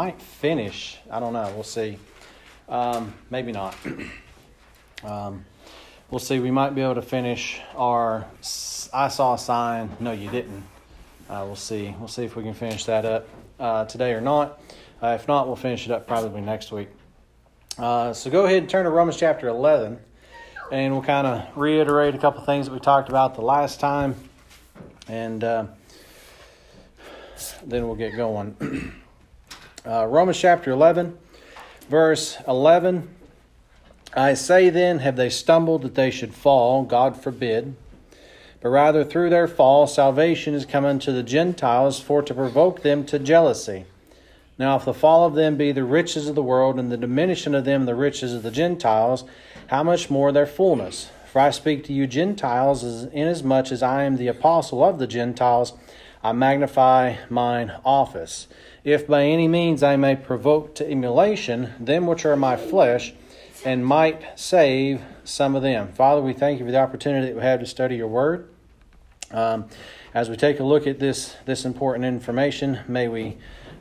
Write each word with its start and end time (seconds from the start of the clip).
might 0.00 0.22
finish. 0.22 0.96
I 1.10 1.20
don't 1.20 1.34
know. 1.34 1.52
We'll 1.54 1.62
see. 1.62 1.98
Um, 2.70 3.12
maybe 3.28 3.52
not. 3.52 3.76
um, 5.04 5.44
we'll 6.10 6.20
see. 6.20 6.40
We 6.40 6.50
might 6.50 6.74
be 6.74 6.80
able 6.80 6.94
to 6.94 7.02
finish 7.02 7.60
our 7.76 8.24
I 8.94 9.08
saw 9.08 9.34
a 9.34 9.38
sign. 9.38 9.94
No, 10.00 10.12
you 10.12 10.30
didn't. 10.30 10.64
Uh, 11.28 11.42
we'll 11.44 11.54
see. 11.54 11.94
We'll 11.98 12.08
see 12.08 12.24
if 12.24 12.34
we 12.34 12.42
can 12.42 12.54
finish 12.54 12.86
that 12.86 13.04
up 13.04 13.28
uh, 13.58 13.84
today 13.84 14.14
or 14.14 14.22
not. 14.22 14.62
Uh, 15.02 15.18
if 15.20 15.28
not, 15.28 15.46
we'll 15.46 15.56
finish 15.56 15.84
it 15.84 15.92
up 15.92 16.06
probably 16.06 16.40
next 16.40 16.72
week. 16.72 16.88
Uh, 17.76 18.14
so 18.14 18.30
go 18.30 18.46
ahead 18.46 18.56
and 18.56 18.70
turn 18.70 18.84
to 18.84 18.90
Romans 18.90 19.18
chapter 19.18 19.48
11, 19.48 19.98
and 20.72 20.94
we'll 20.94 21.02
kind 21.02 21.26
of 21.26 21.58
reiterate 21.58 22.14
a 22.14 22.18
couple 22.18 22.42
things 22.46 22.64
that 22.64 22.72
we 22.72 22.80
talked 22.80 23.10
about 23.10 23.34
the 23.34 23.42
last 23.42 23.80
time, 23.80 24.14
and 25.08 25.44
uh, 25.44 25.66
then 27.66 27.86
we'll 27.86 27.96
get 27.96 28.16
going. 28.16 28.94
Uh, 29.86 30.04
Romans 30.04 30.36
chapter 30.36 30.70
11, 30.70 31.16
verse 31.88 32.36
11. 32.46 33.08
I 34.12 34.34
say 34.34 34.68
then, 34.68 34.98
have 34.98 35.16
they 35.16 35.30
stumbled 35.30 35.80
that 35.82 35.94
they 35.94 36.10
should 36.10 36.34
fall? 36.34 36.82
God 36.82 37.16
forbid. 37.16 37.74
But 38.60 38.68
rather 38.68 39.04
through 39.04 39.30
their 39.30 39.48
fall, 39.48 39.86
salvation 39.86 40.52
is 40.52 40.66
come 40.66 40.84
unto 40.84 41.12
the 41.12 41.22
Gentiles 41.22 41.98
for 41.98 42.20
to 42.20 42.34
provoke 42.34 42.82
them 42.82 43.06
to 43.06 43.18
jealousy. 43.18 43.86
Now, 44.58 44.76
if 44.76 44.84
the 44.84 44.92
fall 44.92 45.24
of 45.24 45.34
them 45.34 45.56
be 45.56 45.72
the 45.72 45.84
riches 45.84 46.28
of 46.28 46.34
the 46.34 46.42
world, 46.42 46.78
and 46.78 46.92
the 46.92 46.98
diminishing 46.98 47.54
of 47.54 47.64
them 47.64 47.86
the 47.86 47.94
riches 47.94 48.34
of 48.34 48.42
the 48.42 48.50
Gentiles, 48.50 49.24
how 49.68 49.82
much 49.82 50.10
more 50.10 50.30
their 50.30 50.46
fullness? 50.46 51.08
For 51.32 51.40
I 51.40 51.50
speak 51.52 51.84
to 51.84 51.94
you 51.94 52.06
Gentiles, 52.06 52.84
inasmuch 52.84 53.72
as 53.72 53.82
I 53.82 54.02
am 54.02 54.18
the 54.18 54.28
apostle 54.28 54.84
of 54.84 54.98
the 54.98 55.06
Gentiles, 55.06 55.72
I 56.22 56.32
magnify 56.32 57.16
mine 57.30 57.72
office. 57.82 58.46
If 58.84 59.06
by 59.06 59.24
any 59.24 59.48
means 59.48 59.82
I 59.82 59.96
may 59.96 60.16
provoke 60.16 60.74
to 60.76 60.90
emulation 60.90 61.72
them 61.78 62.06
which 62.06 62.24
are 62.24 62.36
my 62.36 62.56
flesh, 62.56 63.12
and 63.64 63.84
might 63.84 64.38
save 64.38 65.02
some 65.24 65.54
of 65.54 65.62
them. 65.62 65.92
Father, 65.92 66.20
we 66.20 66.32
thank 66.32 66.58
you 66.58 66.66
for 66.66 66.72
the 66.72 66.78
opportunity 66.78 67.26
that 67.26 67.36
we 67.36 67.42
have 67.42 67.60
to 67.60 67.66
study 67.66 67.96
your 67.96 68.08
word. 68.08 68.48
Um, 69.30 69.68
as 70.12 70.28
we 70.28 70.36
take 70.36 70.60
a 70.60 70.64
look 70.64 70.86
at 70.86 70.98
this, 70.98 71.36
this 71.44 71.64
important 71.64 72.04
information, 72.04 72.80
may 72.88 73.08
we 73.08 73.36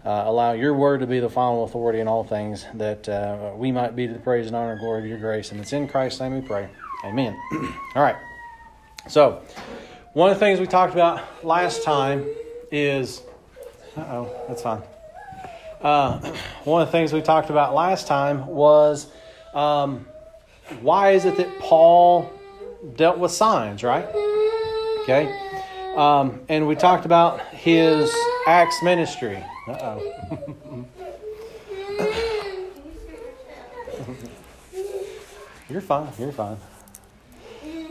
uh, 0.05 0.23
allow 0.25 0.51
your 0.51 0.73
word 0.73 0.99
to 0.99 1.07
be 1.07 1.19
the 1.19 1.29
final 1.29 1.63
authority 1.63 1.99
in 1.99 2.07
all 2.07 2.23
things, 2.23 2.65
that 2.75 3.09
uh, 3.09 3.53
we 3.55 3.71
might 3.71 3.95
be 3.95 4.07
to 4.07 4.13
the 4.13 4.19
praise 4.19 4.47
and 4.47 4.55
honor 4.55 4.73
and 4.73 4.79
glory 4.79 4.99
of 4.99 5.05
your 5.07 5.17
grace. 5.17 5.51
And 5.51 5.59
it's 5.59 5.73
in 5.73 5.87
Christ's 5.87 6.19
name 6.19 6.35
we 6.35 6.41
pray. 6.41 6.69
Amen. 7.05 7.33
all 7.95 8.03
right. 8.03 8.17
So, 9.07 9.41
one 10.13 10.29
of 10.29 10.35
the 10.35 10.39
things 10.39 10.59
we 10.59 10.67
talked 10.67 10.93
about 10.93 11.45
last 11.45 11.83
time 11.83 12.25
is. 12.71 13.21
Oh, 13.97 14.45
that's 14.47 14.61
fine. 14.61 14.81
Uh, 15.81 16.19
one 16.63 16.81
of 16.81 16.87
the 16.87 16.91
things 16.91 17.13
we 17.13 17.21
talked 17.21 17.49
about 17.49 17.73
last 17.73 18.07
time 18.07 18.45
was 18.47 19.07
um, 19.53 20.05
why 20.81 21.11
is 21.11 21.25
it 21.25 21.37
that 21.37 21.59
Paul 21.59 22.31
dealt 22.95 23.17
with 23.17 23.31
signs, 23.31 23.83
right? 23.83 24.05
Okay. 25.03 25.35
Um, 25.95 26.41
and 26.49 26.67
we 26.67 26.75
talked 26.75 27.05
about 27.05 27.41
his 27.47 28.13
Acts 28.47 28.81
ministry. 28.83 29.43
Uh 29.67 29.71
oh. 29.81 30.85
you're 35.69 35.81
fine. 35.81 36.09
You're 36.19 36.31
fine. 36.31 36.57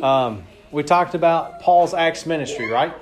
Um, 0.00 0.44
we 0.70 0.82
talked 0.82 1.14
about 1.14 1.60
Paul's 1.60 1.92
Acts 1.94 2.24
ministry, 2.24 2.70
right? 2.70 2.94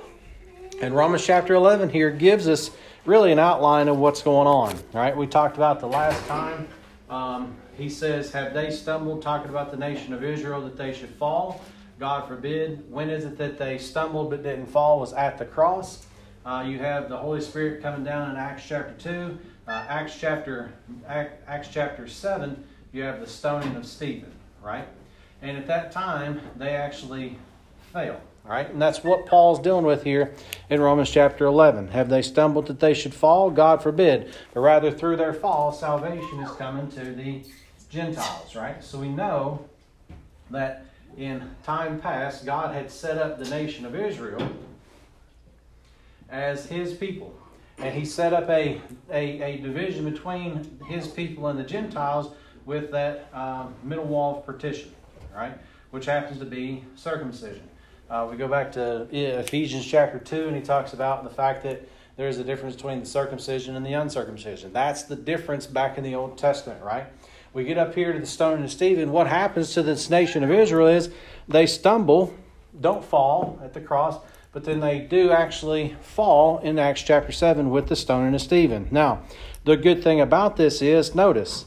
And 0.81 0.95
Romans 0.95 1.25
chapter 1.25 1.53
11 1.53 1.89
here 1.89 2.11
gives 2.11 2.47
us 2.47 2.71
really 3.07 3.31
an 3.31 3.39
outline 3.39 3.87
of 3.87 3.97
what's 3.97 4.21
going 4.21 4.47
on, 4.47 4.77
right? 4.91 5.15
We 5.15 5.25
talked 5.27 5.55
about 5.55 5.79
the 5.79 5.87
last 5.87 6.23
time. 6.27 6.67
Um, 7.09 7.55
he 7.77 7.89
says, 7.89 8.31
Have 8.33 8.53
they 8.53 8.69
stumbled, 8.69 9.21
talking 9.21 9.49
about 9.49 9.71
the 9.71 9.77
nation 9.77 10.13
of 10.13 10.23
Israel, 10.23 10.61
that 10.61 10.75
they 10.77 10.93
should 10.93 11.11
fall? 11.11 11.61
God 11.99 12.27
forbid. 12.27 12.91
When 12.91 13.09
is 13.09 13.23
it 13.23 13.37
that 13.37 13.57
they 13.57 13.77
stumbled 13.77 14.29
but 14.29 14.43
didn't 14.43 14.67
fall? 14.67 14.99
Was 14.99 15.13
at 15.13 15.37
the 15.37 15.45
cross. 15.45 16.05
Uh, 16.45 16.65
you 16.67 16.79
have 16.79 17.09
the 17.09 17.17
Holy 17.17 17.41
Spirit 17.41 17.81
coming 17.81 18.03
down 18.03 18.29
in 18.29 18.35
Acts 18.35 18.63
chapter 18.67 18.93
2. 18.99 19.37
Uh, 19.67 19.71
Acts 19.71 20.17
chapter 20.19 20.71
Acts 21.07 21.69
chapter 21.71 22.07
7, 22.07 22.63
you 22.91 23.03
have 23.03 23.19
the 23.19 23.27
stoning 23.27 23.75
of 23.75 23.85
Stephen, 23.85 24.31
right? 24.61 24.87
And 25.41 25.57
at 25.57 25.67
that 25.67 25.91
time, 25.91 26.41
they 26.55 26.69
actually 26.69 27.37
fail. 28.47 28.55
Right? 28.55 28.69
And 28.69 28.81
that's 28.81 29.03
what 29.03 29.25
Paul's 29.25 29.59
dealing 29.59 29.85
with 29.85 30.03
here 30.03 30.33
in 30.69 30.81
Romans 30.81 31.09
chapter 31.09 31.45
11. 31.45 31.89
Have 31.89 32.09
they 32.09 32.21
stumbled 32.21 32.67
that 32.67 32.79
they 32.79 32.93
should 32.93 33.13
fall? 33.13 33.51
God 33.51 33.83
forbid. 33.83 34.33
But 34.53 34.61
rather, 34.61 34.91
through 34.91 35.17
their 35.17 35.33
fall, 35.33 35.71
salvation 35.71 36.39
is 36.39 36.51
coming 36.51 36.89
to 36.91 37.13
the 37.13 37.43
Gentiles, 37.89 38.55
right? 38.55 38.83
So 38.83 38.99
we 38.99 39.09
know 39.09 39.65
that 40.49 40.85
in 41.17 41.49
time 41.63 41.99
past, 41.99 42.45
God 42.45 42.73
had 42.73 42.91
set 42.91 43.17
up 43.17 43.39
the 43.39 43.49
nation 43.49 43.85
of 43.85 43.95
Israel 43.95 44.49
as 46.29 46.65
his 46.65 46.93
people. 46.93 47.33
And 47.79 47.93
he 47.93 48.05
set 48.05 48.33
up 48.33 48.49
a, 48.49 48.81
a, 49.11 49.41
a 49.41 49.57
division 49.57 50.09
between 50.09 50.79
his 50.87 51.07
people 51.07 51.47
and 51.47 51.59
the 51.59 51.63
Gentiles 51.63 52.33
with 52.65 52.91
that 52.91 53.29
um, 53.33 53.73
middle 53.83 54.05
wall 54.05 54.37
of 54.39 54.45
partition, 54.45 54.93
right? 55.33 55.53
Which 55.91 56.05
happens 56.05 56.39
to 56.39 56.45
be 56.45 56.83
circumcision. 56.95 57.69
Uh, 58.09 58.25
we 58.31 58.37
go 58.37 58.47
back 58.47 58.71
to 58.71 59.05
Ephesians 59.11 59.85
chapter 59.85 60.17
2, 60.17 60.47
and 60.47 60.55
he 60.55 60.61
talks 60.61 60.93
about 60.93 61.25
the 61.25 61.29
fact 61.29 61.63
that 61.63 61.85
there's 62.15 62.37
a 62.37 62.43
difference 62.43 62.75
between 62.75 63.01
the 63.01 63.05
circumcision 63.05 63.75
and 63.75 63.85
the 63.85 63.91
uncircumcision. 63.91 64.71
That's 64.71 65.03
the 65.03 65.15
difference 65.17 65.67
back 65.67 65.97
in 65.97 66.05
the 66.05 66.15
Old 66.15 66.37
Testament, 66.37 66.81
right? 66.81 67.07
We 67.53 67.65
get 67.65 67.77
up 67.77 67.93
here 67.93 68.13
to 68.13 68.19
the 68.19 68.25
stoning 68.25 68.63
of 68.63 68.71
Stephen. 68.71 69.11
What 69.11 69.27
happens 69.27 69.73
to 69.73 69.83
this 69.83 70.09
nation 70.09 70.41
of 70.41 70.51
Israel 70.51 70.87
is 70.87 71.09
they 71.49 71.65
stumble, 71.65 72.33
don't 72.79 73.03
fall 73.03 73.59
at 73.61 73.73
the 73.73 73.81
cross, 73.81 74.17
but 74.53 74.63
then 74.63 74.79
they 74.79 74.99
do 74.99 75.31
actually 75.31 75.97
fall 76.01 76.59
in 76.59 76.79
Acts 76.79 77.03
chapter 77.03 77.33
7 77.33 77.69
with 77.69 77.87
the 77.87 77.95
stoning 77.97 78.33
of 78.33 78.41
Stephen. 78.41 78.87
Now, 78.89 79.23
the 79.65 79.75
good 79.75 80.01
thing 80.01 80.21
about 80.21 80.55
this 80.55 80.81
is, 80.81 81.13
notice, 81.13 81.65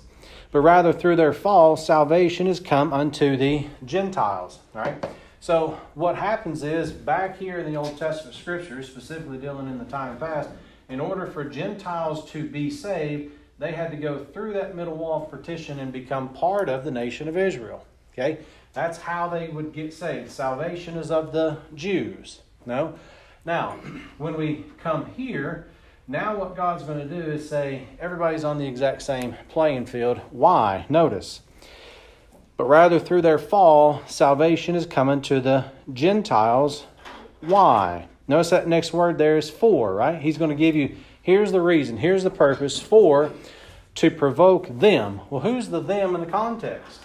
but 0.53 0.61
rather 0.61 0.95
through 0.95 1.17
their 1.17 1.35
fall, 1.35 1.77
salvation 1.77 2.47
is 2.47 2.61
come 2.61 2.95
unto 2.95 3.37
the 3.37 3.67
Gentiles. 3.85 4.59
Right? 4.73 5.05
So, 5.43 5.81
what 5.95 6.17
happens 6.17 6.63
is, 6.63 6.93
back 6.93 7.39
here 7.39 7.59
in 7.59 7.73
the 7.73 7.79
Old 7.79 7.97
Testament 7.97 8.37
scriptures, 8.37 8.87
specifically 8.87 9.39
dealing 9.39 9.69
in 9.69 9.79
the 9.79 9.87
time 9.87 10.19
past, 10.19 10.51
in 10.91 11.01
order 11.01 11.27
for 11.27 11.45
Gentiles 11.45 12.31
to 12.33 12.47
be 12.47 12.71
saved, 12.71 13.33
they 13.59 13.73
had 13.73 13.91
to 13.91 13.97
go 13.97 14.23
through 14.23 14.53
that 14.53 14.77
middle 14.77 14.97
wall 14.97 15.23
of 15.23 15.31
partition 15.31 15.79
and 15.79 15.93
become 15.93 16.29
part 16.31 16.69
of 16.69 16.85
the 16.85 16.91
nation 16.91 17.27
of 17.27 17.39
Israel. 17.39 17.87
Okay? 18.13 18.39
That's 18.75 18.99
how 18.99 19.29
they 19.29 19.49
would 19.49 19.73
get 19.73 19.95
saved. 19.95 20.31
Salvation 20.31 20.99
is 20.99 21.11
of 21.11 21.33
the 21.33 21.57
Jews. 21.75 22.41
No? 22.67 22.95
Now, 23.47 23.79
when 24.19 24.37
we 24.37 24.67
come 24.83 25.07
here, 25.17 25.69
now 26.07 26.37
what 26.37 26.55
God's 26.55 26.83
going 26.83 26.99
to 26.99 27.23
do 27.23 27.31
is 27.33 27.49
say 27.49 27.85
everybody's 27.99 28.45
on 28.45 28.59
the 28.59 28.67
exact 28.67 29.01
same 29.01 29.37
playing 29.49 29.87
field. 29.87 30.19
Why? 30.31 30.85
Notice. 30.91 31.41
But 32.61 32.69
rather 32.69 33.01
through 33.01 33.23
their 33.23 33.39
fall, 33.39 34.03
salvation 34.07 34.75
is 34.75 34.85
coming 34.85 35.23
to 35.23 35.41
the 35.41 35.65
Gentiles. 35.95 36.85
Why? 37.41 38.07
Notice 38.29 38.51
that 38.51 38.69
next 38.69 38.93
word 38.93 39.17
there 39.17 39.39
is 39.39 39.49
for, 39.49 39.95
right? 39.95 40.21
He's 40.21 40.37
going 40.37 40.51
to 40.51 40.55
give 40.55 40.77
you 40.77 40.95
Here's 41.23 41.53
the 41.53 41.63
reason, 41.63 41.97
here's 41.97 42.23
the 42.23 42.31
purpose 42.31 42.79
for 42.79 43.33
to 43.95 44.11
provoke 44.11 44.79
them. 44.79 45.23
Well, 45.31 45.41
who's 45.41 45.71
the 45.71 45.81
them 45.81 46.15
in 46.15 46.21
the 46.21 46.27
context? 46.27 47.01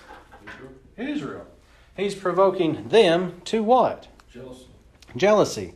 Israel. 0.98 1.16
Israel. 1.16 1.48
He's 1.96 2.16
provoking 2.16 2.90
them 2.90 3.40
to 3.46 3.64
what? 3.64 4.10
Jealousy. 4.30 4.68
Jealousy. 5.16 5.74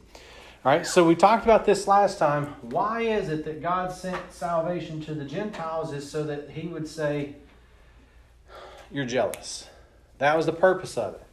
All 0.66 0.73
right, 0.73 0.85
so 0.85 1.05
we 1.05 1.16
talked 1.16 1.46
about 1.46 1.66
this 1.66 1.87
last 1.87 2.20
time. 2.20 2.47
Why 2.64 3.03
is 3.03 3.29
it 3.29 3.46
that 3.46 3.61
God 3.61 3.93
sent 3.93 4.34
salvation 4.34 4.99
to 5.03 5.14
the 5.14 5.23
Gentiles 5.23 5.93
is 5.93 6.11
so 6.11 6.26
that 6.26 6.49
he 6.49 6.67
would 6.67 6.85
say, 6.85 7.35
You're 8.91 9.05
jealous. 9.05 9.68
That 10.19 10.37
was 10.37 10.45
the 10.45 10.53
purpose 10.53 10.97
of 10.97 11.16
it. 11.16 11.23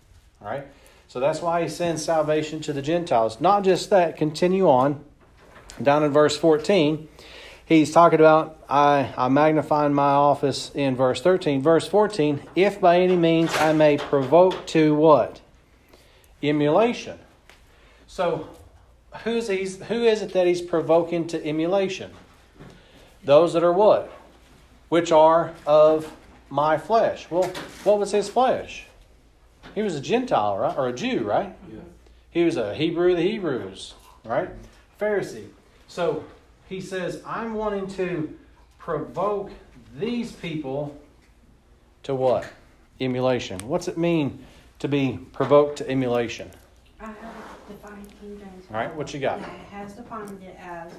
All 0.40 0.48
right, 0.48 0.66
so 1.08 1.20
that's 1.20 1.40
why 1.40 1.62
he 1.62 1.68
sends 1.68 2.04
salvation 2.04 2.60
to 2.62 2.72
the 2.72 2.82
Gentiles. 2.82 3.40
Not 3.40 3.64
just 3.64 3.90
that, 3.90 4.16
continue 4.16 4.68
on 4.68 5.04
down 5.82 6.02
in 6.02 6.10
verse 6.10 6.36
14, 6.36 7.08
he's 7.64 7.92
talking 7.92 8.18
about 8.18 8.58
I, 8.68 9.12
I 9.16 9.28
magnify 9.28 9.88
my 9.88 10.02
office 10.02 10.70
in 10.74 10.96
verse 10.96 11.20
13. 11.20 11.62
Verse 11.62 11.86
14, 11.86 12.42
if 12.54 12.80
by 12.80 13.00
any 13.00 13.16
means 13.16 13.54
I 13.56 13.72
may 13.72 13.98
provoke 13.98 14.66
to 14.68 14.94
what? 14.94 15.40
Emulation. 16.42 17.18
So 18.06 18.48
who's 19.24 19.48
he's, 19.48 19.82
who 19.84 20.04
is 20.04 20.22
it 20.22 20.32
that 20.32 20.46
he's 20.46 20.62
provoking 20.62 21.26
to 21.28 21.44
emulation? 21.44 22.10
Those 23.24 23.52
that 23.54 23.64
are 23.64 23.72
what? 23.72 24.12
Which 24.88 25.10
are 25.10 25.54
of 25.66 26.12
my 26.48 26.78
flesh. 26.78 27.30
Well, 27.30 27.50
what 27.84 27.98
was 27.98 28.12
his 28.12 28.28
flesh? 28.28 28.86
He 29.74 29.82
was 29.82 29.94
a 29.94 30.00
Gentile, 30.00 30.56
right? 30.56 30.76
Or 30.76 30.88
a 30.88 30.92
Jew, 30.92 31.20
right? 31.20 31.54
Yeah. 31.70 31.80
He 32.30 32.44
was 32.44 32.56
a 32.56 32.74
Hebrew 32.74 33.12
of 33.12 33.16
the 33.16 33.22
Hebrews, 33.22 33.94
right? 34.24 34.50
Pharisee. 35.00 35.48
So 35.88 36.24
he 36.68 36.80
says, 36.80 37.22
I'm 37.26 37.54
wanting 37.54 37.86
to 37.94 38.36
provoke 38.78 39.50
these 39.98 40.32
people 40.32 40.96
to 42.04 42.14
what? 42.14 42.46
Emulation. 43.00 43.58
What's 43.66 43.88
it 43.88 43.98
mean 43.98 44.44
to 44.78 44.88
be 44.88 45.18
provoked 45.32 45.78
to 45.78 45.90
emulation? 45.90 46.50
I 47.00 47.06
have 47.06 47.14
it 47.14 47.72
defined 47.72 48.08
King 48.20 48.38
James. 48.38 48.66
All 48.70 48.76
right, 48.76 48.94
what 48.94 49.12
you 49.12 49.20
got? 49.20 49.40
Yeah, 49.40 49.52
it 49.52 49.66
has 49.70 49.92
defined 49.92 50.42
it 50.42 50.56
as 50.58 50.92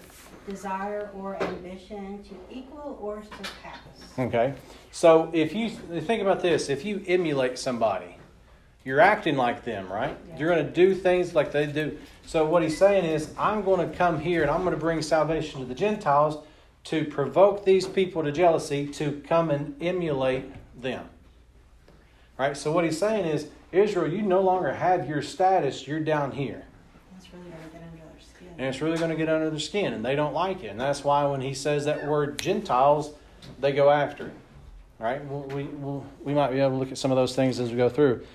desire 0.48 1.10
or 1.14 1.42
ambition 1.44 2.24
to 2.24 2.36
equal 2.50 2.98
or 3.02 3.24
surpass. 3.24 3.80
Okay. 4.18 4.54
So 4.92 5.30
if 5.34 5.54
you 5.54 5.70
think 5.70 6.22
about 6.22 6.42
this, 6.42 6.70
if 6.70 6.86
you 6.86 7.04
emulate 7.08 7.60
somebody, 7.60 8.18
you're 8.84 9.02
acting 9.02 9.36
like 9.36 9.66
them, 9.66 9.92
right? 9.92 10.18
Yeah. 10.30 10.38
You're 10.40 10.54
going 10.56 10.66
to 10.66 10.72
do 10.72 10.96
things 10.96 11.36
like 11.36 11.52
they 11.52 11.66
do. 11.66 11.98
So 12.26 12.46
what 12.46 12.64
he's 12.64 12.78
saying 12.78 13.06
is, 13.06 13.34
I'm 13.38 13.62
going 13.62 13.90
to 13.90 13.96
come 13.96 14.20
here 14.20 14.42
and 14.42 14.50
I'm 14.50 14.62
going 14.62 14.74
to 14.74 14.80
bring 14.80 15.02
salvation 15.02 15.60
to 15.60 15.66
the 15.66 15.76
Gentiles 15.76 16.38
to 16.86 17.04
provoke 17.04 17.66
these 17.66 17.86
people 17.86 18.24
to 18.24 18.32
jealousy 18.32 18.88
to 18.88 19.22
come 19.28 19.50
and 19.50 19.76
emulate 19.82 20.46
them. 20.82 21.10
Right? 22.38 22.56
So 22.56 22.72
what 22.72 22.86
he's 22.86 22.98
saying 22.98 23.26
is, 23.26 23.50
Israel, 23.74 24.08
you 24.10 24.22
no 24.22 24.40
longer 24.40 24.74
have 24.74 25.10
your 25.10 25.22
status, 25.22 25.86
you're 25.86 26.00
down 26.00 26.32
here. 26.32 26.64
That's 27.12 27.28
really 27.34 27.50
going 27.50 27.64
to 27.64 27.70
get 27.70 27.84
under 27.84 27.98
their 27.98 28.22
skin. 28.22 28.47
And 28.58 28.66
it's 28.66 28.82
really 28.82 28.98
going 28.98 29.12
to 29.12 29.16
get 29.16 29.30
under 29.30 29.50
their 29.50 29.60
skin, 29.60 29.94
and 29.94 30.04
they 30.04 30.16
don't 30.16 30.34
like 30.34 30.64
it. 30.64 30.68
And 30.68 30.80
that's 30.80 31.04
why 31.04 31.26
when 31.26 31.42
he 31.42 31.54
says 31.54 31.86
that 31.86 32.08
word 32.08 32.40
Gentiles, 32.40 33.14
they 33.60 33.72
go 33.72 33.90
after 33.90 34.28
it. 34.28 34.34
Right? 35.00 35.24
We'll, 35.26 35.42
we, 35.44 35.64
we 36.24 36.34
might 36.34 36.52
be 36.52 36.60
able 36.60 36.72
to 36.72 36.78
look 36.78 36.92
at 36.92 36.98
some 36.98 37.12
of 37.12 37.18
those 37.18 37.36
things 37.36 37.60
as 37.60 37.70
we 37.70 37.78
go 37.78 37.88
through. 37.88 38.26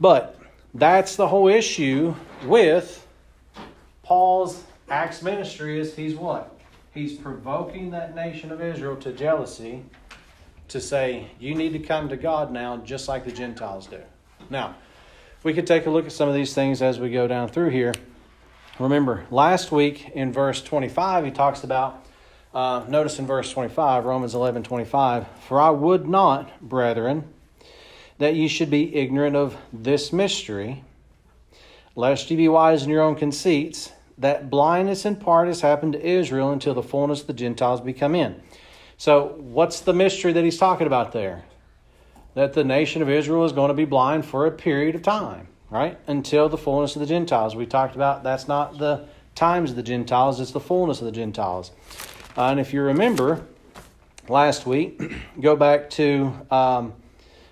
But 0.00 0.36
that's 0.74 1.14
the 1.14 1.28
whole 1.28 1.46
issue 1.46 2.14
with 2.44 3.06
Paul's 4.02 4.64
Acts 4.88 5.22
ministry 5.22 5.78
is 5.78 5.94
he's 5.94 6.16
what? 6.16 6.58
He's 6.92 7.16
provoking 7.16 7.90
that 7.92 8.16
nation 8.16 8.50
of 8.50 8.60
Israel 8.60 8.96
to 8.96 9.12
jealousy 9.12 9.84
to 10.66 10.80
say, 10.80 11.30
you 11.38 11.54
need 11.54 11.72
to 11.72 11.78
come 11.78 12.08
to 12.08 12.16
God 12.16 12.52
now 12.52 12.78
just 12.78 13.06
like 13.06 13.24
the 13.24 13.30
Gentiles 13.30 13.86
do. 13.86 14.00
Now, 14.48 14.74
we 15.44 15.54
could 15.54 15.66
take 15.66 15.86
a 15.86 15.90
look 15.90 16.06
at 16.06 16.12
some 16.12 16.28
of 16.28 16.34
these 16.34 16.54
things 16.54 16.82
as 16.82 16.98
we 16.98 17.10
go 17.10 17.28
down 17.28 17.48
through 17.48 17.70
here. 17.70 17.94
Remember, 18.78 19.26
last 19.30 19.72
week 19.72 20.10
in 20.14 20.32
verse 20.32 20.62
25, 20.62 21.24
he 21.24 21.30
talks 21.30 21.64
about, 21.64 22.06
uh, 22.54 22.84
notice 22.88 23.18
in 23.18 23.26
verse 23.26 23.50
25, 23.52 24.04
Romans 24.04 24.34
11 24.34 24.62
25, 24.62 25.26
For 25.46 25.60
I 25.60 25.70
would 25.70 26.08
not, 26.08 26.60
brethren, 26.60 27.24
that 28.18 28.34
ye 28.34 28.48
should 28.48 28.70
be 28.70 28.94
ignorant 28.94 29.36
of 29.36 29.56
this 29.72 30.12
mystery, 30.12 30.84
lest 31.96 32.30
ye 32.30 32.36
be 32.36 32.48
wise 32.48 32.82
in 32.82 32.90
your 32.90 33.02
own 33.02 33.16
conceits, 33.16 33.92
that 34.18 34.50
blindness 34.50 35.06
in 35.06 35.16
part 35.16 35.48
has 35.48 35.62
happened 35.62 35.94
to 35.94 36.06
Israel 36.06 36.52
until 36.52 36.74
the 36.74 36.82
fullness 36.82 37.22
of 37.22 37.26
the 37.26 37.32
Gentiles 37.32 37.80
be 37.80 37.94
come 37.94 38.14
in. 38.14 38.40
So, 38.98 39.34
what's 39.38 39.80
the 39.80 39.94
mystery 39.94 40.34
that 40.34 40.44
he's 40.44 40.58
talking 40.58 40.86
about 40.86 41.12
there? 41.12 41.44
That 42.34 42.52
the 42.52 42.62
nation 42.62 43.00
of 43.00 43.08
Israel 43.08 43.46
is 43.46 43.52
going 43.52 43.68
to 43.68 43.74
be 43.74 43.86
blind 43.86 44.26
for 44.26 44.44
a 44.46 44.50
period 44.50 44.94
of 44.94 45.02
time, 45.02 45.48
right? 45.70 45.98
Until 46.06 46.48
the 46.48 46.58
fullness 46.58 46.96
of 46.96 47.00
the 47.00 47.06
Gentiles. 47.06 47.54
We 47.54 47.66
talked 47.66 47.94
about 47.94 48.22
that's 48.22 48.48
not 48.48 48.78
the 48.78 49.06
times 49.34 49.70
of 49.70 49.76
the 49.76 49.82
Gentiles, 49.82 50.40
it's 50.40 50.50
the 50.50 50.60
fullness 50.60 51.00
of 51.00 51.06
the 51.06 51.12
Gentiles. 51.12 51.70
Uh, 52.36 52.46
and 52.46 52.60
if 52.60 52.72
you 52.72 52.82
remember 52.82 53.44
last 54.28 54.66
week, 54.66 55.00
go 55.40 55.56
back 55.56 55.90
to 55.90 56.32
um, 56.50 56.92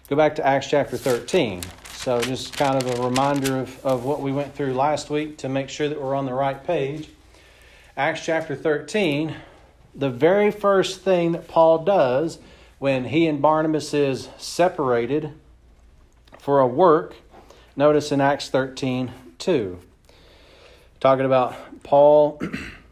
go 0.08 0.16
back 0.16 0.34
to 0.36 0.46
Acts 0.46 0.68
chapter 0.68 0.96
13. 0.96 1.62
So 1.92 2.20
just 2.20 2.56
kind 2.56 2.80
of 2.80 2.98
a 2.98 3.02
reminder 3.02 3.58
of, 3.58 3.84
of 3.84 4.04
what 4.04 4.20
we 4.20 4.32
went 4.32 4.54
through 4.54 4.74
last 4.74 5.10
week 5.10 5.38
to 5.38 5.48
make 5.48 5.68
sure 5.68 5.88
that 5.88 6.00
we're 6.00 6.14
on 6.14 6.26
the 6.26 6.32
right 6.32 6.62
page. 6.62 7.08
Acts 7.96 8.24
chapter 8.24 8.54
13, 8.54 9.34
the 9.94 10.08
very 10.08 10.52
first 10.52 11.00
thing 11.00 11.32
that 11.32 11.48
Paul 11.48 11.78
does 11.78 12.38
when 12.78 13.06
he 13.06 13.26
and 13.26 13.42
Barnabas 13.42 13.92
is 13.92 14.28
separated 14.38 15.32
for 16.38 16.60
a 16.60 16.66
work, 16.66 17.14
notice 17.78 18.10
in 18.10 18.20
Acts 18.20 18.50
13 18.50 19.12
2. 19.38 19.78
Talking 20.98 21.24
about 21.24 21.54
Paul 21.84 22.42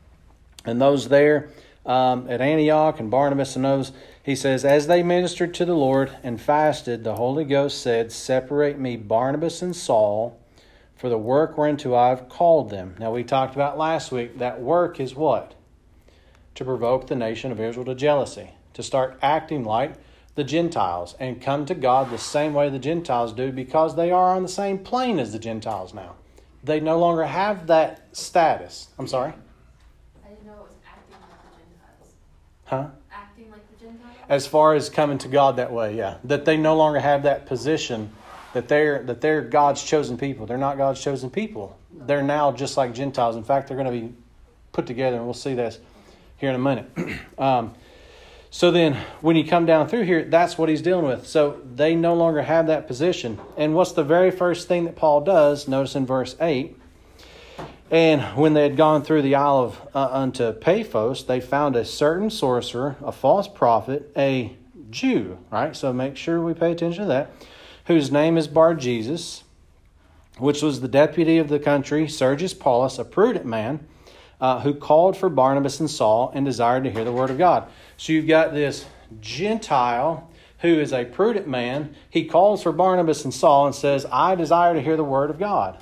and 0.64 0.80
those 0.80 1.08
there 1.08 1.48
um, 1.84 2.30
at 2.30 2.40
Antioch 2.40 3.00
and 3.00 3.10
Barnabas 3.10 3.56
and 3.56 3.64
those, 3.64 3.90
he 4.22 4.36
says, 4.36 4.64
As 4.64 4.86
they 4.86 5.02
ministered 5.02 5.52
to 5.54 5.64
the 5.64 5.74
Lord 5.74 6.16
and 6.22 6.40
fasted, 6.40 7.02
the 7.02 7.16
Holy 7.16 7.44
Ghost 7.44 7.82
said, 7.82 8.12
Separate 8.12 8.78
me, 8.78 8.96
Barnabas 8.96 9.60
and 9.60 9.74
Saul, 9.74 10.38
for 10.94 11.08
the 11.08 11.18
work 11.18 11.58
whereunto 11.58 11.94
I 11.96 12.10
have 12.10 12.28
called 12.28 12.70
them. 12.70 12.94
Now, 13.00 13.12
we 13.12 13.24
talked 13.24 13.56
about 13.56 13.76
last 13.76 14.12
week 14.12 14.38
that 14.38 14.60
work 14.60 15.00
is 15.00 15.16
what? 15.16 15.54
To 16.54 16.64
provoke 16.64 17.08
the 17.08 17.16
nation 17.16 17.50
of 17.50 17.60
Israel 17.60 17.86
to 17.86 17.94
jealousy, 17.96 18.50
to 18.74 18.84
start 18.84 19.18
acting 19.20 19.64
like 19.64 19.94
the 20.36 20.44
Gentiles 20.44 21.16
and 21.18 21.40
come 21.40 21.66
to 21.66 21.74
God 21.74 22.10
the 22.10 22.18
same 22.18 22.54
way 22.54 22.70
the 22.70 22.78
Gentiles 22.78 23.32
do 23.32 23.50
because 23.50 23.96
they 23.96 24.10
are 24.12 24.36
on 24.36 24.42
the 24.42 24.48
same 24.48 24.78
plane 24.78 25.18
as 25.18 25.32
the 25.32 25.38
Gentiles 25.38 25.92
now. 25.92 26.14
They 26.62 26.78
no 26.78 26.98
longer 26.98 27.24
have 27.24 27.66
that 27.66 28.06
status. 28.12 28.88
I'm 28.98 29.08
sorry? 29.08 29.32
I 30.24 30.28
didn't 30.28 30.46
know 30.46 30.52
it 30.52 30.60
was 30.60 30.76
acting 30.86 31.16
like 31.20 31.42
the 31.42 31.48
Gentiles. 31.58 32.14
Huh? 32.64 32.86
Acting 33.10 33.50
like 33.50 33.68
the 33.70 33.84
Gentiles? 33.84 34.16
As 34.28 34.46
far 34.46 34.74
as 34.74 34.90
coming 34.90 35.18
to 35.18 35.28
God 35.28 35.56
that 35.56 35.72
way, 35.72 35.96
yeah. 35.96 36.18
That 36.24 36.44
they 36.44 36.56
no 36.56 36.76
longer 36.76 37.00
have 37.00 37.22
that 37.24 37.46
position 37.46 38.12
that 38.56 38.68
they're 38.68 39.02
that 39.02 39.20
they're 39.20 39.42
God's 39.42 39.82
chosen 39.82 40.16
people. 40.16 40.46
They're 40.46 40.56
not 40.56 40.78
God's 40.78 41.02
chosen 41.02 41.28
people. 41.28 41.78
They're 41.92 42.22
now 42.22 42.52
just 42.52 42.78
like 42.78 42.94
Gentiles. 42.94 43.36
In 43.36 43.44
fact, 43.44 43.68
they're 43.68 43.76
going 43.76 44.00
to 44.00 44.06
be 44.08 44.14
put 44.72 44.86
together, 44.86 45.16
and 45.16 45.26
we'll 45.26 45.34
see 45.34 45.54
this 45.54 45.78
here 46.38 46.48
in 46.48 46.54
a 46.54 46.58
minute. 46.58 46.90
um, 47.38 47.74
so 48.56 48.70
then, 48.70 48.94
when 49.20 49.36
you 49.36 49.44
come 49.44 49.66
down 49.66 49.86
through 49.86 50.04
here, 50.04 50.24
that's 50.24 50.56
what 50.56 50.70
he's 50.70 50.80
dealing 50.80 51.04
with. 51.04 51.26
So 51.26 51.60
they 51.74 51.94
no 51.94 52.14
longer 52.14 52.40
have 52.40 52.68
that 52.68 52.86
position. 52.86 53.38
And 53.54 53.74
what's 53.74 53.92
the 53.92 54.02
very 54.02 54.30
first 54.30 54.66
thing 54.66 54.86
that 54.86 54.96
Paul 54.96 55.20
does? 55.20 55.68
Notice 55.68 55.94
in 55.94 56.06
verse 56.06 56.34
8. 56.40 56.74
And 57.90 58.22
when 58.34 58.54
they 58.54 58.62
had 58.62 58.78
gone 58.78 59.02
through 59.02 59.20
the 59.20 59.34
Isle 59.34 59.58
of 59.58 59.88
uh, 59.94 60.08
unto 60.10 60.52
Paphos, 60.54 61.26
they 61.26 61.38
found 61.38 61.76
a 61.76 61.84
certain 61.84 62.30
sorcerer, 62.30 62.96
a 63.04 63.12
false 63.12 63.46
prophet, 63.46 64.10
a 64.16 64.56
Jew, 64.88 65.36
right? 65.50 65.76
So 65.76 65.92
make 65.92 66.16
sure 66.16 66.40
we 66.40 66.54
pay 66.54 66.72
attention 66.72 67.02
to 67.02 67.08
that, 67.08 67.32
whose 67.88 68.10
name 68.10 68.38
is 68.38 68.48
Bar 68.48 68.74
Jesus, 68.74 69.44
which 70.38 70.62
was 70.62 70.80
the 70.80 70.88
deputy 70.88 71.36
of 71.36 71.50
the 71.50 71.58
country, 71.58 72.08
Sergius 72.08 72.54
Paulus, 72.54 72.98
a 72.98 73.04
prudent 73.04 73.44
man, 73.44 73.86
uh, 74.40 74.60
who 74.60 74.72
called 74.72 75.14
for 75.14 75.28
Barnabas 75.28 75.78
and 75.78 75.90
Saul 75.90 76.30
and 76.34 76.46
desired 76.46 76.84
to 76.84 76.90
hear 76.90 77.04
the 77.04 77.12
word 77.12 77.28
of 77.28 77.36
God. 77.36 77.68
So 77.96 78.12
you've 78.12 78.26
got 78.26 78.52
this 78.52 78.86
Gentile 79.20 80.28
who 80.60 80.80
is 80.80 80.92
a 80.92 81.04
prudent 81.04 81.46
man. 81.46 81.94
He 82.10 82.24
calls 82.24 82.62
for 82.62 82.72
Barnabas 82.72 83.24
and 83.24 83.32
Saul 83.32 83.66
and 83.66 83.74
says, 83.74 84.06
I 84.10 84.34
desire 84.34 84.74
to 84.74 84.82
hear 84.82 84.96
the 84.96 85.04
word 85.04 85.30
of 85.30 85.38
God. 85.38 85.78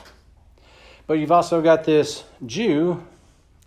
But 1.07 1.15
you've 1.15 1.33
also 1.33 1.61
got 1.61 1.85
this 1.85 2.25
Jew, 2.45 3.05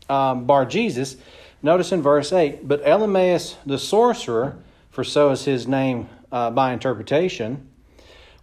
um, 0.09 0.45
Bar 0.45 0.65
Jesus. 0.65 1.17
Notice 1.61 1.91
in 1.91 2.01
verse 2.01 2.31
8, 2.31 2.67
but 2.67 2.83
Elymas 2.83 3.55
the 3.65 3.77
sorcerer, 3.79 4.57
for 4.89 5.03
so 5.03 5.31
is 5.31 5.45
his 5.45 5.67
name 5.67 6.09
uh, 6.31 6.51
by 6.51 6.71
interpretation, 6.71 7.67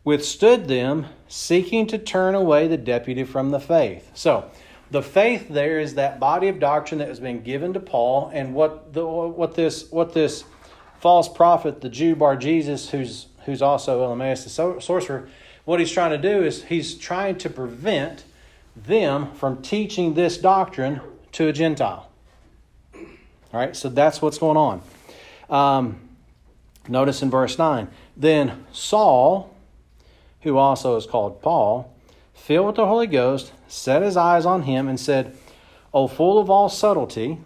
withstood 0.05 0.69
them, 0.69 1.07
seeking 1.29 1.87
to 1.87 1.99
turn 1.99 2.35
away 2.35 2.69
the 2.69 2.77
deputy 2.77 3.25
from 3.25 3.51
the 3.51 3.61
faith. 3.61 4.11
So, 4.15 4.51
the 4.95 5.03
faith 5.03 5.49
there 5.49 5.81
is 5.81 5.97
that 5.97 6.21
body 6.21 6.47
of 6.47 6.61
doctrine 6.61 7.01
that 7.01 7.09
has 7.09 7.19
been 7.19 7.43
given 7.43 7.73
to 7.73 7.81
Paul, 7.81 8.31
and 8.33 8.55
what 8.55 8.93
the 8.93 9.05
what 9.05 9.57
this 9.57 9.91
what 9.91 10.15
this 10.15 10.45
false 11.01 11.29
prophet, 11.29 11.81
the 11.81 11.89
Jew 11.89 12.15
Bar 12.15 12.37
Jesus, 12.37 12.91
who's 12.91 13.27
who's 13.45 13.61
also 13.61 14.07
Elymas 14.07 14.45
the 14.45 14.81
sorcerer, 14.81 15.29
what 15.65 15.81
he's 15.81 15.91
trying 15.91 16.13
to 16.13 16.19
do 16.19 16.45
is 16.45 16.63
he's 16.67 16.95
trying 16.95 17.39
to 17.39 17.51
prevent 17.51 18.23
them 18.77 19.33
from 19.33 19.63
teaching 19.63 20.15
this 20.15 20.39
doctrine 20.39 21.01
to 21.33 21.49
a 21.49 21.53
Gentile. 21.53 22.09
All 22.95 23.03
right, 23.53 23.75
so 23.75 23.89
that's 23.89 24.23
what's 24.23 24.39
going 24.39 24.57
on. 24.57 24.83
Um, 25.51 26.09
notice 26.87 27.21
in 27.21 27.31
verse 27.31 27.59
9. 27.59 27.89
Then 28.17 28.65
Saul, 28.73 29.53
who 30.43 30.57
also 30.57 30.97
is 30.97 31.05
called 31.05 31.43
Paul, 31.43 31.94
filled 32.35 32.67
with 32.67 32.77
the 32.77 32.87
Holy 32.87 33.07
Ghost, 33.07 33.53
set 33.69 34.03
his 34.03 34.17
eyes 34.17 34.45
on 34.45 34.63
him 34.63 34.89
and 34.89 34.99
said, 34.99 35.37
O 35.93 36.09
full 36.09 36.39
of 36.39 36.51
all 36.51 36.69
subtlety 36.69 37.39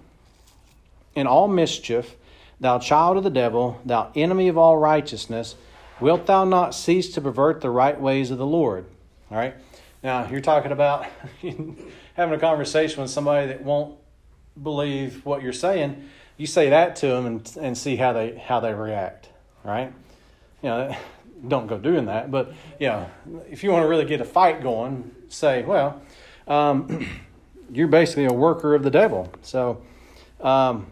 and 1.15 1.29
all 1.29 1.49
mischief, 1.49 2.17
thou 2.59 2.79
child 2.79 3.17
of 3.17 3.25
the 3.25 3.31
devil, 3.31 3.81
thou 3.85 4.11
enemy 4.15 4.49
of 4.49 4.59
all 4.59 4.77
righteousness, 4.77 5.55
wilt 6.01 6.27
thou 6.27 6.45
not 6.45 6.75
cease 6.75 7.13
to 7.15 7.21
pervert 7.21 7.61
the 7.61 7.71
right 7.71 8.01
ways 8.01 8.31
of 8.31 8.39
the 8.39 8.47
Lord? 8.47 8.87
All 9.31 9.37
right. 9.37 9.55
Now, 10.03 10.29
you're 10.29 10.41
talking 10.41 10.73
about 10.73 11.07
having 11.43 12.35
a 12.35 12.39
conversation 12.39 13.03
with 13.03 13.11
somebody 13.11 13.49
that 13.49 13.63
won't 13.63 13.99
believe 14.61 15.25
what 15.25 15.43
you're 15.43 15.53
saying. 15.53 16.09
You 16.37 16.47
say 16.47 16.71
that 16.71 16.97
to 16.97 17.09
them 17.09 17.27
and, 17.27 17.57
and 17.61 17.77
see 17.77 17.97
how 17.97 18.13
they 18.13 18.39
how 18.39 18.61
they 18.61 18.73
react, 18.73 19.29
right? 19.65 19.93
You 20.63 20.69
know, 20.69 20.97
don't 21.47 21.67
go 21.67 21.79
doing 21.79 22.07
that. 22.07 22.31
But 22.31 22.53
know, 22.89 23.11
if 23.49 23.63
you 23.63 23.71
want 23.71 23.85
to 23.85 23.89
really 23.89 24.05
get 24.05 24.21
a 24.21 24.25
fight 24.25 24.63
going, 24.63 25.15
say, 25.29 25.63
well, 25.63 26.01
um, 26.47 27.07
you're 27.73 27.89
basically 27.89 28.25
a 28.25 28.33
worker 28.33 28.75
of 28.75 28.83
the 28.83 28.91
devil. 28.91 29.33
So, 29.43 29.83
um, 30.41 30.87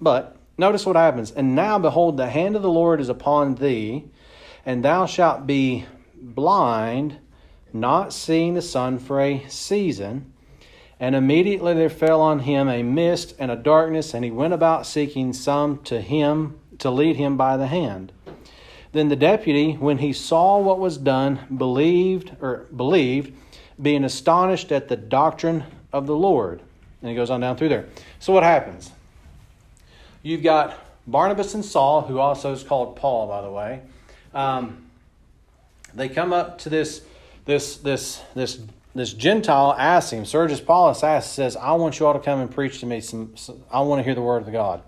but 0.00 0.36
notice 0.58 0.84
what 0.84 0.96
happens. 0.96 1.30
And 1.30 1.54
now, 1.54 1.78
behold, 1.78 2.16
the 2.16 2.28
hand 2.28 2.56
of 2.56 2.62
the 2.62 2.70
Lord 2.70 3.00
is 3.00 3.08
upon 3.08 3.56
thee, 3.56 4.04
and 4.64 4.84
thou 4.84 5.06
shalt 5.06 5.46
be 5.46 5.86
blind, 6.14 7.18
not 7.72 8.12
seeing 8.12 8.54
the 8.54 8.62
sun 8.62 8.98
for 8.98 9.20
a 9.20 9.44
season. 9.48 10.32
And 10.98 11.16
immediately 11.16 11.74
there 11.74 11.90
fell 11.90 12.20
on 12.20 12.40
him 12.40 12.68
a 12.68 12.82
mist 12.82 13.34
and 13.38 13.50
a 13.50 13.56
darkness, 13.56 14.14
and 14.14 14.24
he 14.24 14.30
went 14.30 14.54
about 14.54 14.86
seeking 14.86 15.32
some 15.32 15.82
to 15.84 16.00
him 16.00 16.60
to 16.78 16.90
lead 16.90 17.16
him 17.16 17.36
by 17.36 17.56
the 17.56 17.66
hand. 17.66 18.12
Then 18.92 19.08
the 19.08 19.16
deputy, 19.16 19.72
when 19.72 19.98
he 19.98 20.12
saw 20.12 20.58
what 20.58 20.78
was 20.78 20.98
done, 20.98 21.40
believed 21.56 22.32
or 22.40 22.66
believed, 22.76 23.32
being 23.80 24.04
astonished 24.04 24.70
at 24.70 24.88
the 24.88 24.96
doctrine 24.96 25.64
of 25.92 26.06
the 26.06 26.14
Lord. 26.14 26.62
And 27.00 27.10
he 27.10 27.16
goes 27.16 27.30
on 27.30 27.40
down 27.40 27.56
through 27.56 27.70
there. 27.70 27.86
So 28.20 28.32
what 28.32 28.42
happens? 28.42 28.90
You've 30.22 30.42
got 30.42 30.78
Barnabas 31.06 31.54
and 31.54 31.64
Saul, 31.64 32.02
who 32.02 32.18
also 32.18 32.52
is 32.52 32.62
called 32.62 32.96
Paul, 32.96 33.26
by 33.26 33.42
the 33.42 33.50
way. 33.50 33.80
Um, 34.34 34.86
they 35.94 36.08
come 36.08 36.32
up 36.32 36.58
to 36.58 36.70
this 36.70 37.02
this 37.44 37.76
this 37.78 38.22
this 38.34 38.60
this 38.94 39.12
Gentile 39.12 39.74
asks 39.76 40.12
him. 40.12 40.24
Sergius 40.24 40.60
Paulus 40.60 41.02
asks, 41.02 41.32
says, 41.32 41.56
"I 41.56 41.72
want 41.72 41.98
you 41.98 42.06
all 42.06 42.12
to 42.12 42.20
come 42.20 42.40
and 42.40 42.50
preach 42.50 42.80
to 42.80 42.86
me. 42.86 43.00
Some, 43.00 43.36
some 43.36 43.62
I 43.70 43.80
want 43.80 43.98
to 43.98 44.04
hear 44.04 44.14
the 44.14 44.22
word 44.22 44.46
of 44.46 44.52
God." 44.52 44.82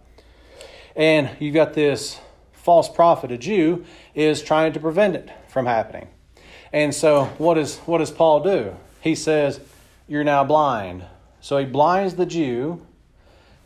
And 0.95 1.31
you've 1.41 1.55
got 1.55 1.75
this 1.75 2.21
false 2.65 2.89
prophet, 2.89 3.31
a 3.31 3.37
Jew, 3.37 3.85
is 4.15 4.43
trying 4.43 4.73
to 4.73 4.81
prevent 4.81 5.15
it 5.15 5.31
from 5.49 5.67
happening. 5.67 6.09
And 6.73 6.95
so, 6.95 7.27
what, 7.39 7.59
is, 7.59 7.77
what 7.81 7.99
does 7.99 8.11
Paul 8.11 8.43
do? 8.43 8.75
He 9.01 9.15
says, 9.15 9.61
You're 10.09 10.25
now 10.25 10.43
blind. 10.45 11.05
So 11.41 11.59
he 11.59 11.67
blinds 11.67 12.15
the 12.15 12.25
Jew, 12.25 12.85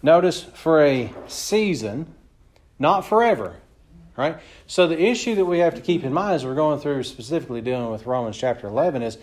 notice 0.03 0.43
for 0.43 0.85
a 0.85 1.13
season, 1.29 2.13
not 2.79 3.07
forever. 3.07 3.57
Right? 4.17 4.39
So 4.67 4.89
the 4.89 5.01
issue 5.01 5.37
that 5.37 5.45
we 5.45 5.61
have 5.61 5.77
to 5.77 5.81
keep 5.81 6.03
in 6.03 6.13
mind 6.13 6.35
as 6.35 6.45
we're 6.45 6.57
going 6.57 6.81
through 6.81 7.05
specifically 7.05 7.61
dealing 7.61 7.93
with 7.93 8.05
Romans 8.05 8.37
chapter 8.37 8.67
11 8.67 9.03
is 9.03 9.17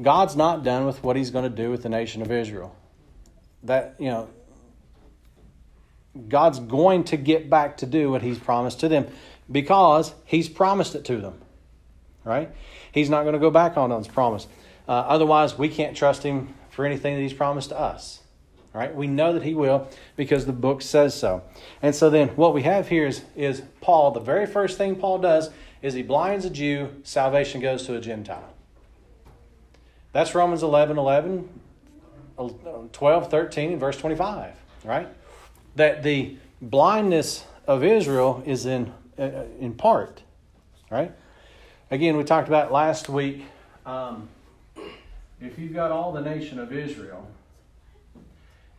God's 0.00 0.36
not 0.36 0.62
done 0.62 0.84
with 0.84 1.02
what 1.02 1.16
he's 1.16 1.30
going 1.30 1.50
to 1.50 1.56
do 1.56 1.70
with 1.70 1.82
the 1.82 1.88
nation 1.88 2.20
of 2.20 2.30
Israel. 2.30 2.76
That, 3.62 3.94
you 3.98 4.10
know, 4.10 4.28
God's 6.28 6.60
going 6.60 7.04
to 7.04 7.16
get 7.16 7.48
back 7.50 7.78
to 7.78 7.86
do 7.86 8.10
what 8.10 8.22
He's 8.22 8.38
promised 8.38 8.80
to 8.80 8.88
them 8.88 9.06
because 9.50 10.14
He's 10.24 10.48
promised 10.48 10.94
it 10.94 11.04
to 11.06 11.18
them. 11.18 11.40
Right? 12.24 12.50
He's 12.92 13.10
not 13.10 13.22
going 13.22 13.34
to 13.34 13.38
go 13.38 13.50
back 13.50 13.76
on 13.76 13.90
His 13.90 14.08
promise. 14.08 14.46
Uh, 14.88 14.92
otherwise, 14.92 15.56
we 15.56 15.68
can't 15.68 15.96
trust 15.96 16.22
Him 16.22 16.54
for 16.70 16.84
anything 16.84 17.14
that 17.14 17.22
He's 17.22 17.32
promised 17.32 17.70
to 17.70 17.78
us. 17.78 18.20
Right? 18.72 18.94
We 18.94 19.06
know 19.06 19.32
that 19.32 19.42
He 19.42 19.54
will 19.54 19.88
because 20.16 20.46
the 20.46 20.52
book 20.52 20.82
says 20.82 21.14
so. 21.14 21.42
And 21.82 21.94
so 21.94 22.10
then 22.10 22.28
what 22.30 22.52
we 22.52 22.62
have 22.62 22.88
here 22.88 23.06
is, 23.06 23.22
is 23.34 23.62
Paul, 23.80 24.10
the 24.10 24.20
very 24.20 24.46
first 24.46 24.76
thing 24.76 24.96
Paul 24.96 25.18
does 25.18 25.50
is 25.82 25.94
he 25.94 26.02
blinds 26.02 26.44
a 26.44 26.50
Jew, 26.50 26.90
salvation 27.04 27.60
goes 27.60 27.86
to 27.86 27.94
a 27.94 28.00
Gentile. 28.00 28.52
That's 30.12 30.34
Romans 30.34 30.62
11, 30.62 30.98
11, 30.98 31.48
12, 32.92 33.30
13, 33.30 33.78
verse 33.78 33.96
25. 33.98 34.54
Right? 34.84 35.08
That 35.76 36.02
the 36.02 36.36
blindness 36.60 37.44
of 37.66 37.84
Israel 37.84 38.42
is 38.44 38.66
in 38.66 38.92
uh, 39.18 39.44
in 39.60 39.72
part, 39.74 40.22
right? 40.90 41.12
Again, 41.90 42.16
we 42.16 42.24
talked 42.24 42.48
about 42.48 42.72
last 42.72 43.08
week. 43.08 43.44
Um, 43.86 44.28
if 45.40 45.58
you've 45.58 45.72
got 45.72 45.92
all 45.92 46.12
the 46.12 46.20
nation 46.20 46.58
of 46.58 46.72
Israel, 46.72 47.26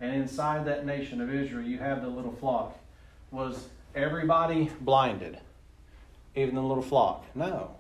and 0.01 0.13
inside 0.13 0.65
that 0.65 0.85
nation 0.85 1.21
of 1.21 1.33
Israel 1.33 1.65
you 1.65 1.79
have 1.79 2.01
the 2.01 2.07
little 2.07 2.33
flock, 2.33 2.77
was 3.31 3.67
everybody 3.95 4.69
blinded, 4.81 5.39
even 6.35 6.55
the 6.55 6.61
little 6.61 6.83
flock? 6.83 7.25
No. 7.33 7.71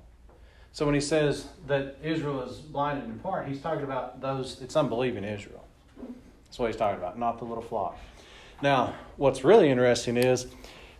So 0.73 0.85
when 0.85 0.95
he 0.95 1.01
says 1.01 1.47
that 1.65 1.97
Israel 2.03 2.41
is 2.41 2.57
blinded 2.57 3.05
in 3.05 3.19
part, 3.19 3.47
he's 3.47 3.61
talking 3.61 3.83
about 3.83 4.21
those. 4.21 4.61
It's 4.61 4.75
unbelieving 4.75 5.23
Israel. 5.23 5.63
That's 6.45 6.59
what 6.59 6.67
he's 6.67 6.75
talking 6.75 6.99
about, 6.99 7.17
not 7.17 7.39
the 7.39 7.45
little 7.45 7.63
flock. 7.63 7.97
Now, 8.61 8.95
what's 9.17 9.43
really 9.43 9.69
interesting 9.69 10.17
is 10.17 10.47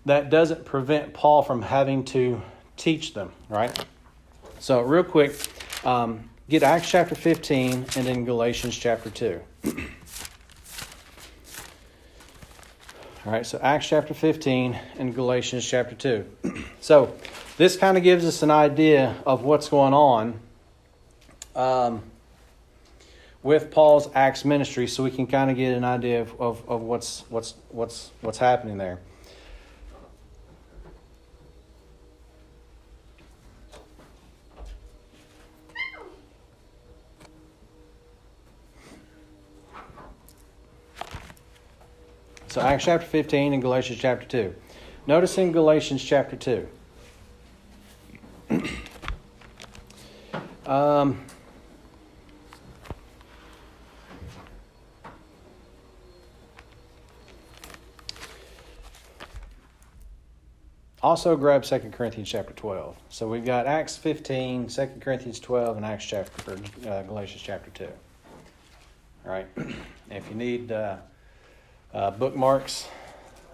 that 0.06 0.30
doesn't 0.30 0.66
prevent 0.66 1.14
Paul 1.14 1.42
from 1.42 1.64
having 1.64 2.06
to 2.06 2.42
teach 2.76 3.14
them, 3.14 3.32
right? 3.50 3.86
So, 4.60 4.82
real 4.82 5.04
quick, 5.04 5.36
um, 5.84 6.30
get 6.50 6.62
Acts 6.64 6.90
chapter 6.90 7.16
15 7.16 7.74
and 7.74 7.88
then 8.08 8.26
Galatians 8.26 8.78
chapter 8.78 9.10
2. 9.10 9.42
All 13.26 13.34
right, 13.34 13.46
so 13.46 13.60
Acts 13.62 13.88
chapter 13.90 14.14
15 14.14 14.80
and 15.00 15.14
Galatians 15.16 15.66
chapter 15.66 15.96
2. 15.96 16.26
so, 16.80 17.16
this 17.58 17.76
kind 17.76 17.98
of 17.98 18.04
gives 18.04 18.24
us 18.24 18.44
an 18.44 18.52
idea 18.52 19.16
of 19.26 19.44
what's 19.44 19.68
going 19.68 19.94
on. 19.94 20.40
Um, 21.56 22.04
with 23.48 23.72
Paul's 23.72 24.10
Acts 24.13 24.44
ministry 24.44 24.88
so 24.88 25.06
we 25.06 25.10
can 25.10 25.25
kind 25.25 25.50
of 25.50 25.56
get 25.56 25.74
an 25.74 25.86
idea 25.86 26.20
of, 26.20 26.38
of, 26.42 26.70
of 26.70 26.82
what's, 26.82 27.24
what's, 27.30 27.54
what's, 27.70 28.12
what's 28.20 28.39
happening 28.39 28.77
there. 28.77 29.00
So, 42.50 42.60
Acts 42.60 42.84
chapter 42.84 43.08
15 43.08 43.54
and 43.54 43.62
Galatians 43.62 43.98
chapter 43.98 44.27
2. 44.27 44.54
Notice 45.08 45.38
in 45.38 45.54
Galatians 45.54 46.04
chapter 46.04 46.36
2. 46.36 46.68
um, 50.66 51.24
also 61.08 61.38
grab 61.38 61.64
2 61.64 61.80
Corinthians 61.94 62.28
chapter 62.28 62.52
12. 62.52 62.94
So 63.08 63.30
we've 63.30 63.46
got 63.46 63.66
Acts 63.66 63.96
15, 63.96 64.68
2 64.68 64.90
Corinthians 65.00 65.40
12, 65.40 65.78
and 65.78 65.86
Acts 65.86 66.04
chapter, 66.04 66.58
uh, 66.86 67.04
Galatians 67.04 67.42
chapter 67.42 67.70
2. 67.70 67.88
All 69.26 69.32
right. 69.32 69.48
if 70.12 70.30
you 70.30 70.36
need 70.36 70.70
uh, 70.70 70.98
uh, 71.94 72.12
bookmarks, 72.12 72.90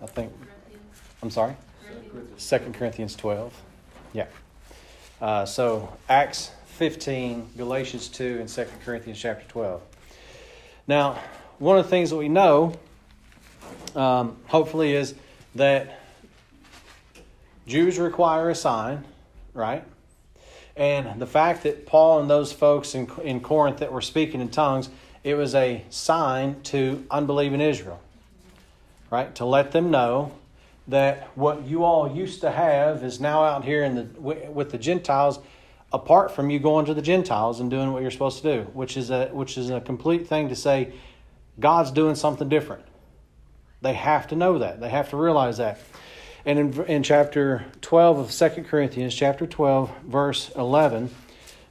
I 0.02 0.08
think, 0.08 0.34
I'm 1.22 1.30
sorry? 1.30 1.56
2 2.40 2.58
Corinthians 2.74 3.16
12. 3.16 3.62
Yeah. 4.14 4.26
Uh, 5.22 5.46
so 5.46 5.96
Acts 6.10 6.50
15, 6.78 7.52
Galatians 7.56 8.08
2, 8.08 8.40
and 8.40 8.50
2 8.50 8.66
Corinthians 8.84 9.20
chapter 9.20 9.48
12. 9.50 9.80
Now, 10.88 11.20
one 11.60 11.78
of 11.78 11.86
the 11.86 11.90
things 11.92 12.10
that 12.10 12.18
we 12.18 12.30
know, 12.30 12.74
um, 13.96 14.38
hopefully, 14.48 14.96
is 14.96 15.14
that 15.54 16.00
Jews 17.66 17.98
require 17.98 18.50
a 18.50 18.56
sign, 18.56 19.04
right? 19.54 19.84
And 20.76 21.22
the 21.22 21.28
fact 21.28 21.64
that 21.64 21.86
Paul 21.86 22.20
and 22.20 22.30
those 22.30 22.52
folks 22.52 22.96
in, 22.96 23.10
in 23.24 23.40
Corinth 23.40 23.78
that 23.78 23.92
were 23.92 24.02
speaking 24.02 24.42
in 24.42 24.50
tongues, 24.50 24.90
it 25.24 25.36
was 25.36 25.56
a 25.56 25.84
sign 25.90 26.62
to 26.64 27.06
unbelieving 27.12 27.62
Israel, 27.62 28.02
right? 29.12 29.34
To 29.36 29.46
let 29.46 29.72
them 29.72 29.92
know 29.92 30.34
that 30.88 31.30
what 31.36 31.66
you 31.66 31.84
all 31.84 32.14
used 32.14 32.42
to 32.42 32.52
have 32.52 33.04
is 33.04 33.20
now 33.20 33.44
out 33.44 33.64
here 33.64 33.84
in 33.84 33.96
the 33.96 34.04
with 34.20 34.72
the 34.72 34.78
Gentiles, 34.78 35.40
apart 35.94 36.32
from 36.32 36.50
you 36.50 36.60
going 36.60 36.86
to 36.86 36.94
the 36.94 37.02
Gentiles 37.02 37.60
and 37.60 37.70
doing 37.70 37.94
what 37.94 38.02
you're 38.02 38.12
supposed 38.12 38.42
to 38.42 38.58
do, 38.58 38.62
which 38.74 38.98
is 38.98 39.10
a 39.10 39.28
which 39.28 39.58
is 39.58 39.70
a 39.70 39.80
complete 39.80 40.28
thing 40.28 40.50
to 40.50 40.56
say. 40.56 40.92
God's 41.60 41.92
doing 41.92 42.16
something 42.16 42.50
different. 42.50 42.84
They 43.82 43.94
have 43.94 44.28
to 44.30 44.36
know 44.36 44.58
that. 44.58 44.82
They 44.82 44.90
have 44.90 45.12
to 45.12 45.18
realize 45.18 45.58
that. 45.58 45.80
And 46.46 46.60
in, 46.60 46.86
in 46.86 47.04
chapter 47.04 47.66
12 47.82 48.20
of 48.20 48.32
2 48.32 48.64
Corinthians, 48.64 49.16
chapter 49.16 49.48
12, 49.48 49.92
verse 50.06 50.52
11, 50.56 51.10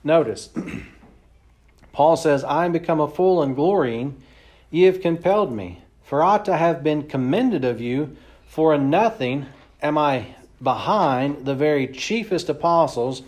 notice, 0.02 0.48
Paul 1.92 2.16
says, 2.16 2.42
I 2.42 2.64
am 2.64 2.72
become 2.72 3.00
a 3.00 3.08
fool 3.08 3.42
and 3.42 3.54
glorying, 3.54 4.22
ye 4.70 4.84
have 4.84 5.02
compelled 5.02 5.52
me. 5.52 5.82
For 6.04 6.22
ought 6.22 6.46
to 6.46 6.56
have 6.56 6.82
been 6.82 7.06
commended 7.08 7.64
of 7.64 7.80
you, 7.80 8.16
for 8.46 8.74
in 8.74 8.88
nothing 8.90 9.46
am 9.82 9.98
I 9.98 10.34
behind 10.62 11.44
the 11.44 11.54
very 11.54 11.86
chiefest 11.86 12.48
apostles, 12.48 13.22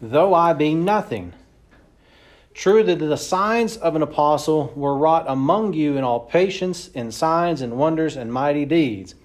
though 0.00 0.34
I 0.34 0.52
be 0.52 0.74
nothing. 0.74 1.32
True 2.52 2.84
that 2.84 3.00
the 3.00 3.16
signs 3.16 3.76
of 3.76 3.96
an 3.96 4.02
apostle 4.02 4.72
were 4.76 4.96
wrought 4.96 5.24
among 5.26 5.72
you 5.72 5.96
in 5.96 6.04
all 6.04 6.20
patience, 6.20 6.86
in 6.88 7.10
signs 7.10 7.62
and 7.62 7.76
wonders 7.76 8.16
and 8.16 8.32
mighty 8.32 8.64
deeds. 8.64 9.16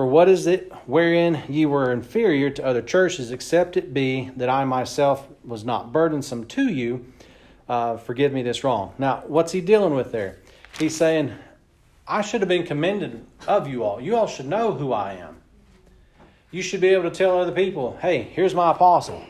For 0.00 0.06
what 0.06 0.30
is 0.30 0.46
it 0.46 0.72
wherein 0.86 1.42
ye 1.46 1.66
were 1.66 1.92
inferior 1.92 2.48
to 2.48 2.64
other 2.64 2.80
churches, 2.80 3.32
except 3.32 3.76
it 3.76 3.92
be 3.92 4.30
that 4.34 4.48
I 4.48 4.64
myself 4.64 5.28
was 5.44 5.62
not 5.62 5.92
burdensome 5.92 6.46
to 6.46 6.72
you? 6.72 7.04
Uh, 7.68 7.98
forgive 7.98 8.32
me 8.32 8.42
this 8.42 8.64
wrong. 8.64 8.94
Now, 8.96 9.24
what's 9.26 9.52
he 9.52 9.60
dealing 9.60 9.92
with 9.92 10.10
there? 10.10 10.38
He's 10.78 10.96
saying, 10.96 11.34
I 12.08 12.22
should 12.22 12.40
have 12.40 12.48
been 12.48 12.64
commended 12.64 13.26
of 13.46 13.68
you 13.68 13.84
all. 13.84 14.00
You 14.00 14.16
all 14.16 14.26
should 14.26 14.46
know 14.46 14.72
who 14.72 14.94
I 14.94 15.12
am. 15.16 15.36
you 16.50 16.62
should 16.62 16.80
be 16.80 16.88
able 16.88 17.02
to 17.02 17.10
tell 17.10 17.38
other 17.38 17.52
people, 17.52 17.98
hey, 18.00 18.22
here's 18.22 18.54
my 18.54 18.70
apostle. 18.70 19.22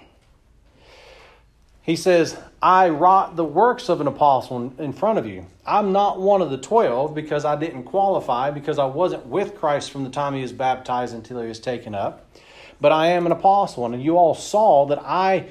He 1.83 1.97
says, 1.97 2.39
I 2.63 2.91
wrought 2.91 3.37
the 3.37 3.45
works 3.45 3.89
of 3.89 4.03
an 4.03 4.07
apostle 4.07 4.75
in 4.79 4.93
front 4.93 5.19
of 5.19 5.27
you. 5.27 5.47
I'm 5.65 5.93
not 5.93 6.21
one 6.21 6.43
of 6.43 6.51
the 6.51 6.59
twelve 6.59 7.15
because 7.15 7.45
I 7.47 7.57
didn't 7.57 7.85
qualify, 7.85 8.51
because 8.51 8.79
I 8.79 8.85
wasn't 8.85 9.27
with 9.27 9.55
Christ 9.55 9.91
from 9.91 10.05
the 10.05 10.11
time 10.11 10.35
he 10.35 10.43
was 10.43 10.53
baptized 10.53 11.15
until 11.15 11.41
he 11.41 11.49
was 11.49 11.59
taken 11.59 11.95
up. 11.95 12.31
But 12.79 12.93
I 12.93 13.09
am 13.09 13.25
an 13.25 13.33
apostle, 13.33 13.87
and 13.87 14.03
you 14.03 14.17
all 14.17 14.35
saw 14.35 14.85
that 14.87 14.99
I 15.03 15.49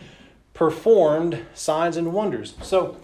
performed 0.53 1.43
signs 1.53 1.97
and 1.97 2.13
wonders. 2.13 2.53
So, 2.61 2.97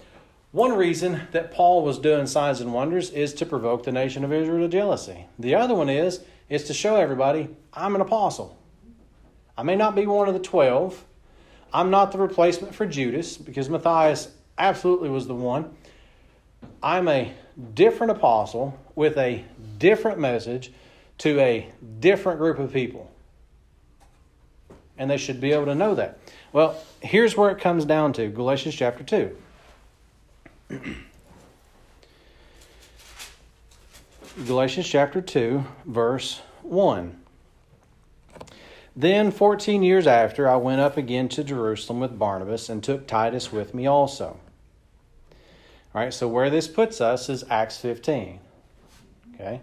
one 0.51 0.74
reason 0.74 1.27
that 1.31 1.51
Paul 1.51 1.83
was 1.83 2.00
doing 2.00 2.27
signs 2.27 2.62
and 2.62 2.74
wonders 2.74 3.09
is 3.09 3.33
to 3.35 3.45
provoke 3.45 3.83
the 3.83 3.91
nation 3.91 4.24
of 4.24 4.31
Israel 4.31 4.59
to 4.59 4.67
jealousy. 4.67 5.25
The 5.39 5.55
other 5.55 5.74
one 5.74 5.89
is 5.89 6.21
is 6.47 6.63
to 6.65 6.74
show 6.74 6.95
everybody 6.95 7.50
I'm 7.74 7.95
an 7.95 8.01
apostle. 8.01 8.57
I 9.57 9.63
may 9.63 9.75
not 9.75 9.95
be 9.95 10.05
one 10.05 10.27
of 10.27 10.33
the 10.33 10.39
twelve. 10.39 11.03
I'm 11.75 11.89
not 11.89 12.13
the 12.13 12.17
replacement 12.20 12.74
for 12.74 12.86
Judas 12.86 13.36
because 13.36 13.70
Matthias 13.70 14.29
absolutely 14.58 15.10
was 15.10 15.27
the 15.27 15.36
one. 15.36 15.75
I'm 16.82 17.10
a 17.10 17.34
different 17.74 18.12
apostle 18.12 18.79
with 18.96 19.17
a 19.17 19.44
different 19.77 20.17
message 20.17 20.72
to 21.17 21.38
a 21.38 21.70
different 22.00 22.39
group 22.39 22.60
of 22.60 22.72
people. 22.72 23.12
And 24.98 25.12
they 25.12 25.17
should 25.17 25.41
be 25.41 25.51
able 25.51 25.65
to 25.65 25.75
know 25.75 25.96
that. 25.96 26.17
Well, 26.53 26.82
here's 27.01 27.36
where 27.36 27.50
it 27.50 27.60
comes 27.60 27.84
down 27.84 28.13
to 28.13 28.29
Galatians 28.29 28.74
chapter 28.75 29.03
2. 29.03 29.38
Galatians 34.48 34.88
chapter 34.88 35.20
2, 35.20 35.65
verse 35.86 36.39
1. 36.62 37.25
Then, 38.95 39.31
14 39.31 39.83
years 39.83 40.07
after, 40.07 40.47
I 40.49 40.55
went 40.55 40.79
up 40.79 40.95
again 40.95 41.27
to 41.29 41.43
Jerusalem 41.43 41.99
with 41.99 42.17
Barnabas 42.17 42.69
and 42.69 42.81
took 42.81 43.07
Titus 43.07 43.51
with 43.51 43.73
me 43.73 43.85
also. 43.85 44.39
All 45.93 46.01
right, 46.01 46.13
so 46.13 46.27
where 46.27 46.49
this 46.49 46.67
puts 46.67 47.01
us 47.01 47.27
is 47.27 47.43
Acts 47.49 47.77
15. 47.77 48.39
Okay. 49.33 49.61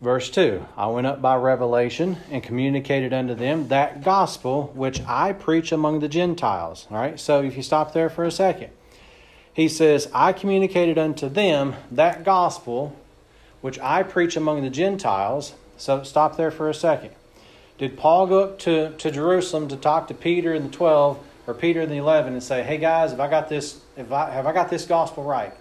Verse 0.00 0.30
2 0.30 0.64
I 0.76 0.86
went 0.86 1.08
up 1.08 1.20
by 1.20 1.34
revelation 1.34 2.18
and 2.30 2.42
communicated 2.42 3.12
unto 3.12 3.34
them 3.34 3.68
that 3.68 4.04
gospel 4.04 4.72
which 4.74 5.00
I 5.02 5.32
preach 5.32 5.72
among 5.72 5.98
the 5.98 6.08
Gentiles. 6.08 6.86
All 6.90 6.98
right, 6.98 7.18
so 7.18 7.42
if 7.42 7.56
you 7.56 7.62
stop 7.64 7.92
there 7.92 8.08
for 8.08 8.24
a 8.24 8.30
second, 8.30 8.70
he 9.52 9.68
says, 9.68 10.08
I 10.14 10.32
communicated 10.32 10.98
unto 10.98 11.28
them 11.28 11.74
that 11.90 12.22
gospel 12.22 12.94
which 13.60 13.80
I 13.80 14.04
preach 14.04 14.36
among 14.36 14.62
the 14.62 14.70
Gentiles. 14.70 15.54
So 15.76 16.04
stop 16.04 16.36
there 16.36 16.52
for 16.52 16.68
a 16.68 16.74
second. 16.74 17.10
Did 17.78 17.96
Paul 17.96 18.26
go 18.26 18.40
up 18.40 18.58
to, 18.60 18.90
to 18.98 19.10
Jerusalem 19.10 19.68
to 19.68 19.76
talk 19.76 20.08
to 20.08 20.14
Peter 20.14 20.52
and 20.52 20.66
the 20.66 20.76
12 20.76 21.24
or 21.46 21.54
Peter 21.54 21.80
and 21.80 21.90
the 21.90 21.96
11 21.96 22.32
and 22.32 22.42
say, 22.42 22.62
hey 22.64 22.76
guys, 22.76 23.12
have 23.12 23.20
I 23.20 23.30
got 23.30 23.48
this, 23.48 23.80
if 23.96 24.10
I, 24.12 24.30
have 24.30 24.46
I 24.46 24.52
got 24.52 24.68
this 24.68 24.84
gospel 24.84 25.22
right? 25.22 25.54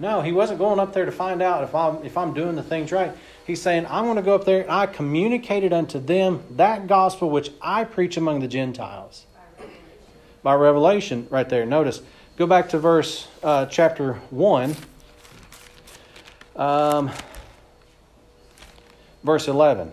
No, 0.00 0.22
he 0.22 0.32
wasn't 0.32 0.58
going 0.58 0.80
up 0.80 0.92
there 0.92 1.04
to 1.04 1.12
find 1.12 1.40
out 1.40 1.62
if 1.62 1.74
I'm, 1.74 2.04
if 2.04 2.16
I'm 2.16 2.34
doing 2.34 2.56
the 2.56 2.62
things 2.62 2.90
right. 2.90 3.12
He's 3.46 3.62
saying, 3.62 3.86
I'm 3.86 4.04
going 4.04 4.16
to 4.16 4.22
go 4.22 4.34
up 4.34 4.44
there 4.44 4.62
and 4.62 4.70
I 4.70 4.86
communicated 4.86 5.72
unto 5.72 6.00
them 6.00 6.42
that 6.56 6.86
gospel 6.86 7.30
which 7.30 7.52
I 7.62 7.84
preach 7.84 8.16
among 8.16 8.40
the 8.40 8.48
Gentiles. 8.48 9.26
By 10.42 10.54
revelation, 10.54 11.28
right 11.30 11.48
there. 11.48 11.64
Notice, 11.66 12.00
go 12.36 12.46
back 12.46 12.70
to 12.70 12.78
verse 12.78 13.28
uh, 13.42 13.66
chapter 13.66 14.14
1. 14.30 14.74
Um, 16.56 17.10
verse 19.22 19.48
11. 19.48 19.92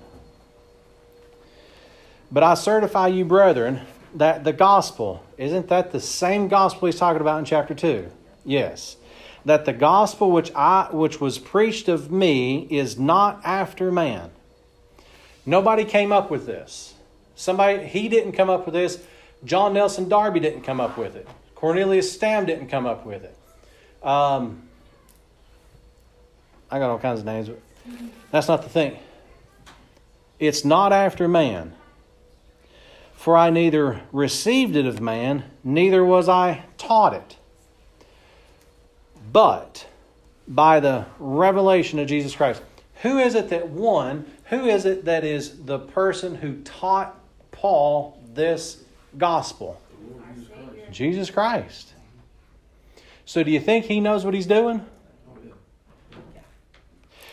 But 2.31 2.43
I 2.43 2.55
certify 2.55 3.07
you, 3.07 3.25
brethren, 3.25 3.81
that 4.15 4.43
the 4.43 4.53
gospel, 4.53 5.23
isn't 5.37 5.69
that 5.69 5.91
the 5.91 5.99
same 5.99 6.47
gospel 6.47 6.87
he's 6.87 6.97
talking 6.97 7.21
about 7.21 7.39
in 7.39 7.45
chapter 7.45 7.73
2? 7.73 8.09
Yes. 8.43 8.97
That 9.45 9.65
the 9.65 9.73
gospel 9.73 10.31
which 10.31 10.51
I 10.53 10.89
which 10.91 11.21
was 11.21 11.39
preached 11.39 11.87
of 11.87 12.11
me 12.11 12.67
is 12.69 12.99
not 12.99 13.39
after 13.45 13.91
man. 13.91 14.31
Nobody 15.45 15.85
came 15.85 16.11
up 16.11 16.29
with 16.29 16.45
this. 16.45 16.95
Somebody 17.35 17.85
he 17.85 18.09
didn't 18.09 18.33
come 18.33 18.49
up 18.49 18.65
with 18.65 18.73
this. 18.73 19.01
John 19.45 19.73
Nelson 19.73 20.09
Darby 20.09 20.41
didn't 20.41 20.63
come 20.63 20.81
up 20.81 20.97
with 20.97 21.15
it. 21.15 21.27
Cornelius 21.55 22.11
Stam 22.11 22.45
didn't 22.45 22.67
come 22.67 22.85
up 22.85 23.05
with 23.05 23.23
it. 23.23 23.37
Um, 24.05 24.63
I 26.69 26.79
got 26.79 26.89
all 26.89 26.99
kinds 26.99 27.19
of 27.19 27.25
names, 27.25 27.47
but 27.47 27.59
that's 28.31 28.47
not 28.47 28.63
the 28.63 28.69
thing. 28.69 28.97
It's 30.39 30.65
not 30.65 30.91
after 30.91 31.27
man. 31.27 31.73
For 33.27 33.35
I 33.35 33.49
neither 33.49 33.99
received 34.13 34.77
it 34.77 34.85
of 34.85 35.01
man, 35.01 35.43
neither 35.61 36.05
was 36.05 36.29
I 36.29 36.63
taught 36.77 37.13
it, 37.13 37.35
but 39.33 39.85
by 40.47 40.79
the 40.79 41.07
revelation 41.19 41.99
of 41.99 42.07
Jesus 42.07 42.33
Christ. 42.33 42.61
Who 43.01 43.17
is 43.19 43.35
it 43.35 43.49
that 43.49 43.67
won? 43.67 44.31
Who 44.45 44.67
is 44.67 44.85
it 44.85 45.03
that 45.03 45.25
is 45.25 45.65
the 45.65 45.77
person 45.77 46.35
who 46.35 46.61
taught 46.61 47.19
Paul 47.51 48.17
this 48.33 48.85
gospel? 49.17 49.81
Jesus 50.89 51.29
Christ. 51.29 51.95
So, 53.25 53.43
do 53.43 53.51
you 53.51 53.59
think 53.59 53.87
he 53.87 53.99
knows 53.99 54.23
what 54.23 54.35
he's 54.35 54.47
doing? 54.47 54.85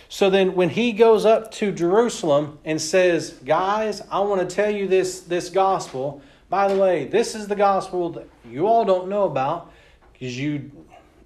So 0.08 0.30
then, 0.30 0.54
when 0.54 0.70
he 0.70 0.92
goes 0.92 1.24
up 1.24 1.50
to 1.52 1.72
Jerusalem 1.72 2.58
and 2.64 2.80
says, 2.80 3.30
Guys, 3.44 4.02
I 4.10 4.20
want 4.20 4.48
to 4.48 4.54
tell 4.54 4.70
you 4.70 4.86
this, 4.86 5.20
this 5.20 5.50
gospel. 5.50 6.22
By 6.50 6.68
the 6.72 6.78
way, 6.78 7.06
this 7.06 7.34
is 7.34 7.48
the 7.48 7.56
gospel 7.56 8.10
that 8.10 8.28
you 8.48 8.66
all 8.66 8.84
don't 8.84 9.08
know 9.08 9.24
about 9.24 9.72
because 10.12 10.38
you 10.38 10.70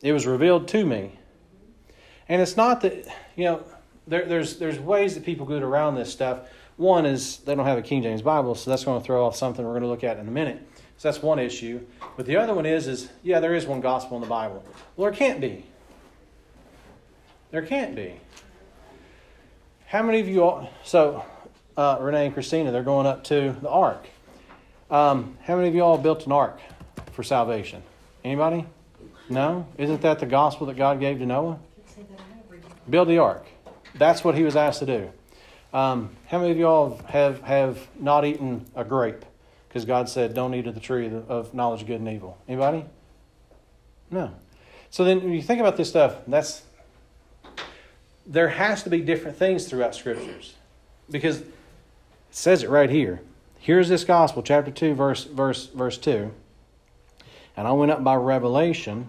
it 0.02 0.12
was 0.12 0.26
revealed 0.26 0.68
to 0.68 0.84
me. 0.84 1.12
And 2.28 2.40
it's 2.40 2.56
not 2.56 2.82
that, 2.82 3.06
you 3.36 3.44
know, 3.44 3.64
there, 4.06 4.24
there's, 4.24 4.58
there's 4.58 4.78
ways 4.78 5.14
that 5.14 5.24
people 5.24 5.46
get 5.46 5.62
around 5.62 5.94
this 5.94 6.12
stuff. 6.12 6.48
One 6.76 7.06
is 7.06 7.38
they 7.38 7.54
don't 7.54 7.66
have 7.66 7.78
a 7.78 7.82
King 7.82 8.02
James 8.02 8.22
Bible, 8.22 8.54
so 8.54 8.70
that's 8.70 8.84
going 8.84 9.00
to 9.00 9.04
throw 9.04 9.26
off 9.26 9.34
something 9.34 9.64
we're 9.64 9.72
going 9.72 9.82
to 9.82 9.88
look 9.88 10.04
at 10.04 10.18
in 10.18 10.28
a 10.28 10.30
minute. 10.30 10.62
So 10.98 11.08
that's 11.08 11.22
one 11.22 11.38
issue. 11.38 11.80
But 12.16 12.26
the 12.26 12.36
other 12.36 12.54
one 12.54 12.66
is, 12.66 12.86
is 12.86 13.08
yeah, 13.22 13.40
there 13.40 13.54
is 13.54 13.66
one 13.66 13.80
gospel 13.80 14.16
in 14.16 14.22
the 14.22 14.28
Bible. 14.28 14.64
Well, 14.96 15.10
there 15.10 15.18
can't 15.18 15.40
be. 15.40 15.64
There 17.50 17.62
can't 17.62 17.96
be. 17.96 18.14
How 19.88 20.02
many 20.02 20.20
of 20.20 20.28
you 20.28 20.44
all, 20.44 20.68
so 20.84 21.24
uh, 21.74 21.96
Renee 21.98 22.26
and 22.26 22.34
Christina, 22.34 22.70
they're 22.72 22.82
going 22.82 23.06
up 23.06 23.24
to 23.24 23.56
the 23.62 23.70
ark. 23.70 24.06
Um, 24.90 25.38
how 25.44 25.56
many 25.56 25.68
of 25.68 25.74
you 25.74 25.80
all 25.82 25.96
built 25.96 26.26
an 26.26 26.32
ark 26.32 26.60
for 27.12 27.22
salvation? 27.22 27.82
Anybody? 28.22 28.66
No? 29.30 29.66
Isn't 29.78 30.02
that 30.02 30.18
the 30.18 30.26
gospel 30.26 30.66
that 30.66 30.76
God 30.76 31.00
gave 31.00 31.20
to 31.20 31.24
Noah? 31.24 31.58
Build 32.90 33.08
the 33.08 33.16
ark. 33.16 33.46
That's 33.94 34.22
what 34.22 34.34
he 34.34 34.42
was 34.42 34.56
asked 34.56 34.80
to 34.80 34.86
do. 34.86 35.10
Um, 35.72 36.10
how 36.26 36.36
many 36.38 36.50
of 36.50 36.58
you 36.58 36.66
all 36.66 37.00
have, 37.06 37.40
have 37.40 37.88
not 37.98 38.26
eaten 38.26 38.66
a 38.74 38.84
grape? 38.84 39.24
Because 39.68 39.86
God 39.86 40.10
said, 40.10 40.34
don't 40.34 40.52
eat 40.52 40.66
of 40.66 40.74
the 40.74 40.80
tree 40.80 41.10
of 41.28 41.54
knowledge 41.54 41.80
of 41.80 41.86
good 41.86 42.00
and 42.00 42.10
evil. 42.10 42.36
Anybody? 42.46 42.84
No. 44.10 44.34
So 44.90 45.04
then 45.04 45.22
when 45.22 45.32
you 45.32 45.40
think 45.40 45.60
about 45.60 45.78
this 45.78 45.88
stuff, 45.88 46.14
that's 46.26 46.60
there 48.28 48.48
has 48.48 48.82
to 48.82 48.90
be 48.90 49.00
different 49.00 49.38
things 49.38 49.66
throughout 49.66 49.94
scriptures. 49.94 50.54
Because 51.10 51.40
it 51.40 51.46
says 52.30 52.62
it 52.62 52.68
right 52.68 52.90
here. 52.90 53.22
Here's 53.58 53.88
this 53.88 54.04
gospel 54.04 54.42
chapter 54.42 54.70
2 54.70 54.94
verse 54.94 55.24
verse 55.24 55.66
verse 55.66 55.98
2 55.98 56.30
and 57.56 57.66
i 57.66 57.72
went 57.72 57.90
up 57.90 58.04
by 58.04 58.14
revelation 58.14 59.08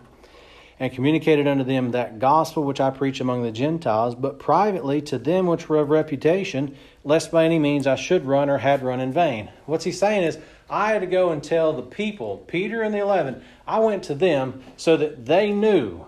and 0.80 0.92
communicated 0.92 1.48
unto 1.48 1.64
them 1.64 1.92
that 1.92 2.18
gospel 2.18 2.64
which 2.64 2.82
i 2.82 2.90
preach 2.90 3.22
among 3.22 3.44
the 3.44 3.52
gentiles 3.52 4.16
but 4.16 4.40
privately 4.40 5.02
to 5.04 5.20
them 5.20 5.46
which 5.46 5.70
were 5.70 5.78
of 5.78 5.92
reputation 5.92 6.76
lest 7.04 7.32
by 7.32 7.46
any 7.46 7.60
means 7.60 7.86
i 7.86 7.96
should 7.96 8.26
run 8.26 8.50
or 8.50 8.58
had 8.58 8.82
run 8.82 9.00
in 9.00 9.14
vain. 9.14 9.50
What's 9.68 9.86
he 9.86 9.92
saying 9.92 10.24
is 10.24 10.40
i 10.68 10.92
had 10.92 11.02
to 11.02 11.08
go 11.08 11.32
and 11.32 11.44
tell 11.44 11.72
the 11.72 11.84
people 11.84 12.44
peter 12.48 12.82
and 12.82 12.94
the 12.94 13.00
eleven 13.00 13.44
i 13.68 13.78
went 13.80 14.04
to 14.06 14.16
them 14.16 14.64
so 14.78 14.98
that 14.98 15.28
they 15.28 15.52
knew 15.52 16.06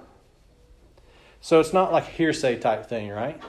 so 1.42 1.60
it's 1.60 1.74
not 1.74 1.92
like 1.92 2.08
a 2.08 2.12
hearsay 2.12 2.60
type 2.60 2.88
thing, 2.88 3.10
right? 3.10 3.42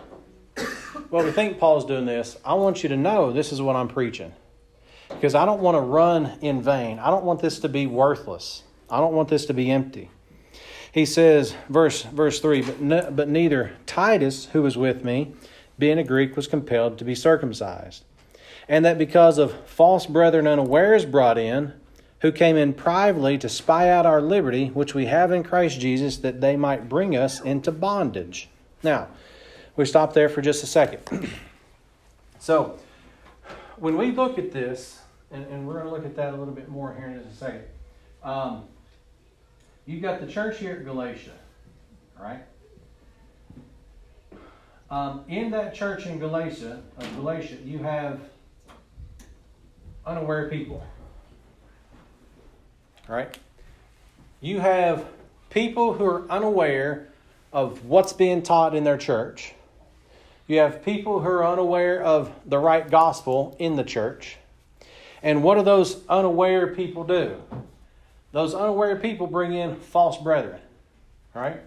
well, 1.11 1.25
we 1.25 1.31
think 1.31 1.59
Paul's 1.59 1.85
doing 1.85 2.07
this. 2.07 2.39
I 2.45 2.55
want 2.55 2.83
you 2.83 2.89
to 2.89 2.97
know 2.97 3.33
this 3.33 3.53
is 3.53 3.61
what 3.61 3.77
I'm 3.77 3.89
preaching. 3.89 4.33
Because 5.09 5.35
I 5.35 5.45
don't 5.45 5.61
want 5.61 5.77
to 5.77 5.81
run 5.81 6.39
in 6.41 6.63
vain. 6.63 6.99
I 6.99 7.11
don't 7.11 7.25
want 7.25 7.41
this 7.41 7.59
to 7.61 7.69
be 7.69 7.87
worthless. 7.87 8.63
I 8.91 8.99
don't 8.99 9.13
want 9.13 9.29
this 9.29 9.45
to 9.47 9.55
be 9.55 9.71
empty. 9.71 10.11
He 10.91 11.07
says, 11.07 11.55
verse, 11.69 12.03
verse 12.03 12.41
3 12.41 12.63
but, 12.63 12.81
ne- 12.81 13.11
but 13.11 13.29
neither 13.29 13.73
Titus, 13.87 14.47
who 14.47 14.63
was 14.63 14.77
with 14.77 15.05
me, 15.05 15.35
being 15.79 15.99
a 15.99 16.05
Greek, 16.05 16.35
was 16.35 16.47
compelled 16.47 16.99
to 16.99 17.05
be 17.05 17.15
circumcised. 17.15 18.05
And 18.69 18.85
that 18.85 18.99
because 18.99 19.39
of 19.39 19.69
false 19.69 20.07
brethren 20.07 20.47
unawares 20.47 21.05
brought 21.05 21.39
in, 21.39 21.75
who 22.23 22.31
came 22.31 22.57
in 22.57 22.73
privately 22.73 23.37
to 23.37 23.49
spy 23.49 23.91
out 23.91 24.07
our 24.07 24.23
liberty, 24.23 24.69
which 24.69 24.95
we 24.95 25.07
have 25.07 25.33
in 25.33 25.43
Christ 25.43 25.81
Jesus, 25.81 26.19
that 26.19 26.41
they 26.41 26.57
might 26.57 26.89
bring 26.89 27.17
us 27.17 27.41
into 27.41 27.73
bondage. 27.73 28.49
Now, 28.83 29.09
we 29.75 29.85
stop 29.85 30.15
there 30.15 30.29
for 30.29 30.41
just 30.41 30.63
a 30.63 30.67
second. 30.67 31.29
so, 32.39 32.79
when 33.77 33.97
we 33.97 34.13
look 34.13 34.39
at 34.39 34.53
this, 34.53 35.01
and, 35.33 35.45
and 35.47 35.67
we're 35.67 35.75
going 35.75 35.87
to 35.87 35.91
look 35.91 36.05
at 36.05 36.15
that 36.15 36.33
a 36.33 36.37
little 36.37 36.55
bit 36.55 36.69
more 36.69 36.95
here 36.95 37.09
in 37.09 37.21
just 37.21 37.35
a 37.35 37.37
second. 37.37 37.65
Um, 38.23 38.65
you've 39.85 40.03
got 40.03 40.21
the 40.21 40.27
church 40.29 40.59
here 40.59 40.75
at 40.75 40.85
Galatia, 40.85 41.33
right? 42.21 42.45
Um, 44.93 45.25
in 45.27 45.51
that 45.51 45.75
church 45.75 46.07
in 46.07 46.21
Galatia, 46.21 46.83
of 46.99 47.17
Galatia, 47.17 47.57
you 47.65 47.79
have 47.79 48.21
unaware 50.07 50.49
people. 50.49 50.87
Right? 53.13 53.37
You 54.41 54.61
have 54.61 55.05
people 55.51 55.93
who 55.93 56.07
are 56.07 56.27
unaware 56.31 57.09
of 57.53 57.85
what's 57.85 58.15
being 58.15 58.43
taught 58.43 58.75
in 58.75 58.85
their 58.85 58.97
church. 58.97 59.53
You 60.47 60.61
have 60.61 60.83
people 60.83 61.21
who 61.21 61.29
are 61.29 61.47
unaware 61.47 62.03
of 62.03 62.33
the 62.47 62.59
right 62.59 62.91
gospel 62.91 63.55
in 63.59 63.77
the 63.77 63.85
church. 63.85 64.39
And 65.23 65.43
what 65.43 65.57
do 65.57 65.63
those 65.63 66.01
unaware 66.09 66.69
people 66.69 67.05
do? 67.05 67.37
Those 68.33 68.55
unaware 68.55 68.97
people 68.97 69.27
bring 69.27 69.53
in 69.53 69.77
false 69.77 70.17
brethren. 70.17 70.63
right? 71.35 71.61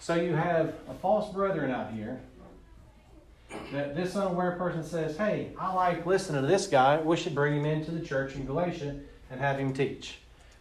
So 0.00 0.16
you 0.16 0.34
have 0.34 0.74
a 0.86 0.92
false 1.00 1.32
brethren 1.32 1.70
out 1.70 1.94
here 1.94 2.20
that 3.72 3.96
this 3.96 4.14
unaware 4.16 4.52
person 4.52 4.84
says, 4.84 5.16
Hey, 5.16 5.52
I 5.58 5.72
like 5.72 6.04
listening 6.04 6.42
to 6.42 6.46
this 6.46 6.66
guy. 6.66 7.00
We 7.00 7.16
should 7.16 7.34
bring 7.34 7.56
him 7.56 7.64
into 7.64 7.90
the 7.90 8.04
church 8.04 8.34
in 8.34 8.44
Galatia 8.44 8.96
and 9.30 9.40
have 9.40 9.58
him 9.58 9.72
teach. 9.72 10.19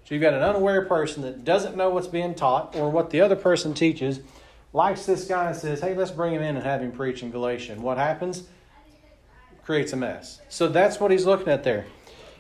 So 0.09 0.15
you've 0.15 0.23
got 0.23 0.33
an 0.33 0.41
unaware 0.41 0.85
person 0.85 1.21
that 1.21 1.45
doesn't 1.45 1.77
know 1.77 1.91
what's 1.91 2.07
being 2.07 2.33
taught 2.33 2.75
or 2.75 2.89
what 2.89 3.11
the 3.11 3.21
other 3.21 3.35
person 3.35 3.75
teaches, 3.75 4.21
likes 4.73 5.05
this 5.05 5.25
guy 5.25 5.49
and 5.51 5.55
says, 5.55 5.81
Hey, 5.81 5.93
let's 5.93 6.09
bring 6.09 6.33
him 6.33 6.41
in 6.41 6.55
and 6.55 6.65
have 6.65 6.81
him 6.81 6.91
preach 6.91 7.21
in 7.21 7.29
Galatia. 7.29 7.73
And 7.73 7.83
what 7.83 7.99
happens? 7.99 8.45
Creates 9.63 9.93
a 9.93 9.95
mess. 9.95 10.41
So 10.49 10.67
that's 10.67 10.99
what 10.99 11.11
he's 11.11 11.27
looking 11.27 11.49
at 11.49 11.63
there. 11.63 11.85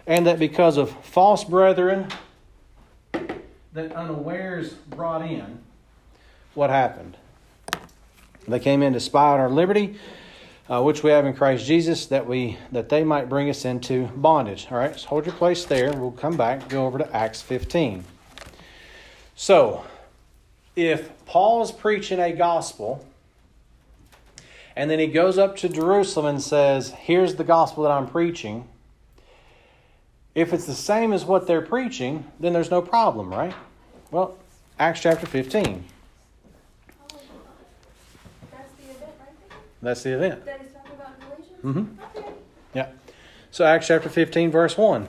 And 0.07 0.25
that 0.25 0.39
because 0.39 0.77
of 0.77 0.89
false 1.05 1.43
brethren 1.43 2.07
that 3.11 3.91
unawares 3.93 4.73
brought 4.73 5.21
in, 5.21 5.59
what 6.55 6.71
happened? 6.71 7.17
They 8.47 8.57
came 8.57 8.81
in 8.81 8.93
to 8.93 8.99
spy 8.99 9.33
on 9.33 9.39
our 9.39 9.49
liberty 9.51 9.99
uh, 10.69 10.81
which 10.81 11.03
we 11.03 11.09
have 11.09 11.25
in 11.25 11.33
Christ 11.33 11.65
Jesus, 11.65 12.05
that 12.07 12.27
we 12.27 12.57
that 12.71 12.89
they 12.89 13.03
might 13.03 13.27
bring 13.27 13.49
us 13.49 13.65
into 13.65 14.05
bondage. 14.15 14.67
All 14.69 14.77
right, 14.77 14.97
so 14.97 15.07
hold 15.07 15.25
your 15.25 15.35
place 15.35 15.65
there. 15.65 15.91
We'll 15.93 16.11
come 16.11 16.37
back, 16.37 16.69
go 16.69 16.85
over 16.85 16.99
to 16.99 17.15
Acts 17.15 17.41
15. 17.41 18.03
So, 19.35 19.83
if 20.75 21.09
Paul 21.25 21.63
is 21.63 21.71
preaching 21.71 22.19
a 22.19 22.31
gospel, 22.31 23.05
and 24.75 24.89
then 24.89 24.99
he 24.99 25.07
goes 25.07 25.37
up 25.37 25.57
to 25.57 25.69
Jerusalem 25.69 26.27
and 26.27 26.41
says, 26.41 26.91
"Here's 26.91 27.35
the 27.35 27.43
gospel 27.43 27.83
that 27.83 27.91
I'm 27.91 28.07
preaching." 28.07 28.67
If 30.35 30.53
it's 30.53 30.65
the 30.65 30.75
same 30.75 31.11
as 31.11 31.25
what 31.25 31.47
they're 31.47 31.61
preaching, 31.61 32.25
then 32.39 32.53
there's 32.53 32.69
no 32.69 32.81
problem, 32.81 33.29
right? 33.29 33.53
Well, 34.11 34.37
Acts 34.77 35.01
chapter 35.01 35.25
15. 35.25 35.83
That's 39.81 40.03
the 40.03 40.15
event. 40.15 40.45
That 40.45 40.61
he's 40.61 40.71
talking 40.71 40.91
about 40.93 41.19
Galatians? 41.19 41.47
Mm-hmm. 41.63 42.17
Okay. 42.17 42.33
Yeah. 42.73 42.87
So 43.51 43.65
Acts 43.65 43.87
chapter 43.87 44.09
15, 44.09 44.51
verse 44.51 44.77
1. 44.77 45.07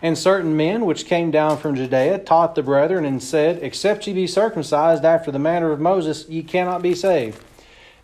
And 0.00 0.18
certain 0.18 0.56
men 0.56 0.84
which 0.84 1.06
came 1.06 1.30
down 1.30 1.58
from 1.58 1.76
Judea 1.76 2.18
taught 2.18 2.54
the 2.56 2.62
brethren 2.62 3.04
and 3.04 3.22
said, 3.22 3.62
Except 3.62 4.06
ye 4.06 4.12
be 4.12 4.26
circumcised 4.26 5.04
after 5.04 5.30
the 5.30 5.38
manner 5.38 5.70
of 5.70 5.80
Moses, 5.80 6.28
ye 6.28 6.42
cannot 6.42 6.82
be 6.82 6.94
saved. 6.94 7.40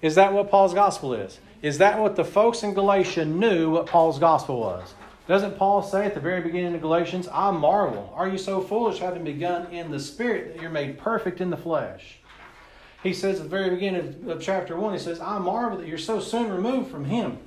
Is 0.01 0.15
that 0.15 0.33
what 0.33 0.49
Paul's 0.49 0.75
gospel 0.75 1.13
is? 1.13 1.41
Is 1.61 1.79
that 1.79 1.99
what 1.99 2.15
the 2.15 2.25
folks 2.25 2.63
in 2.63 2.73
Galatia 2.73 3.25
knew 3.25 3.71
what 3.71 3.87
Paul's 3.87 4.21
gospel 4.21 4.61
was? 4.61 4.95
Doesn't 5.27 5.59
Paul 5.59 5.83
say 5.83 6.07
at 6.07 6.15
the 6.15 6.21
very 6.21 6.41
beginning 6.41 6.77
of 6.77 6.81
Galatians, 6.81 7.29
I 7.33 7.51
marvel, 7.51 8.13
are 8.15 8.29
you 8.29 8.39
so 8.39 8.61
foolish, 8.61 9.01
having 9.01 9.25
begun 9.25 9.67
in 9.73 9.91
the 9.91 9.99
spirit, 9.99 10.55
that 10.55 10.63
you're 10.63 10.71
made 10.71 10.99
perfect 10.99 11.41
in 11.41 11.51
the 11.51 11.57
flesh? 11.57 12.18
He 13.03 13.13
says 13.13 13.37
at 13.37 13.45
the 13.45 13.49
very 13.49 13.71
beginning 13.71 14.29
of, 14.29 14.43
chapter 14.43 14.77
1, 14.77 14.93
he 14.93 14.99
says, 14.99 15.21
I 15.21 15.39
marvel 15.39 15.79
that 15.79 15.87
you're 15.87 15.99
so 15.99 16.19
soon 16.19 16.51
removed 16.51 16.91
from 16.91 17.05
him. 17.05 17.39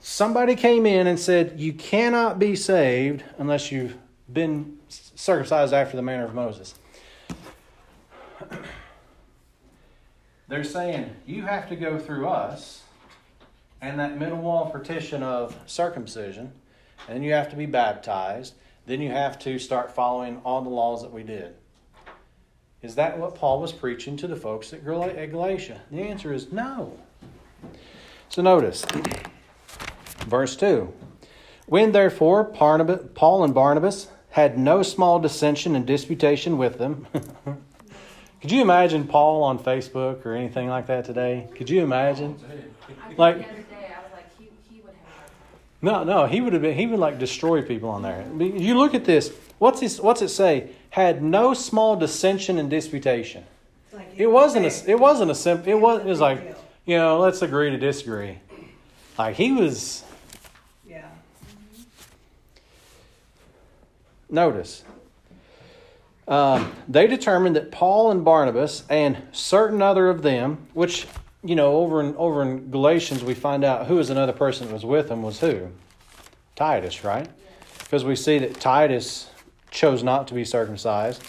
Somebody 0.00 0.54
came 0.54 0.84
in 0.84 1.06
and 1.06 1.18
said, 1.18 1.58
You 1.58 1.72
cannot 1.72 2.38
be 2.38 2.56
saved 2.56 3.24
unless 3.38 3.72
you've 3.72 3.96
been 4.30 4.78
circumcised 4.88 5.72
after 5.72 5.96
the 5.96 6.02
manner 6.02 6.26
of 6.26 6.34
Moses. 6.34 6.74
They're 10.48 10.62
saying, 10.62 11.16
You 11.24 11.42
have 11.44 11.70
to 11.70 11.76
go 11.76 11.98
through 11.98 12.28
us 12.28 12.82
and 13.80 13.98
that 13.98 14.18
middle 14.18 14.38
wall 14.38 14.70
partition 14.70 15.22
of 15.22 15.58
circumcision, 15.66 16.52
and 17.08 17.24
you 17.24 17.32
have 17.32 17.50
to 17.50 17.56
be 17.56 17.66
baptized. 17.66 18.54
Then 18.86 19.00
you 19.00 19.10
have 19.10 19.38
to 19.40 19.58
start 19.58 19.94
following 19.94 20.40
all 20.44 20.62
the 20.62 20.70
laws 20.70 21.02
that 21.02 21.12
we 21.12 21.22
did. 21.22 21.54
Is 22.84 22.96
that 22.96 23.18
what 23.18 23.34
Paul 23.34 23.62
was 23.62 23.72
preaching 23.72 24.14
to 24.18 24.26
the 24.26 24.36
folks 24.36 24.74
at 24.74 24.84
Galatia? 24.84 25.80
The 25.90 26.02
answer 26.02 26.34
is 26.34 26.52
no. 26.52 26.98
So 28.28 28.42
notice, 28.42 28.84
verse 30.26 30.54
2. 30.54 30.92
When 31.64 31.92
therefore 31.92 32.44
Paul 32.44 33.42
and 33.42 33.54
Barnabas 33.54 34.08
had 34.28 34.58
no 34.58 34.82
small 34.82 35.18
dissension 35.18 35.74
and 35.74 35.86
disputation 35.86 36.58
with 36.58 36.76
them. 36.76 37.06
Could 38.42 38.52
you 38.52 38.60
imagine 38.60 39.06
Paul 39.06 39.44
on 39.44 39.58
Facebook 39.58 40.26
or 40.26 40.34
anything 40.34 40.68
like 40.68 40.86
that 40.88 41.06
today? 41.06 41.48
Could 41.54 41.70
you 41.70 41.82
imagine? 41.82 42.38
Like, 43.16 43.38
the 43.38 43.44
other 43.44 43.62
day, 43.62 43.94
I 43.96 44.02
was 44.02 44.12
like, 44.12 44.38
he, 44.38 44.50
he 44.70 44.82
would 44.82 44.92
have. 45.06 45.30
no, 45.80 46.04
no, 46.04 46.26
he 46.26 46.42
would 46.42 46.52
have 46.52 46.60
been. 46.60 46.76
He 46.76 46.86
would 46.86 47.00
like 47.00 47.18
destroy 47.18 47.62
people 47.62 47.88
on 47.88 48.02
there. 48.02 48.26
You 48.38 48.76
look 48.76 48.92
at 48.92 49.06
this. 49.06 49.32
What's 49.64 49.80
this, 49.80 49.98
What's 49.98 50.20
it 50.20 50.28
say? 50.28 50.68
Had 50.90 51.22
no 51.22 51.54
small 51.54 51.96
dissension 51.96 52.58
and 52.58 52.68
disputation. 52.68 53.46
Like 53.94 54.12
It 54.14 54.26
wasn't 54.26 54.66
a. 54.66 54.90
It 54.90 54.98
wasn't 54.98 55.30
a 55.30 55.34
simple. 55.34 55.72
It 55.72 55.80
was. 55.80 56.00
It 56.02 56.06
was 56.06 56.20
like, 56.20 56.54
you 56.84 56.98
know, 56.98 57.18
let's 57.18 57.40
agree 57.40 57.70
to 57.70 57.78
disagree. 57.78 58.40
Like 59.16 59.36
he 59.36 59.52
was. 59.52 60.04
Yeah. 60.86 61.08
Notice. 64.28 64.84
Um, 66.28 66.70
they 66.86 67.06
determined 67.06 67.56
that 67.56 67.72
Paul 67.72 68.10
and 68.10 68.22
Barnabas 68.22 68.84
and 68.90 69.16
certain 69.32 69.80
other 69.80 70.10
of 70.10 70.20
them, 70.20 70.66
which 70.74 71.06
you 71.42 71.56
know, 71.56 71.76
over 71.76 72.02
in 72.02 72.14
over 72.16 72.42
in 72.42 72.70
Galatians, 72.70 73.24
we 73.24 73.32
find 73.32 73.64
out 73.64 73.86
who 73.86 73.94
was 73.94 74.10
another 74.10 74.34
person 74.34 74.66
that 74.66 74.74
was 74.74 74.84
with 74.84 75.08
them 75.08 75.22
was 75.22 75.40
who, 75.40 75.70
Titus, 76.54 77.02
right? 77.02 77.30
Because 77.78 78.04
we 78.04 78.14
see 78.14 78.38
that 78.40 78.60
Titus 78.60 79.30
chose 79.74 80.02
not 80.02 80.26
to 80.28 80.34
be 80.34 80.44
circumcised. 80.44 81.22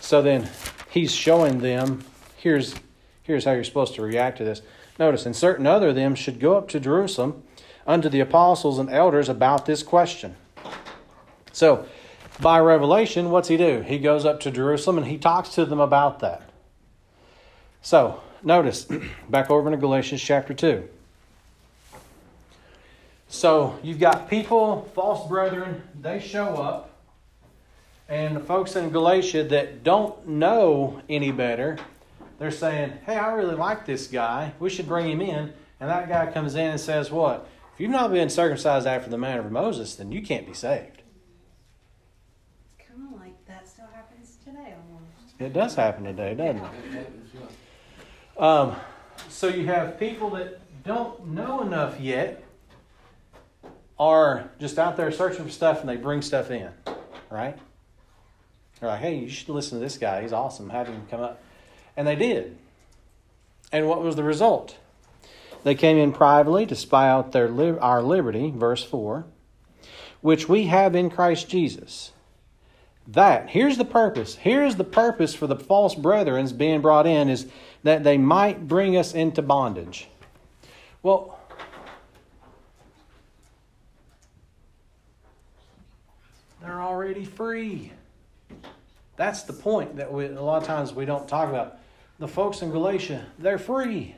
So 0.00 0.22
then 0.22 0.48
he's 0.88 1.12
showing 1.12 1.58
them 1.58 2.04
here's 2.36 2.74
here's 3.24 3.44
how 3.44 3.52
you're 3.52 3.64
supposed 3.64 3.94
to 3.96 4.02
react 4.02 4.38
to 4.38 4.44
this. 4.44 4.62
Notice, 4.98 5.26
and 5.26 5.36
certain 5.36 5.66
other 5.66 5.88
of 5.88 5.94
them 5.94 6.14
should 6.14 6.40
go 6.40 6.56
up 6.56 6.68
to 6.68 6.80
Jerusalem 6.80 7.42
unto 7.86 8.08
the 8.08 8.20
apostles 8.20 8.78
and 8.78 8.88
elders 8.88 9.28
about 9.28 9.66
this 9.66 9.82
question. 9.82 10.36
So 11.52 11.86
by 12.40 12.60
revelation, 12.60 13.30
what's 13.30 13.48
he 13.48 13.56
do? 13.56 13.82
He 13.82 13.98
goes 13.98 14.24
up 14.24 14.40
to 14.40 14.50
Jerusalem 14.50 14.98
and 14.98 15.06
he 15.06 15.18
talks 15.18 15.50
to 15.50 15.64
them 15.66 15.80
about 15.80 16.20
that. 16.20 16.42
So, 17.82 18.20
notice, 18.42 18.86
back 19.28 19.50
over 19.50 19.72
in 19.72 19.78
Galatians 19.78 20.22
chapter 20.22 20.54
2. 20.54 20.88
So, 23.28 23.78
you've 23.82 23.98
got 23.98 24.30
people, 24.30 24.90
false 24.94 25.28
brethren, 25.28 25.82
they 26.00 26.20
show 26.20 26.56
up, 26.56 26.97
and 28.08 28.34
the 28.34 28.40
folks 28.40 28.74
in 28.74 28.90
Galatia 28.90 29.44
that 29.44 29.84
don't 29.84 30.26
know 30.26 31.02
any 31.08 31.30
better, 31.30 31.78
they're 32.38 32.50
saying, 32.50 32.94
Hey, 33.04 33.16
I 33.16 33.32
really 33.32 33.54
like 33.54 33.84
this 33.84 34.06
guy. 34.06 34.52
We 34.58 34.70
should 34.70 34.88
bring 34.88 35.10
him 35.10 35.20
in. 35.20 35.52
And 35.80 35.90
that 35.90 36.08
guy 36.08 36.30
comes 36.32 36.54
in 36.54 36.70
and 36.70 36.80
says, 36.80 37.10
What? 37.10 37.48
If 37.74 37.80
you've 37.80 37.90
not 37.90 38.10
been 38.10 38.30
circumcised 38.30 38.86
after 38.86 39.10
the 39.10 39.18
manner 39.18 39.40
of 39.40 39.52
Moses, 39.52 39.94
then 39.94 40.10
you 40.10 40.22
can't 40.22 40.46
be 40.46 40.54
saved. 40.54 41.02
Kind 42.78 43.12
of 43.12 43.20
like 43.20 43.46
that 43.46 43.68
still 43.68 43.86
happens 43.94 44.36
today 44.44 44.74
almost. 44.74 45.34
It 45.38 45.52
does 45.52 45.74
happen 45.74 46.04
today, 46.04 46.34
doesn't 46.34 46.64
it? 46.96 48.42
Um, 48.42 48.74
so 49.28 49.48
you 49.48 49.66
have 49.66 49.98
people 49.98 50.30
that 50.30 50.60
don't 50.84 51.28
know 51.28 51.60
enough 51.60 52.00
yet 52.00 52.42
are 53.98 54.50
just 54.58 54.78
out 54.78 54.96
there 54.96 55.10
searching 55.12 55.44
for 55.44 55.50
stuff 55.50 55.80
and 55.80 55.88
they 55.88 55.96
bring 55.96 56.22
stuff 56.22 56.50
in, 56.50 56.70
right? 57.30 57.58
They're 58.80 58.88
like, 58.88 59.00
hey, 59.00 59.16
you 59.16 59.28
should 59.28 59.48
listen 59.48 59.78
to 59.78 59.84
this 59.84 59.98
guy. 59.98 60.22
He's 60.22 60.32
awesome. 60.32 60.70
Have 60.70 60.86
him 60.86 61.06
come 61.10 61.20
up. 61.20 61.40
And 61.96 62.06
they 62.06 62.16
did. 62.16 62.56
And 63.72 63.88
what 63.88 64.02
was 64.02 64.16
the 64.16 64.22
result? 64.22 64.76
They 65.64 65.74
came 65.74 65.96
in 65.96 66.12
privately 66.12 66.64
to 66.66 66.76
spy 66.76 67.08
out 67.08 67.32
their 67.32 67.48
li- 67.48 67.78
our 67.78 68.02
liberty, 68.02 68.52
verse 68.54 68.84
4, 68.84 69.24
which 70.20 70.48
we 70.48 70.66
have 70.66 70.94
in 70.94 71.10
Christ 71.10 71.48
Jesus. 71.48 72.12
That, 73.08 73.50
here's 73.50 73.78
the 73.78 73.84
purpose. 73.84 74.36
Here's 74.36 74.76
the 74.76 74.84
purpose 74.84 75.34
for 75.34 75.46
the 75.46 75.56
false 75.56 75.94
brethrens 75.94 76.56
being 76.56 76.80
brought 76.80 77.06
in 77.06 77.28
is 77.28 77.46
that 77.82 78.04
they 78.04 78.18
might 78.18 78.68
bring 78.68 78.96
us 78.96 79.14
into 79.14 79.42
bondage. 79.42 80.08
Well, 81.02 81.38
They're 86.60 86.82
already 86.82 87.24
free. 87.24 87.92
That's 89.18 89.42
the 89.42 89.52
point 89.52 89.96
that 89.96 90.10
we, 90.12 90.26
a 90.26 90.40
lot 90.40 90.62
of 90.62 90.66
times 90.66 90.94
we 90.94 91.04
don't 91.04 91.28
talk 91.28 91.48
about. 91.50 91.78
The 92.20 92.28
folks 92.28 92.62
in 92.62 92.70
Galatia, 92.70 93.26
they're 93.38 93.58
free. 93.58 94.14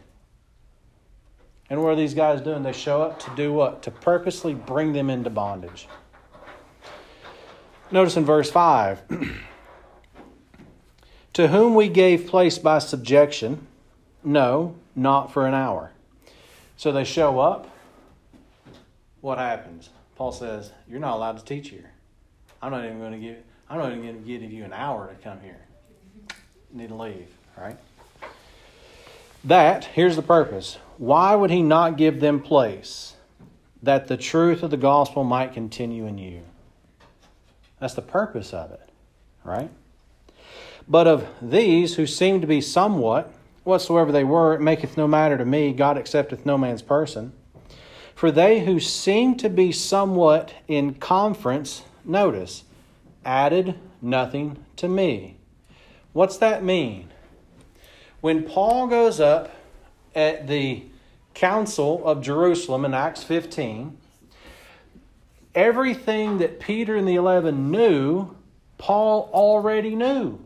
And 1.71 1.83
what 1.83 1.95
are 1.95 1.97
these 1.97 2.13
guys 2.13 2.43
doing? 2.43 2.63
They 2.63 2.73
show 2.73 3.01
up 3.03 3.19
to 3.21 3.31
do 3.35 3.53
what? 3.53 3.83
To 3.85 3.91
purposely 3.91 4.53
bring 4.53 4.93
them 4.93 5.09
into 5.09 5.31
bondage. 5.31 5.89
Notice 7.91 8.17
in 8.19 8.27
verse 8.27 8.51
5 8.51 9.03
To 11.33 11.49
whom 11.49 11.75
we 11.75 11.89
gave 11.89 12.27
place 12.27 12.59
by 12.59 12.79
subjection, 12.79 13.67
no, 14.23 14.75
not 14.95 15.33
for 15.33 15.47
an 15.47 15.55
hour. 15.55 15.93
So 16.77 16.93
they 16.93 17.05
show 17.05 17.41
up. 17.41 17.75
What 19.23 19.39
happens? 19.39 19.89
Paul 20.17 20.33
says, 20.33 20.73
You're 20.87 21.01
not 21.01 21.17
allowed 21.17 21.39
to 21.39 21.45
teach 21.45 21.71
here. 21.71 21.93
I'm 22.61 22.71
not 22.71 22.85
even 22.85 22.99
going 22.99 23.13
to 23.13 23.19
give 23.19 23.39
I'm 23.71 23.79
not 23.79 23.93
even 23.93 24.03
going 24.03 24.21
to 24.21 24.27
give 24.27 24.43
you 24.53 24.65
an 24.65 24.73
hour 24.73 25.07
to 25.07 25.15
come 25.23 25.41
here. 25.41 25.61
You 26.73 26.81
need 26.81 26.89
to 26.89 26.97
leave, 26.97 27.29
right? 27.57 27.77
That, 29.45 29.85
here's 29.85 30.17
the 30.17 30.23
purpose. 30.23 30.79
Why 30.99 31.37
would 31.37 31.51
he 31.51 31.63
not 31.63 31.97
give 31.97 32.19
them 32.19 32.41
place? 32.41 33.15
That 33.81 34.09
the 34.09 34.17
truth 34.17 34.65
of 34.65 34.73
the 34.73 34.77
gospel 34.77 35.23
might 35.23 35.55
continue 35.55 36.05
in 36.05 36.19
you. 36.19 36.43
That's 37.79 37.95
the 37.95 38.03
purpose 38.03 38.53
of 38.53 38.73
it, 38.73 38.89
right? 39.45 39.71
But 40.89 41.07
of 41.07 41.29
these 41.41 41.95
who 41.95 42.07
seem 42.09 42.41
to 42.41 42.49
be 42.49 42.61
somewhat, 42.61 43.33
whatsoever 43.63 44.11
they 44.11 44.25
were, 44.25 44.55
it 44.55 44.61
maketh 44.61 44.97
no 44.97 45.07
matter 45.07 45.39
to 45.39 45.45
me, 45.45 45.73
God 45.73 45.97
accepteth 45.97 46.45
no 46.45 46.59
man's 46.59 46.83
person. 46.83 47.33
For 48.17 48.33
they 48.33 48.65
who 48.67 48.81
seem 48.81 49.37
to 49.37 49.49
be 49.49 49.71
somewhat 49.71 50.53
in 50.67 50.95
conference, 50.95 51.85
notice, 52.05 52.65
added 53.25 53.79
nothing 54.01 54.65
to 54.77 54.89
me. 54.89 55.37
What's 56.13 56.39
that 56.39 56.65
mean? 56.65 57.09
When 58.21 58.45
Paul 58.45 58.87
goes 58.89 59.21
up 59.21 59.51
at 60.15 60.47
the 60.47 60.83
Council 61.35 62.07
of 62.07 62.23
Jerusalem 62.23 62.85
in 62.85 62.93
Acts 62.93 63.23
15, 63.23 63.97
everything 65.55 66.39
that 66.39 66.61
Peter 66.61 66.97
and 66.97 67.07
the 67.07 67.15
eleven 67.15 67.71
knew, 67.71 68.37
Paul 68.79 69.31
already 69.33 69.95
knew. 69.95 70.39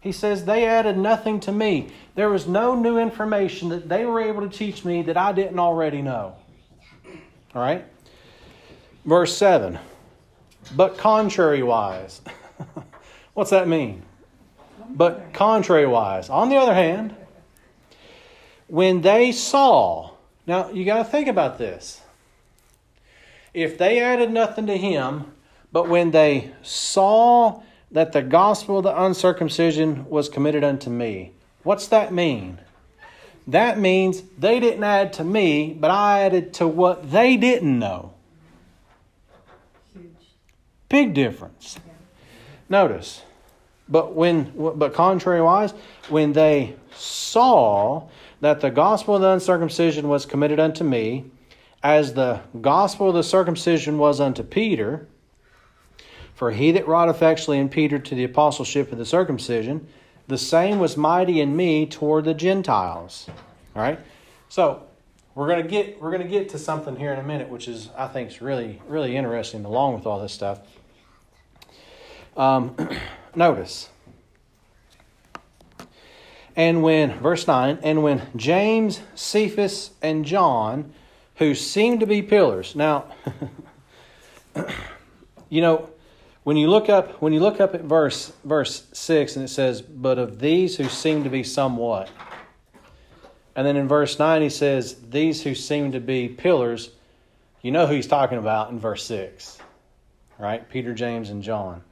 He 0.00 0.12
says, 0.12 0.44
They 0.44 0.64
added 0.64 0.96
nothing 0.96 1.40
to 1.40 1.52
me. 1.52 1.90
There 2.14 2.30
was 2.30 2.46
no 2.46 2.74
new 2.74 2.98
information 2.98 3.70
that 3.70 3.88
they 3.88 4.04
were 4.04 4.20
able 4.20 4.42
to 4.42 4.48
teach 4.48 4.84
me 4.84 5.02
that 5.02 5.16
I 5.16 5.32
didn't 5.32 5.58
already 5.58 6.02
know. 6.02 6.36
All 7.54 7.62
right? 7.62 7.84
Verse 9.04 9.36
7 9.36 9.78
but 10.74 10.96
contrariwise. 10.96 12.20
What's 13.34 13.50
that 13.50 13.68
mean? 13.68 14.02
But 14.90 15.32
contrariwise. 15.32 16.30
On 16.30 16.48
the 16.48 16.56
other 16.56 16.74
hand, 16.74 17.14
when 18.66 19.00
they 19.00 19.32
saw, 19.32 20.10
now 20.46 20.70
you 20.70 20.84
got 20.84 20.98
to 20.98 21.04
think 21.04 21.28
about 21.28 21.58
this. 21.58 22.00
If 23.54 23.78
they 23.78 24.00
added 24.00 24.30
nothing 24.30 24.66
to 24.66 24.76
him, 24.76 25.32
but 25.72 25.88
when 25.88 26.10
they 26.10 26.52
saw 26.62 27.62
that 27.90 28.12
the 28.12 28.22
gospel 28.22 28.78
of 28.78 28.84
the 28.84 29.02
uncircumcision 29.02 30.08
was 30.08 30.28
committed 30.28 30.64
unto 30.64 30.90
me, 30.90 31.32
what's 31.62 31.88
that 31.88 32.12
mean? 32.12 32.60
That 33.46 33.78
means 33.78 34.22
they 34.38 34.60
didn't 34.60 34.84
add 34.84 35.14
to 35.14 35.24
me, 35.24 35.72
but 35.72 35.90
I 35.90 36.20
added 36.20 36.52
to 36.54 36.68
what 36.68 37.10
they 37.10 37.36
didn't 37.38 37.78
know. 37.78 38.12
Big 40.88 41.14
difference. 41.14 41.78
Notice, 42.68 43.22
but 43.88 44.14
when 44.14 44.52
but 44.56 44.92
contrariwise, 44.92 45.74
when 46.08 46.32
they 46.32 46.76
saw 46.94 48.08
that 48.40 48.60
the 48.60 48.70
gospel 48.70 49.16
of 49.16 49.22
the 49.22 49.28
uncircumcision 49.28 50.08
was 50.08 50.26
committed 50.26 50.60
unto 50.60 50.84
me, 50.84 51.24
as 51.82 52.14
the 52.14 52.40
gospel 52.60 53.08
of 53.08 53.14
the 53.14 53.22
circumcision 53.22 53.98
was 53.98 54.20
unto 54.20 54.42
Peter, 54.42 55.06
for 56.34 56.50
he 56.52 56.70
that 56.72 56.86
wrought 56.86 57.08
effectually 57.08 57.58
in 57.58 57.68
Peter 57.68 57.98
to 57.98 58.14
the 58.14 58.24
apostleship 58.24 58.92
of 58.92 58.98
the 58.98 59.06
circumcision, 59.06 59.86
the 60.26 60.38
same 60.38 60.78
was 60.78 60.96
mighty 60.96 61.40
in 61.40 61.56
me 61.56 61.86
toward 61.86 62.24
the 62.24 62.34
Gentiles. 62.34 63.28
All 63.74 63.82
right? 63.82 63.98
So 64.48 64.87
we're 65.38 65.46
gonna 65.46 65.62
get 65.62 66.02
we're 66.02 66.10
gonna 66.10 66.26
get 66.26 66.48
to 66.48 66.58
something 66.58 66.96
here 66.96 67.12
in 67.12 67.18
a 67.20 67.22
minute, 67.22 67.48
which 67.48 67.68
is 67.68 67.90
I 67.96 68.08
think 68.08 68.28
is 68.28 68.42
really, 68.42 68.82
really 68.88 69.14
interesting 69.14 69.64
along 69.64 69.94
with 69.94 70.04
all 70.04 70.20
this 70.20 70.32
stuff. 70.32 70.58
Um, 72.36 72.74
notice. 73.36 73.88
And 76.56 76.82
when, 76.82 77.20
verse 77.20 77.46
9, 77.46 77.78
and 77.84 78.02
when 78.02 78.22
James, 78.34 78.98
Cephas, 79.14 79.92
and 80.02 80.24
John, 80.24 80.92
who 81.36 81.54
seemed 81.54 82.00
to 82.00 82.06
be 82.06 82.20
pillars. 82.20 82.74
Now, 82.74 83.04
you 85.48 85.60
know, 85.60 85.88
when 86.42 86.56
you 86.56 86.68
look 86.68 86.88
up 86.88 87.22
when 87.22 87.32
you 87.32 87.38
look 87.38 87.60
up 87.60 87.76
at 87.76 87.82
verse 87.82 88.32
verse 88.42 88.88
6 88.92 89.36
and 89.36 89.44
it 89.44 89.48
says, 89.50 89.82
But 89.82 90.18
of 90.18 90.40
these 90.40 90.78
who 90.78 90.88
seem 90.88 91.22
to 91.22 91.30
be 91.30 91.44
somewhat. 91.44 92.10
And 93.58 93.66
then 93.66 93.76
in 93.76 93.88
verse 93.88 94.16
9 94.20 94.40
he 94.40 94.50
says, 94.50 94.94
These 95.10 95.42
who 95.42 95.52
seem 95.56 95.90
to 95.90 95.98
be 95.98 96.28
pillars, 96.28 96.90
you 97.60 97.72
know 97.72 97.88
who 97.88 97.94
he's 97.94 98.06
talking 98.06 98.38
about 98.38 98.70
in 98.70 98.78
verse 98.78 99.02
6. 99.06 99.58
Right? 100.38 100.70
Peter, 100.70 100.94
James, 100.94 101.28
and 101.28 101.42
John. 101.42 101.82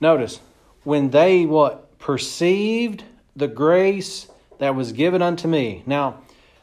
Notice, 0.00 0.38
when 0.84 1.10
they 1.10 1.44
what 1.44 1.98
perceived 1.98 3.02
the 3.34 3.48
grace 3.48 4.28
that 4.58 4.76
was 4.76 4.92
given 4.92 5.22
unto 5.22 5.48
me. 5.48 5.82
Now, 5.86 6.20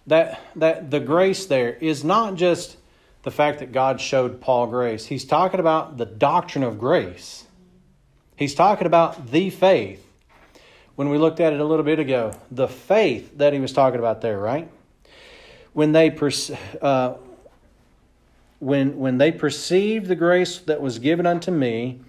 that 0.07 0.39
that 0.55 0.89
the 0.89 1.01
grace 1.01 1.45
there 1.45 1.73
is 1.73 2.01
not 2.01 2.35
just 2.35 2.77
the 3.23 3.31
fact 3.31 3.59
that 3.59 3.73
God 3.73 3.99
showed 3.99 4.39
Paul 4.39 4.67
grace. 4.67 5.05
He's 5.07 5.25
talking 5.25 5.59
about 5.59 5.97
the 5.97 6.05
doctrine 6.05 6.63
of 6.63 6.79
grace. 6.79 7.43
He's 8.37 8.55
talking 8.55 8.87
about 8.87 9.31
the 9.31 9.49
faith. 9.49 10.04
When 10.95 11.09
we 11.09 11.17
looked 11.17 11.41
at 11.41 11.51
it 11.51 11.59
a 11.59 11.65
little 11.65 11.83
bit 11.83 11.99
ago, 11.99 12.31
the 12.51 12.67
faith 12.67 13.37
that 13.37 13.51
he 13.51 13.59
was 13.59 13.73
talking 13.73 13.99
about 13.99 14.21
there, 14.21 14.39
right? 14.39 14.69
When 15.73 15.91
they 15.91 16.09
uh, 16.81 17.15
when 18.59 18.97
when 18.97 19.17
they 19.17 19.31
perceived 19.33 20.07
the 20.07 20.15
grace 20.15 20.59
that 20.59 20.79
was 20.79 20.99
given 20.99 21.25
unto 21.25 21.51
me, 21.51 21.99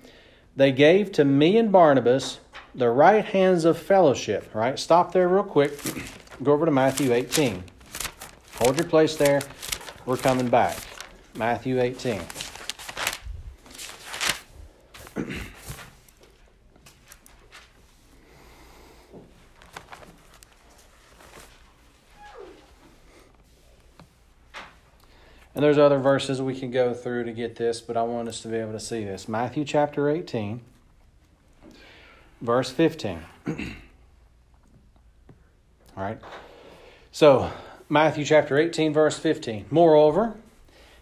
they 0.54 0.70
gave 0.70 1.10
to 1.12 1.24
me 1.24 1.58
and 1.58 1.72
Barnabas 1.72 2.38
the 2.76 2.88
right 2.88 3.24
hands 3.24 3.64
of 3.64 3.76
fellowship. 3.76 4.54
Right? 4.54 4.78
Stop 4.78 5.12
there 5.12 5.28
real 5.28 5.42
quick. 5.42 5.72
Go 6.42 6.52
over 6.52 6.64
to 6.64 6.70
Matthew 6.70 7.12
18. 7.12 7.64
Hold 8.60 8.76
your 8.76 8.86
place 8.86 9.16
there. 9.16 9.40
We're 10.04 10.16
coming 10.16 10.48
back. 10.48 10.78
Matthew 11.34 11.80
18. 11.80 12.20
And 25.56 25.64
there's 25.64 25.78
other 25.78 25.98
verses 25.98 26.42
we 26.42 26.54
can 26.54 26.70
go 26.70 26.92
through 26.92 27.24
to 27.24 27.32
get 27.32 27.56
this, 27.56 27.80
but 27.80 27.96
I 27.96 28.02
want 28.02 28.28
us 28.28 28.42
to 28.42 28.48
be 28.48 28.58
able 28.58 28.72
to 28.72 28.78
see 28.80 29.04
this. 29.04 29.26
Matthew 29.26 29.64
chapter 29.64 30.10
18, 30.10 30.60
verse 32.42 32.70
15. 32.70 33.22
All 33.48 33.54
right. 35.96 36.18
So, 37.10 37.50
Matthew 37.88 38.26
chapter 38.26 38.58
18, 38.58 38.92
verse 38.92 39.18
15. 39.18 39.64
Moreover, 39.70 40.34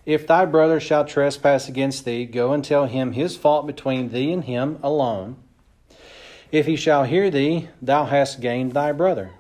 if 0.06 0.24
thy 0.24 0.44
brother 0.44 0.78
shall 0.78 1.04
trespass 1.04 1.68
against 1.68 2.04
thee, 2.04 2.24
go 2.24 2.52
and 2.52 2.64
tell 2.64 2.86
him 2.86 3.10
his 3.10 3.36
fault 3.36 3.66
between 3.66 4.10
thee 4.10 4.32
and 4.32 4.44
him 4.44 4.78
alone. 4.84 5.34
If 6.52 6.66
he 6.66 6.76
shall 6.76 7.02
hear 7.02 7.28
thee, 7.28 7.70
thou 7.82 8.04
hast 8.04 8.40
gained 8.40 8.70
thy 8.70 8.92
brother. 8.92 9.32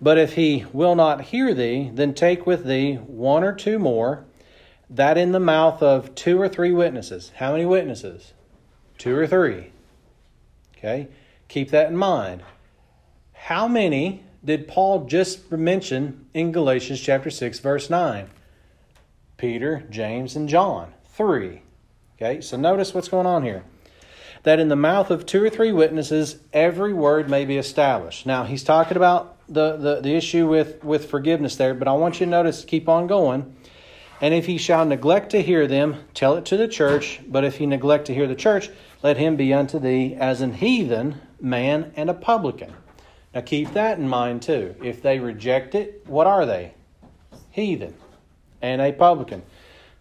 But 0.00 0.16
if 0.16 0.32
he 0.32 0.64
will 0.72 0.94
not 0.94 1.24
hear 1.24 1.52
thee, 1.52 1.90
then 1.92 2.14
take 2.14 2.46
with 2.46 2.64
thee 2.64 2.94
one 2.94 3.44
or 3.44 3.52
two 3.52 3.78
more 3.78 4.24
that 4.90 5.16
in 5.16 5.30
the 5.30 5.40
mouth 5.40 5.82
of 5.82 6.14
two 6.16 6.40
or 6.40 6.48
three 6.48 6.72
witnesses. 6.72 7.30
How 7.36 7.52
many 7.52 7.64
witnesses? 7.64 8.32
Two 8.98 9.16
or 9.16 9.26
three. 9.26 9.70
Okay? 10.76 11.08
Keep 11.48 11.70
that 11.70 11.88
in 11.88 11.96
mind. 11.96 12.42
How 13.32 13.68
many 13.68 14.24
did 14.44 14.66
Paul 14.66 15.06
just 15.06 15.50
mention 15.52 16.26
in 16.34 16.50
Galatians 16.50 17.00
chapter 17.00 17.30
6 17.30 17.60
verse 17.60 17.88
9? 17.88 18.28
Peter, 19.36 19.84
James, 19.88 20.34
and 20.34 20.48
John. 20.48 20.92
3. 21.12 21.62
Okay? 22.16 22.40
So 22.40 22.56
notice 22.56 22.92
what's 22.92 23.08
going 23.08 23.26
on 23.26 23.44
here. 23.44 23.64
That 24.42 24.58
in 24.58 24.68
the 24.68 24.76
mouth 24.76 25.10
of 25.10 25.24
two 25.24 25.42
or 25.42 25.50
three 25.50 25.70
witnesses 25.70 26.38
every 26.52 26.92
word 26.92 27.30
may 27.30 27.44
be 27.44 27.58
established. 27.58 28.26
Now, 28.26 28.44
he's 28.44 28.64
talking 28.64 28.96
about 28.96 29.36
the, 29.48 29.76
the, 29.76 30.00
the 30.00 30.14
issue 30.14 30.48
with, 30.48 30.82
with 30.82 31.10
forgiveness 31.10 31.56
there, 31.56 31.74
but 31.74 31.86
I 31.86 31.92
want 31.92 32.20
you 32.20 32.26
to 32.26 32.30
notice, 32.30 32.64
keep 32.64 32.88
on 32.88 33.06
going 33.06 33.54
And 34.20 34.34
if 34.34 34.46
he 34.46 34.58
shall 34.58 34.84
neglect 34.84 35.30
to 35.30 35.42
hear 35.42 35.66
them, 35.66 35.96
tell 36.12 36.36
it 36.36 36.44
to 36.46 36.56
the 36.56 36.68
church. 36.68 37.20
But 37.26 37.44
if 37.44 37.56
he 37.56 37.66
neglect 37.66 38.06
to 38.06 38.14
hear 38.14 38.26
the 38.26 38.34
church, 38.34 38.70
let 39.02 39.16
him 39.16 39.36
be 39.36 39.54
unto 39.54 39.78
thee 39.78 40.14
as 40.14 40.40
an 40.40 40.54
heathen 40.54 41.20
man 41.40 41.92
and 41.96 42.10
a 42.10 42.14
publican. 42.14 42.74
Now 43.34 43.40
keep 43.40 43.72
that 43.72 43.98
in 43.98 44.08
mind 44.08 44.42
too. 44.42 44.74
If 44.82 45.00
they 45.02 45.18
reject 45.18 45.74
it, 45.74 46.02
what 46.06 46.26
are 46.26 46.44
they? 46.44 46.74
Heathen 47.50 47.94
and 48.60 48.82
a 48.82 48.92
publican. 48.92 49.42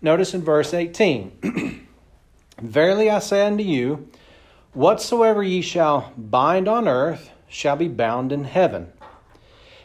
Notice 0.02 0.34
in 0.34 0.42
verse 0.42 0.74
18 0.74 1.88
Verily 2.62 3.10
I 3.10 3.20
say 3.20 3.46
unto 3.46 3.64
you, 3.64 4.10
whatsoever 4.74 5.42
ye 5.42 5.62
shall 5.62 6.12
bind 6.18 6.68
on 6.68 6.88
earth 6.88 7.32
shall 7.48 7.76
be 7.76 7.88
bound 7.88 8.32
in 8.32 8.44
heaven, 8.44 8.92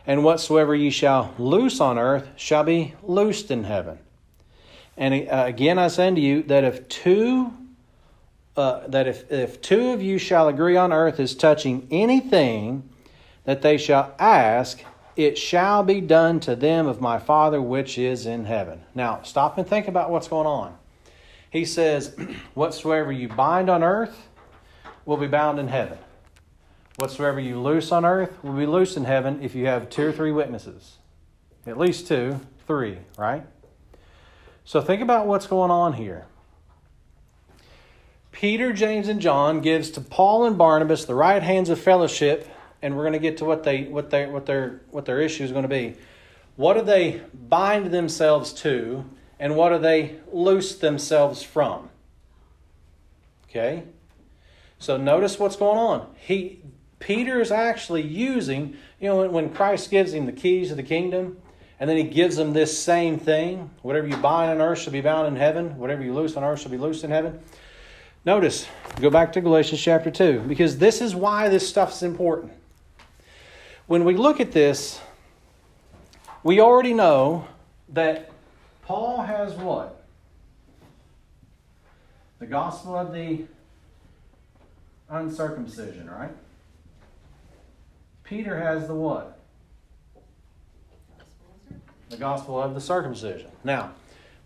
and 0.07 0.25
whatsoever 0.25 0.75
ye 0.75 0.91
shall 0.91 1.35
loose 1.39 1.81
on 1.81 1.99
earth 1.99 2.29
shall 2.37 2.65
be 2.65 2.95
loosed 3.03 3.51
in 3.51 3.65
heaven. 3.65 3.99
And 4.97 5.29
uh, 5.29 5.45
again 5.47 5.79
I 5.79 5.89
say 5.89 6.09
unto 6.09 6.21
you 6.21 6.43
that 6.45 6.65
if 6.65 6.89
two 6.89 7.53
uh, 8.57 8.87
that 8.87 9.09
if, 9.09 9.31
if 9.33 9.61
two 9.61 9.91
of 9.91 10.03
you 10.03 10.19
shall 10.19 10.49
agree 10.49 10.77
on 10.77 10.93
earth 10.93 11.19
as 11.19 11.35
touching 11.35 11.89
anything 11.91 12.89
that 13.45 13.63
they 13.63 13.77
shall 13.77 14.15
ask, 14.19 14.85
it 15.17 15.37
shall 15.39 15.83
be 15.83 16.01
done 16.01 16.41
to 16.41 16.57
them 16.57 16.87
of 16.87 17.01
my 17.01 17.19
Father 17.19 17.61
which 17.61 17.99
is 17.99 18.27
in 18.27 18.45
heaven. 18.45 18.83
Now, 18.95 19.23
stop 19.23 19.59
and 19.59 19.67
think 19.67 19.89
about 19.89 20.11
what's 20.11 20.29
going 20.29 20.47
on. 20.47 20.77
He 21.51 21.65
says, 21.65 22.17
Whatsoever 22.55 23.13
you 23.13 23.29
bind 23.29 23.69
on 23.69 23.83
earth 23.83 24.29
will 25.05 25.17
be 25.17 25.27
bound 25.27 25.59
in 25.59 25.69
heaven. 25.69 25.99
Whatsoever 26.97 27.41
you 27.41 27.61
loose 27.61 27.91
on 27.91 28.05
earth 28.05 28.43
will 28.43 28.55
be 28.55 28.67
loose 28.67 28.97
in 28.97 29.05
heaven 29.05 29.43
if 29.43 29.55
you 29.55 29.67
have 29.67 29.91
two 29.91 30.07
or 30.07 30.13
three 30.13 30.33
witnesses. 30.33 30.97
At 31.67 31.79
least 31.79 32.07
two, 32.07 32.41
three, 32.67 32.99
right? 33.19 33.45
So 34.65 34.81
think 34.81 35.03
about 35.03 35.27
what's 35.27 35.47
going 35.47 35.71
on 35.71 35.93
here. 35.93 36.27
Peter, 38.33 38.73
James, 38.73 39.09
and 39.09 39.21
John 39.21 39.61
gives 39.61 39.91
to 39.91 40.01
Paul 40.01 40.45
and 40.45 40.59
Barnabas 40.59 41.05
the 41.05 41.15
right 41.15 41.43
hands 41.43 41.69
of 41.69 41.79
fellowship, 41.79 42.49
and 42.83 42.97
we're 42.97 43.05
going 43.05 43.13
to 43.13 43.19
get 43.19 43.37
to 43.39 43.45
what 43.45 43.63
they 43.63 43.85
what 43.85 44.11
they 44.11 44.27
what 44.27 44.47
their 44.47 44.81
what 44.91 45.05
their 45.05 45.21
issue 45.21 45.45
is 45.45 45.53
going 45.53 45.63
to 45.63 45.69
be. 45.69 45.95
What 46.57 46.75
do 46.75 46.83
they 46.83 47.23
bind 47.33 47.93
themselves 47.93 48.53
to, 48.55 49.05
and 49.39 49.55
what 49.55 49.69
do 49.69 49.79
they 49.79 50.17
loose 50.33 50.77
themselves 50.77 51.43
from? 51.43 51.91
Okay? 53.49 53.85
So 54.79 54.97
notice 54.97 55.39
what's 55.39 55.57
going 55.57 55.79
on. 55.79 56.09
He 56.17 56.61
Peter 56.99 57.41
is 57.41 57.53
actually 57.53 58.03
using, 58.03 58.77
you 58.99 59.09
know, 59.09 59.29
when 59.29 59.51
Christ 59.51 59.91
gives 59.91 60.15
him 60.15 60.27
the 60.27 60.33
keys 60.33 60.71
of 60.71 60.77
the 60.77 60.83
kingdom, 60.83 61.37
and 61.81 61.91
then 61.91 61.97
he 61.97 62.05
gives 62.05 62.37
them 62.37 62.53
this 62.53 62.77
same 62.79 63.19
thing 63.19 63.71
whatever 63.83 64.07
you 64.07 64.17
bind 64.17 64.51
on 64.51 64.61
earth 64.61 64.81
shall 64.81 64.93
be 64.93 65.01
bound 65.01 65.27
in 65.29 65.37
heaven, 65.37 65.77
whatever 65.77 66.03
you 66.03 66.15
loose 66.15 66.37
on 66.37 66.45
earth 66.45 66.61
shall 66.61 66.71
be 66.71 66.79
loosed 66.79 67.05
in 67.05 67.11
heaven. 67.11 67.41
Notice, 68.25 68.67
go 69.01 69.11
back 69.11 69.33
to 69.35 69.41
Galatians 69.41 69.81
chapter 69.81 70.11
2, 70.11 70.45
because 70.49 70.79
this 70.79 71.01
is 71.03 71.15
why 71.15 71.49
this 71.49 71.69
stuff 71.69 71.93
is 71.93 72.03
important. 72.03 72.53
When 73.87 74.05
we 74.05 74.17
look 74.17 74.41
at 74.41 74.53
this, 74.53 74.99
we 76.43 76.61
already 76.61 76.95
know 76.95 77.47
that 77.91 78.31
Paul 78.83 79.23
has 79.23 79.55
what? 79.55 80.05
The 82.39 82.47
gospel 82.47 82.97
of 82.97 83.13
the 83.13 83.45
uncircumcision, 85.11 86.11
right? 86.11 86.33
Peter 88.25 88.59
has 88.59 88.87
the 88.87 88.95
what? 88.95 89.39
The 92.11 92.17
gospel 92.17 92.61
of 92.61 92.75
the 92.75 92.81
circumcision. 92.81 93.51
Now, 93.65 93.93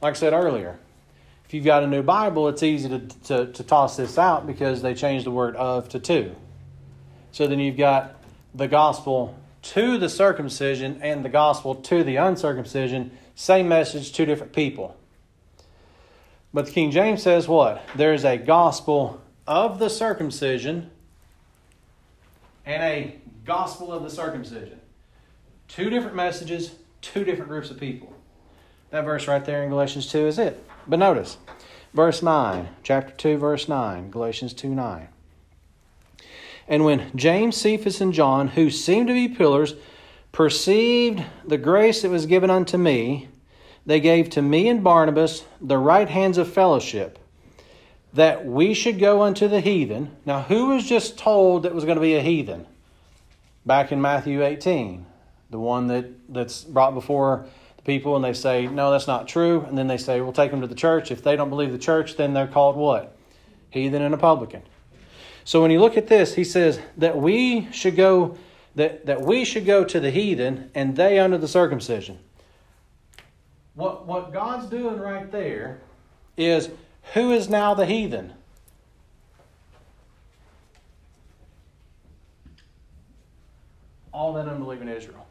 like 0.01 0.13
I 0.13 0.17
said 0.17 0.33
earlier, 0.33 0.79
if 1.45 1.55
you've 1.55 1.65
got 1.65 1.83
a 1.83 1.87
new 1.87 2.03
Bible, 2.03 2.49
it's 2.49 2.63
easy 2.63 2.89
to, 2.89 2.99
to, 3.25 3.53
to 3.53 3.63
toss 3.65 3.97
this 3.97 4.19
out 4.19 4.47
because 4.47 4.83
they 4.83 4.95
changed 4.95 5.27
the 5.27 5.31
word 5.31 5.57
of 5.57 5.89
to 5.91 5.99
to. 5.99 6.35
So 7.33 7.47
then 7.47 7.59
you've 7.59 7.77
got 7.77 8.23
the 8.55 8.69
gospel 8.69 9.35
to 9.63 9.99
the 9.99 10.09
circumcision 10.09 11.01
and 11.03 11.25
the 11.25 11.29
gospel 11.29 11.75
to 11.75 12.05
the 12.05 12.17
uncircumcision, 12.17 13.11
same 13.35 13.69
message, 13.69 14.13
two 14.13 14.25
different 14.25 14.53
people. 14.53 14.97
But 16.53 16.67
the 16.67 16.73
King 16.73 16.91
James 16.91 17.23
says 17.23 17.47
what? 17.47 17.83
There's 17.95 18.25
a 18.25 18.37
gospel 18.37 19.21
of 19.47 19.79
the 19.79 19.91
circumcision 19.91 20.91
and 22.65 22.83
a 22.83 23.17
gospel 23.45 23.93
of 23.93 24.03
the 24.03 24.11
circumcision. 24.11 24.81
Two 25.69 25.91
different 25.91 26.17
messages, 26.17 26.75
two 27.01 27.25
different 27.25 27.49
groups 27.49 27.71
of 27.71 27.79
people. 27.79 28.13
That 28.91 29.05
verse 29.05 29.29
right 29.29 29.45
there 29.45 29.63
in 29.63 29.69
Galatians 29.69 30.11
2 30.11 30.27
is 30.27 30.39
it. 30.39 30.65
But 30.87 30.99
notice, 30.99 31.37
verse 31.93 32.23
9, 32.23 32.69
chapter 32.83 33.13
2, 33.13 33.37
verse 33.37 33.69
9, 33.69 34.11
Galatians 34.11 34.55
2 34.55 34.69
9. 34.71 35.09
And 36.67 36.85
when 36.85 37.11
James, 37.15 37.57
Cephas, 37.57 38.01
and 38.01 38.13
John, 38.13 38.49
who 38.49 38.71
seemed 38.71 39.09
to 39.09 39.15
be 39.15 39.29
pillars, 39.29 39.75
perceived 40.33 41.23
the 41.45 41.59
grace 41.59 42.03
that 42.03 42.11
was 42.11 42.27
given 42.27 42.51
unto 42.51 42.77
me, 42.77 43.29
they 43.87 44.01
gave 44.01 44.29
to 44.31 44.43
me 44.43 44.69
and 44.69 44.85
Barnabas 44.85 45.45
the 45.61 45.79
right 45.79 46.09
hands 46.09 46.37
of 46.37 46.53
fellowship, 46.53 47.19
that 48.13 48.45
we 48.45 48.75
should 48.75 48.99
go 48.99 49.23
unto 49.23 49.49
the 49.49 49.61
heathen. 49.61 50.15
Now, 50.27 50.43
who 50.43 50.67
was 50.67 50.87
just 50.87 51.19
told 51.19 51.63
that 51.63 51.75
was 51.75 51.85
going 51.85 51.97
to 51.97 52.03
be 52.03 52.15
a 52.15 52.23
heathen? 52.23 52.67
Back 53.65 53.91
in 53.91 54.01
Matthew 54.01 54.45
18, 54.45 55.07
the 55.51 55.59
one 55.59 55.87
that, 55.89 56.07
that's 56.33 56.65
brought 56.65 56.95
before 56.95 57.47
the 57.77 57.83
people 57.83 58.17
and 58.17 58.25
they 58.25 58.33
say, 58.33 58.67
no, 58.67 58.91
that's 58.91 59.07
not 59.07 59.29
true. 59.29 59.65
And 59.69 59.77
then 59.77 59.87
they 59.87 59.97
say, 59.97 60.21
we'll 60.21 60.33
take 60.33 60.51
them 60.51 60.61
to 60.61 60.67
the 60.67 60.75
church. 60.75 61.11
If 61.11 61.23
they 61.23 61.37
don't 61.37 61.51
believe 61.51 61.73
the 61.73 61.79
church, 61.79 62.17
then 62.17 62.35
they're 62.35 62.47
called 62.47 62.77
what? 62.77 63.17
Heathen 63.71 64.03
and 64.03 64.15
a 64.15 64.19
publican. 64.19 64.63
So 65.45 65.63
when 65.63 65.71
you 65.71 65.81
look 65.81 65.97
at 65.97 66.09
this, 66.09 66.35
he 66.35 66.45
says 66.45 66.79
that 66.99 67.17
we 67.17 67.69
should 67.73 67.97
go 67.97 68.37
that, 68.75 69.07
that 69.07 69.23
we 69.23 69.45
should 69.45 69.67
go 69.67 69.85
to 69.85 69.99
the 69.99 70.11
heathen 70.11 70.71
and 70.75 70.97
they 70.97 71.19
under 71.19 71.37
the 71.37 71.49
circumcision. 71.49 72.19
What 73.75 74.07
what 74.07 74.33
God's 74.33 74.67
doing 74.67 74.99
right 74.99 75.31
there 75.31 75.81
is 76.37 76.71
who 77.15 77.33
is 77.33 77.49
now 77.49 77.75
the 77.75 77.87
heathen? 77.87 78.35
All 84.13 84.33
that 84.35 84.49
unbelieving 84.49 84.89
Israel. 84.89 85.27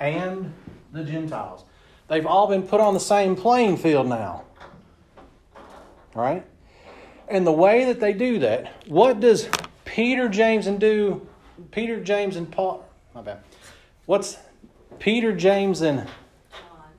And 0.00 0.52
the 0.92 1.04
Gentiles. 1.04 1.64
They've 2.08 2.26
all 2.26 2.48
been 2.48 2.64
put 2.64 2.80
on 2.80 2.94
the 2.94 3.00
same 3.00 3.36
playing 3.36 3.76
field 3.76 4.08
now. 4.08 4.44
Right? 6.14 6.44
And 7.28 7.46
the 7.46 7.52
way 7.52 7.84
that 7.84 8.00
they 8.00 8.12
do 8.12 8.40
that, 8.40 8.84
what 8.88 9.20
does 9.20 9.48
Peter, 9.84 10.28
James, 10.28 10.66
and 10.66 10.80
do? 10.80 11.26
Peter, 11.70 12.02
James, 12.02 12.34
and 12.34 12.50
Paul. 12.50 12.84
My 13.14 13.22
bad. 13.22 13.38
What's 14.06 14.38
Peter, 14.98 15.32
James, 15.32 15.82
and 15.82 16.08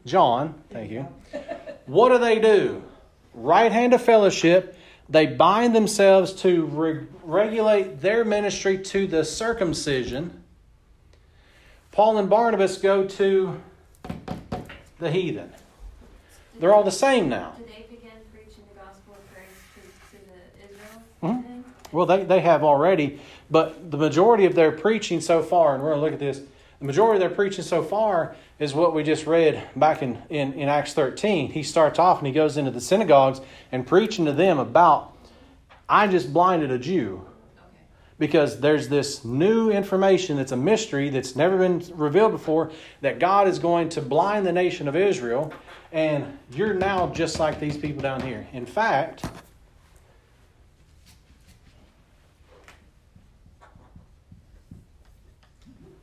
John? 0.06 0.56
Thank 0.70 0.92
you. 0.92 1.08
What 1.86 2.10
do 2.10 2.20
they 2.20 2.40
do? 2.40 2.84
Right 3.34 3.72
hand 3.72 3.94
of 3.94 4.02
fellowship. 4.02 4.78
They 5.10 5.26
bind 5.26 5.76
themselves 5.76 6.32
to 6.42 6.66
re- 6.68 7.08
regulate 7.24 8.00
their 8.02 8.24
ministry 8.24 8.78
to 8.78 9.08
the 9.08 9.26
circumcision. 9.26 10.41
Paul 11.92 12.18
and 12.18 12.30
Barnabas 12.30 12.78
go 12.78 13.06
to 13.06 13.62
the 15.00 15.12
heathen. 15.12 15.52
They're 16.60 16.74
all 16.74 16.84
the 16.84 16.92
same 16.92 17.28
now. 17.28 17.54
Did 17.58 17.68
they 17.68 17.86
begin 17.90 18.12
preaching 18.34 18.64
the 18.74 18.80
gospel 18.80 19.16
of 19.16 19.34
grace 19.34 19.50
to, 19.76 20.18
to 20.18 20.24
the 20.26 20.74
Israel? 20.74 21.04
Mhm. 21.24 21.64
Well, 21.92 22.06
they, 22.06 22.24
they 22.24 22.40
have 22.40 22.64
already, 22.64 23.20
but 23.50 23.92
the 23.92 23.98
majority 23.98 24.46
of 24.46 24.56
their 24.56 24.72
preaching 24.72 25.20
so 25.20 25.44
far, 25.44 25.74
and 25.74 25.84
we're 25.84 25.90
going 25.90 26.00
to 26.00 26.06
look 26.06 26.14
at 26.14 26.20
this, 26.20 26.42
the 26.80 26.86
majority 26.86 27.22
of 27.24 27.30
their 27.30 27.36
preaching 27.36 27.64
so 27.64 27.84
far 27.84 28.36
is 28.58 28.74
what 28.74 28.94
we 28.96 29.04
just 29.04 29.28
read 29.28 29.62
back 29.76 30.02
in, 30.02 30.22
in, 30.30 30.54
in 30.54 30.70
Acts 30.70 30.94
13. 30.94 31.52
He 31.52 31.62
starts 31.62 32.00
off 32.00 32.20
and 32.20 32.28
he 32.28 32.34
goes 32.34 32.58
into 32.58 32.72
the 32.72 32.82
synagogues 32.82 33.42
and 33.72 33.86
preaching 33.86 34.26
to 34.26 34.32
them 34.32 34.60
about, 34.60 35.16
I 35.90 36.08
just 36.08 36.32
blinded 36.32 36.72
a 36.72 36.80
Jew. 36.80 37.26
Because 38.22 38.60
there's 38.60 38.88
this 38.88 39.26
new 39.26 39.72
information 39.72 40.38
that's 40.38 40.52
a 40.52 40.56
mystery 40.56 41.10
that's 41.10 41.36
never 41.36 41.58
been 41.58 41.84
revealed 41.96 42.32
before 42.32 42.70
that 43.02 43.18
God 43.18 43.48
is 43.48 43.58
going 43.58 43.90
to 43.90 44.02
blind 44.02 44.46
the 44.46 44.52
nation 44.52 44.88
of 44.88 44.96
Israel, 44.96 45.52
and 45.92 46.38
you're 46.54 46.76
now 46.76 47.08
just 47.08 47.40
like 47.40 47.60
these 47.60 47.76
people 47.76 48.00
down 48.00 48.22
here. 48.22 48.48
In 48.54 48.64
fact, 48.64 49.26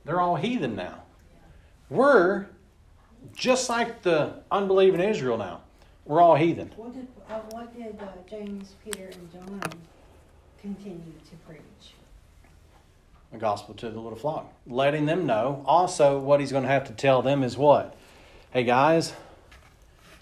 they're 0.04 0.20
all 0.20 0.34
heathen 0.34 0.74
now. 0.74 1.04
We're 1.88 2.46
just 3.32 3.68
like 3.68 4.02
the 4.02 4.42
unbelieving 4.50 5.00
Israel 5.00 5.38
now. 5.38 5.60
We're 6.04 6.20
all 6.20 6.34
heathen. 6.34 6.72
What 6.74 6.94
did, 6.94 7.06
uh, 7.30 7.38
what 7.50 7.76
did 7.76 7.96
uh, 8.00 8.08
James, 8.28 8.74
Peter, 8.84 9.04
and 9.04 9.32
John 9.32 9.60
continue 10.60 11.12
to 11.30 11.36
preach? 11.46 11.94
The 13.32 13.38
gospel 13.38 13.74
to 13.74 13.90
the 13.90 14.00
little 14.00 14.18
flock, 14.18 14.52
letting 14.66 15.06
them 15.06 15.26
know. 15.26 15.62
Also, 15.66 16.18
what 16.18 16.40
he's 16.40 16.50
going 16.50 16.62
to 16.64 16.68
have 16.68 16.84
to 16.84 16.92
tell 16.92 17.20
them 17.22 17.42
is 17.42 17.56
what? 17.56 17.94
Hey, 18.52 18.64
guys, 18.64 19.12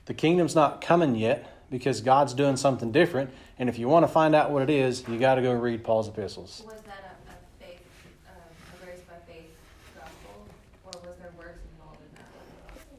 The 0.06 0.14
kingdom's 0.14 0.54
not 0.54 0.80
coming 0.80 1.16
yet 1.16 1.52
because 1.70 2.00
God's 2.00 2.32
doing 2.34 2.56
something 2.56 2.92
different. 2.92 3.30
And 3.58 3.68
if 3.68 3.76
you 3.78 3.88
want 3.88 4.04
to 4.04 4.08
find 4.08 4.34
out 4.36 4.50
what 4.52 4.62
it 4.62 4.70
is, 4.70 5.02
you 5.08 5.18
got 5.18 5.34
to 5.36 5.42
go 5.42 5.52
read 5.52 5.82
Paul's 5.82 6.08
epistles. 6.08 6.62
Was 6.64 6.80
that 6.82 7.18
a, 7.28 7.30
a 7.32 7.64
faith, 7.66 7.80
um, 8.28 8.34
a 8.80 8.84
grace 8.84 9.00
by 9.00 9.14
faith 9.32 9.50
gospel, 9.96 10.46
or 10.84 10.92
was 11.08 11.18
there 11.18 11.32
works 11.36 11.58
involved 11.72 11.98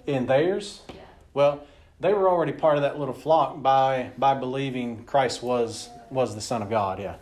in 0.06 0.14
that? 0.14 0.18
In 0.20 0.26
theirs, 0.26 0.82
Yeah. 0.90 0.96
well, 1.34 1.62
they 2.02 2.14
were 2.14 2.28
already 2.30 2.52
part 2.52 2.76
of 2.76 2.82
that 2.84 3.00
little 3.00 3.14
flock 3.14 3.62
by 3.62 4.12
by 4.18 4.34
believing 4.34 5.04
Christ 5.06 5.42
was 5.42 5.90
was 6.10 6.36
the 6.36 6.42
Son 6.42 6.62
of 6.62 6.70
God. 6.70 7.00
Yeah, 7.00 7.16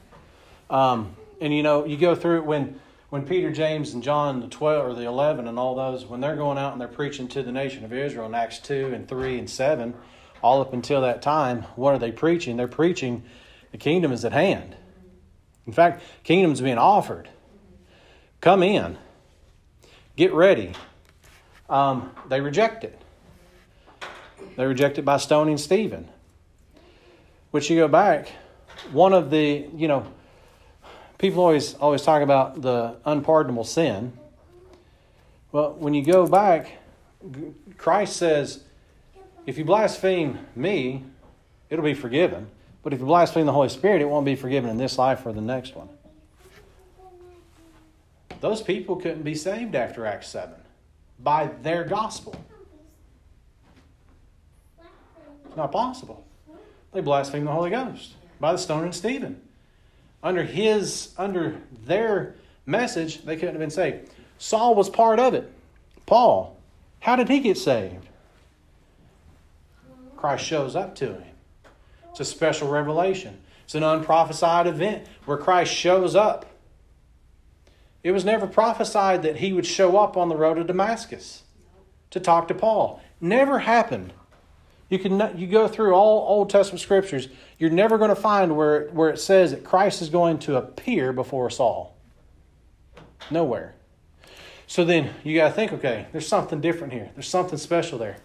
um, 0.72 1.16
and 1.42 1.54
you 1.54 1.64
know 1.64 1.86
you 1.86 1.98
go 1.98 2.16
through 2.16 2.38
it 2.38 2.46
when 2.46 2.80
when 3.10 3.26
Peter, 3.26 3.52
James, 3.52 3.94
and 3.94 4.04
John, 4.04 4.42
the 4.42 4.48
twelve 4.48 4.88
or 4.88 4.94
the 4.94 5.06
eleven, 5.06 5.48
and 5.48 5.58
all 5.58 5.76
those 5.76 6.06
when 6.06 6.22
they're 6.22 6.36
going 6.36 6.58
out 6.58 6.72
and 6.72 6.82
they're 6.82 6.88
preaching 6.88 7.28
to 7.30 7.44
the 7.44 7.52
nation 7.52 7.86
of 7.86 7.94
Israel 7.94 8.26
in 8.26 8.36
Acts 8.36 8.60
two 8.60 8.94
and 8.94 9.08
three 9.08 9.38
and 9.40 9.50
seven, 9.50 9.94
all 10.42 10.62
up 10.62 10.74
until 10.74 11.02
that 11.02 11.22
time, 11.22 11.64
what 11.76 11.94
are 11.94 12.00
they 12.00 12.12
preaching? 12.12 12.58
They're 12.58 12.68
preaching 12.68 13.24
the 13.72 13.78
kingdom 13.78 14.12
is 14.12 14.24
at 14.24 14.32
hand. 14.32 14.76
In 15.68 15.74
fact, 15.74 16.02
kingdom's 16.24 16.62
being 16.62 16.78
offered. 16.78 17.30
Come 18.40 18.64
in. 18.64 18.98
Get 20.16 20.34
ready. 20.34 20.74
Um, 21.70 22.12
they 22.30 22.40
reject 22.40 22.84
it. 22.84 23.02
They 24.56 24.66
reject 24.66 24.98
it 24.98 25.04
by 25.04 25.18
stoning 25.18 25.58
Stephen. 25.58 26.08
Which 27.52 27.70
you 27.70 27.78
go 27.78 27.88
back, 27.88 28.30
one 28.92 29.14
of 29.14 29.30
the, 29.30 29.68
you 29.76 29.88
know, 29.88 30.06
people 31.26 31.42
always 31.42 31.74
always 31.76 32.04
talk 32.04 32.22
about 32.22 32.62
the 32.62 32.98
unpardonable 33.04 33.64
sin. 33.64 34.14
Well, 35.52 35.74
when 35.74 35.96
you 35.96 36.06
go 36.06 36.28
back, 36.28 36.74
Christ 37.78 38.18
says, 38.18 38.64
if 39.48 39.58
you 39.58 39.66
blaspheme 39.66 40.38
me, 40.56 41.04
it'll 41.72 41.84
be 41.84 41.96
forgiven. 41.96 42.48
But 42.84 42.94
if 42.94 43.00
you 43.00 43.08
blaspheme 43.08 43.48
the 43.48 43.54
Holy 43.54 43.70
Spirit, 43.70 44.02
it 44.02 44.06
won't 44.06 44.26
be 44.26 44.36
forgiven 44.36 44.70
in 44.70 44.78
this 44.78 45.00
life 45.00 45.26
or 45.26 45.34
the 45.34 45.42
next 45.42 45.76
one. 45.76 45.90
Those 48.42 48.62
people 48.62 48.96
couldn't 48.98 49.24
be 49.24 49.34
saved 49.34 49.74
after 49.74 50.06
Acts 50.06 50.28
7 50.28 50.54
by 51.20 51.50
their 51.64 51.86
gospel. 51.86 52.36
It's 55.48 55.58
not 55.58 55.72
possible. 55.72 56.24
They 56.94 57.02
blasphemed 57.02 57.48
the 57.48 57.52
Holy 57.52 57.72
Ghost 57.72 58.14
by 58.40 58.52
the 58.52 58.60
stoning 58.60 58.92
Stephen. 58.92 59.42
Under 60.26 60.42
his, 60.42 61.14
under 61.20 61.62
their 61.86 62.34
message, 62.66 63.22
they 63.22 63.36
couldn't 63.36 63.54
have 63.54 63.60
been 63.60 63.70
saved. 63.70 64.10
Saul 64.40 64.74
was 64.74 64.90
part 64.90 65.20
of 65.20 65.36
it. 65.36 65.54
Paul, 66.08 66.58
how 67.00 67.16
did 67.16 67.30
he 67.30 67.42
get 67.42 67.60
saved? 67.60 68.08
Christ 70.18 70.44
shows 70.44 70.76
up 70.76 70.96
to 70.96 71.14
him. 71.14 71.24
It's 72.10 72.22
a 72.22 72.26
special 72.26 72.68
revelation. 72.68 73.38
It's 73.66 73.76
an 73.76 73.84
unprophesied 73.84 74.66
event 74.66 75.06
where 75.26 75.38
Christ 75.38 75.72
shows 75.72 76.16
up. 76.16 76.48
It 78.02 78.12
was 78.12 78.26
never 78.26 78.48
prophesied 78.48 79.22
that 79.22 79.38
he 79.38 79.54
would 79.54 79.68
show 79.68 79.96
up 79.96 80.18
on 80.18 80.30
the 80.30 80.36
road 80.36 80.56
to 80.56 80.64
Damascus 80.64 81.44
to 82.10 82.20
talk 82.20 82.48
to 82.48 82.56
Paul. 82.56 83.00
Never 83.22 83.60
happened. 83.60 84.12
You 84.90 85.00
can 85.00 85.38
you 85.38 85.48
go 85.48 85.68
through 85.68 85.94
all 85.94 86.28
Old 86.28 86.50
Testament 86.50 86.82
scriptures, 86.82 87.28
you're 87.58 87.72
never 87.72 87.98
going 87.98 88.10
to 88.10 88.16
find 88.16 88.56
where, 88.56 88.88
where 88.90 89.10
it 89.10 89.20
says 89.20 89.52
that 89.52 89.64
Christ 89.64 90.02
is 90.02 90.10
going 90.10 90.40
to 90.40 90.58
appear 90.58 91.12
before 91.12 91.50
Saul. 91.50 91.96
Nowhere. 93.32 93.74
So 94.68 94.86
then 94.86 95.14
you 95.24 95.36
got 95.36 95.50
to 95.50 95.54
think, 95.54 95.74
okay, 95.74 96.08
there's 96.12 96.28
something 96.28 96.62
different 96.62 96.94
here. 96.94 97.10
There's 97.14 97.28
something 97.28 97.58
special 97.58 97.98
there. 97.98 98.18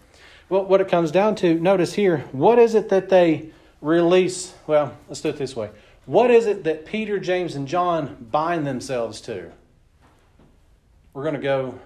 Well, 0.49 0.65
what 0.65 0.81
it 0.81 0.87
comes 0.87 1.11
down 1.11 1.35
to, 1.37 1.59
notice 1.59 1.93
here, 1.93 2.19
what 2.31 2.59
is 2.59 2.75
it 2.75 2.89
that 2.89 3.09
they 3.09 3.51
release? 3.79 4.53
Well, 4.67 4.95
let's 5.07 5.21
do 5.21 5.29
it 5.29 5.37
this 5.37 5.55
way. 5.55 5.69
What 6.05 6.29
is 6.29 6.45
it 6.45 6.63
that 6.65 6.85
Peter, 6.85 7.19
James, 7.19 7.55
and 7.55 7.67
John 7.67 8.27
bind 8.31 8.67
themselves 8.67 9.21
to? 9.21 9.51
We're 11.13 11.23
going 11.23 11.35
to 11.35 11.41
go 11.41 11.79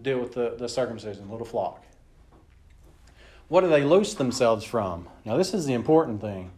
deal 0.00 0.18
with 0.18 0.32
the, 0.32 0.56
the 0.58 0.68
circumcision, 0.68 1.30
little 1.30 1.46
flock. 1.46 1.84
What 3.50 3.62
do 3.62 3.68
they 3.68 3.82
loose 3.82 4.14
themselves 4.14 4.64
from? 4.64 5.08
Now, 5.24 5.36
this 5.36 5.52
is 5.54 5.66
the 5.66 5.72
important 5.72 6.20
thing. 6.20 6.52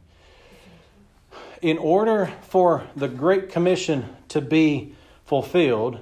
In 1.63 1.79
order 1.79 2.31
for 2.43 2.87
the 2.95 3.09
Great 3.09 3.49
Commission 3.49 4.15
to 4.29 4.43
be 4.43 4.95
fulfilled, 5.25 6.01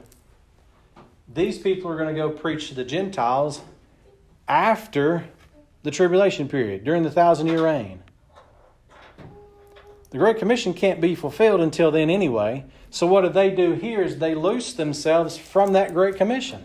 these 1.32 1.58
people 1.58 1.88
are 1.92 1.96
going 1.96 2.12
to 2.12 2.20
go 2.20 2.28
preach 2.28 2.70
to 2.70 2.74
the 2.74 2.82
Gentiles 2.82 3.60
after 4.48 5.26
the 5.84 5.92
tribulation 5.92 6.48
period, 6.48 6.82
during 6.82 7.04
the 7.04 7.10
thousand 7.10 7.46
year 7.46 7.64
reign. 7.64 8.02
The 10.10 10.18
Great 10.18 10.38
Commission 10.38 10.74
can't 10.74 11.00
be 11.00 11.14
fulfilled 11.14 11.60
until 11.60 11.92
then, 11.92 12.10
anyway. 12.10 12.64
So, 12.90 13.06
what 13.06 13.20
do 13.20 13.28
they 13.28 13.50
do 13.50 13.74
here 13.74 14.02
is 14.02 14.18
they 14.18 14.34
loose 14.34 14.72
themselves 14.72 15.38
from 15.38 15.72
that 15.74 15.94
Great 15.94 16.16
Commission. 16.16 16.64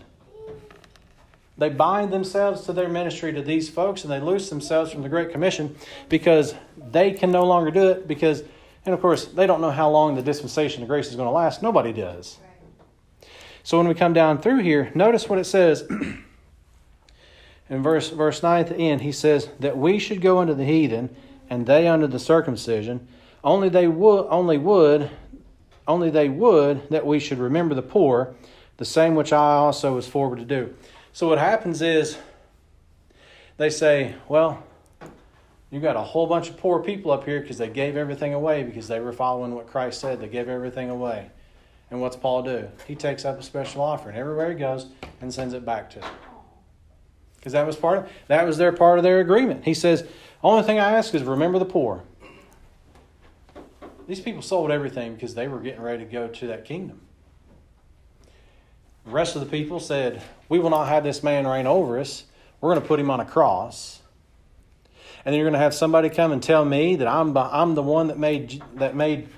They 1.58 1.70
bind 1.70 2.12
themselves 2.12 2.62
to 2.66 2.72
their 2.72 2.88
ministry 2.88 3.32
to 3.32 3.42
these 3.42 3.70
folks 3.70 4.04
and 4.04 4.12
they 4.12 4.20
loose 4.20 4.50
themselves 4.50 4.92
from 4.92 5.02
the 5.02 5.08
Great 5.08 5.30
Commission 5.30 5.76
because 6.08 6.54
they 6.76 7.12
can 7.12 7.32
no 7.32 7.44
longer 7.44 7.70
do 7.70 7.88
it 7.88 8.06
because, 8.06 8.42
and 8.84 8.94
of 8.94 9.00
course, 9.00 9.24
they 9.24 9.46
don't 9.46 9.62
know 9.62 9.70
how 9.70 9.88
long 9.88 10.14
the 10.14 10.22
dispensation 10.22 10.82
of 10.82 10.88
grace 10.88 11.08
is 11.08 11.16
going 11.16 11.28
to 11.28 11.32
last. 11.32 11.62
Nobody 11.62 11.92
does. 11.92 12.38
So 13.62 13.78
when 13.78 13.88
we 13.88 13.94
come 13.94 14.12
down 14.12 14.40
through 14.40 14.58
here, 14.58 14.92
notice 14.94 15.28
what 15.28 15.38
it 15.38 15.44
says 15.44 15.82
in 17.70 17.82
verse 17.82 18.10
verse 18.10 18.42
9 18.42 18.60
at 18.60 18.68
the 18.68 18.76
end. 18.76 19.00
He 19.00 19.12
says 19.12 19.48
that 19.58 19.78
we 19.78 19.98
should 19.98 20.20
go 20.20 20.38
unto 20.38 20.54
the 20.54 20.64
heathen 20.64 21.14
and 21.48 21.66
they 21.66 21.88
unto 21.88 22.06
the 22.06 22.18
circumcision. 22.18 23.08
Only 23.42 23.68
they 23.68 23.88
would 23.88 24.26
only 24.28 24.58
would 24.58 25.10
only 25.88 26.10
they 26.10 26.28
would 26.28 26.88
that 26.90 27.06
we 27.06 27.18
should 27.18 27.38
remember 27.38 27.74
the 27.74 27.82
poor, 27.82 28.34
the 28.76 28.84
same 28.84 29.14
which 29.14 29.32
I 29.32 29.54
also 29.54 29.94
was 29.94 30.06
forward 30.06 30.38
to 30.38 30.44
do. 30.44 30.74
So 31.16 31.26
what 31.28 31.38
happens 31.38 31.80
is 31.80 32.18
they 33.56 33.70
say, 33.70 34.16
well, 34.28 34.62
you 35.70 35.80
got 35.80 35.96
a 35.96 36.02
whole 36.02 36.26
bunch 36.26 36.50
of 36.50 36.58
poor 36.58 36.82
people 36.82 37.10
up 37.10 37.24
here 37.24 37.40
because 37.40 37.56
they 37.56 37.70
gave 37.70 37.96
everything 37.96 38.34
away 38.34 38.64
because 38.64 38.86
they 38.86 39.00
were 39.00 39.14
following 39.14 39.54
what 39.54 39.66
Christ 39.66 39.98
said. 39.98 40.20
They 40.20 40.28
gave 40.28 40.46
everything 40.46 40.90
away. 40.90 41.30
And 41.90 42.02
what's 42.02 42.16
Paul 42.16 42.42
do? 42.42 42.68
He 42.86 42.94
takes 42.94 43.24
up 43.24 43.40
a 43.40 43.42
special 43.42 43.80
offering 43.80 44.14
everywhere 44.14 44.50
he 44.50 44.56
goes 44.56 44.88
and 45.22 45.32
sends 45.32 45.54
it 45.54 45.64
back 45.64 45.88
to 45.92 46.00
them. 46.00 46.10
Because 47.36 47.54
that 47.54 47.66
was 47.66 47.76
part 47.76 47.96
of 47.96 48.10
that 48.26 48.44
was 48.44 48.58
their 48.58 48.72
part 48.72 48.98
of 48.98 49.02
their 49.02 49.20
agreement. 49.20 49.64
He 49.64 49.72
says, 49.72 50.06
only 50.42 50.64
thing 50.64 50.78
I 50.78 50.98
ask 50.98 51.14
is 51.14 51.22
remember 51.22 51.58
the 51.58 51.64
poor. 51.64 52.04
These 54.06 54.20
people 54.20 54.42
sold 54.42 54.70
everything 54.70 55.14
because 55.14 55.34
they 55.34 55.48
were 55.48 55.60
getting 55.60 55.80
ready 55.80 56.04
to 56.04 56.12
go 56.12 56.28
to 56.28 56.46
that 56.48 56.66
kingdom. 56.66 57.00
The 59.06 59.12
rest 59.12 59.36
of 59.36 59.40
the 59.40 59.46
people 59.46 59.80
said, 59.80 60.22
We 60.48 60.58
will 60.58 60.70
not 60.70 60.88
have 60.88 61.04
this 61.04 61.22
man 61.22 61.46
reign 61.46 61.66
over 61.66 61.98
us. 61.98 62.24
We're 62.60 62.70
going 62.70 62.82
to 62.82 62.88
put 62.88 62.98
him 62.98 63.10
on 63.10 63.20
a 63.20 63.24
cross. 63.24 64.00
And 65.24 65.32
then 65.32 65.38
you're 65.40 65.44
going 65.44 65.58
to 65.58 65.60
have 65.60 65.74
somebody 65.74 66.08
come 66.08 66.32
and 66.32 66.42
tell 66.42 66.64
me 66.64 66.96
that 66.96 67.08
I'm, 67.08 67.36
I'm 67.36 67.74
the 67.74 67.82
one 67.82 68.08
that 68.08 68.18
made, 68.18 68.62
that 68.76 68.94
made, 68.94 69.28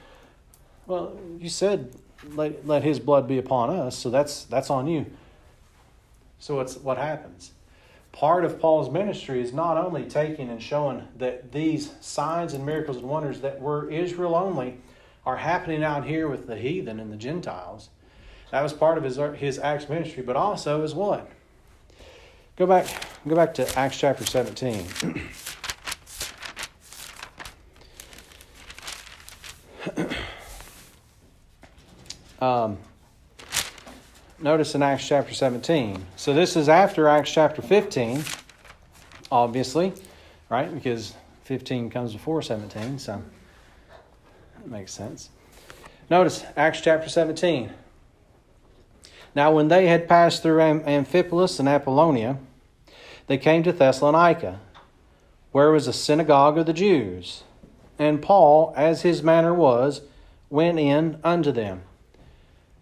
well, 0.86 1.18
you 1.38 1.48
said, 1.48 1.94
let, 2.34 2.66
let 2.66 2.82
his 2.82 2.98
blood 2.98 3.26
be 3.26 3.38
upon 3.38 3.70
us, 3.70 3.96
so 3.96 4.10
that's, 4.10 4.44
that's 4.44 4.70
on 4.70 4.86
you. 4.86 5.06
So 6.38 6.56
what's, 6.56 6.76
what 6.76 6.98
happens? 6.98 7.52
Part 8.12 8.44
of 8.44 8.60
Paul's 8.60 8.90
ministry 8.90 9.40
is 9.40 9.52
not 9.52 9.76
only 9.76 10.04
taking 10.04 10.50
and 10.50 10.62
showing 10.62 11.06
that 11.16 11.52
these 11.52 11.92
signs 12.00 12.54
and 12.54 12.66
miracles 12.66 12.98
and 12.98 13.08
wonders 13.08 13.40
that 13.40 13.60
were 13.60 13.90
Israel 13.90 14.34
only 14.34 14.78
are 15.24 15.36
happening 15.36 15.84
out 15.84 16.04
here 16.04 16.28
with 16.28 16.46
the 16.46 16.56
heathen 16.56 17.00
and 17.00 17.12
the 17.12 17.16
Gentiles. 17.16 17.90
That 18.50 18.62
was 18.62 18.72
part 18.72 18.96
of 18.96 19.04
his, 19.04 19.18
his 19.36 19.58
Acts 19.58 19.88
ministry, 19.88 20.22
but 20.22 20.36
also 20.36 20.82
is 20.82 20.94
what? 20.94 21.30
Go 22.56 22.66
back, 22.66 22.86
go 23.26 23.36
back 23.36 23.54
to 23.54 23.78
Acts 23.78 23.98
chapter 23.98 24.24
17. 24.24 24.86
um, 32.40 32.78
notice 34.40 34.74
in 34.74 34.82
Acts 34.82 35.06
chapter 35.06 35.34
17. 35.34 36.04
So 36.16 36.32
this 36.32 36.56
is 36.56 36.68
after 36.68 37.06
Acts 37.06 37.30
chapter 37.30 37.62
15, 37.62 38.24
obviously, 39.30 39.92
right? 40.48 40.72
Because 40.74 41.14
15 41.44 41.90
comes 41.90 42.14
before 42.14 42.42
17, 42.42 42.98
so 42.98 43.22
that 44.56 44.68
makes 44.68 44.92
sense. 44.92 45.28
Notice 46.10 46.44
Acts 46.56 46.80
chapter 46.80 47.10
17. 47.10 47.70
Now, 49.38 49.52
when 49.52 49.68
they 49.68 49.86
had 49.86 50.08
passed 50.08 50.42
through 50.42 50.58
Amphipolis 50.58 51.60
and 51.60 51.68
Apollonia, 51.68 52.38
they 53.28 53.38
came 53.38 53.62
to 53.62 53.72
Thessalonica, 53.72 54.58
where 55.52 55.70
was 55.70 55.86
a 55.86 55.92
synagogue 55.92 56.58
of 56.58 56.66
the 56.66 56.72
Jews. 56.72 57.44
And 58.00 58.20
Paul, 58.20 58.74
as 58.76 59.02
his 59.02 59.22
manner 59.22 59.54
was, 59.54 60.00
went 60.50 60.80
in 60.80 61.20
unto 61.22 61.52
them. 61.52 61.82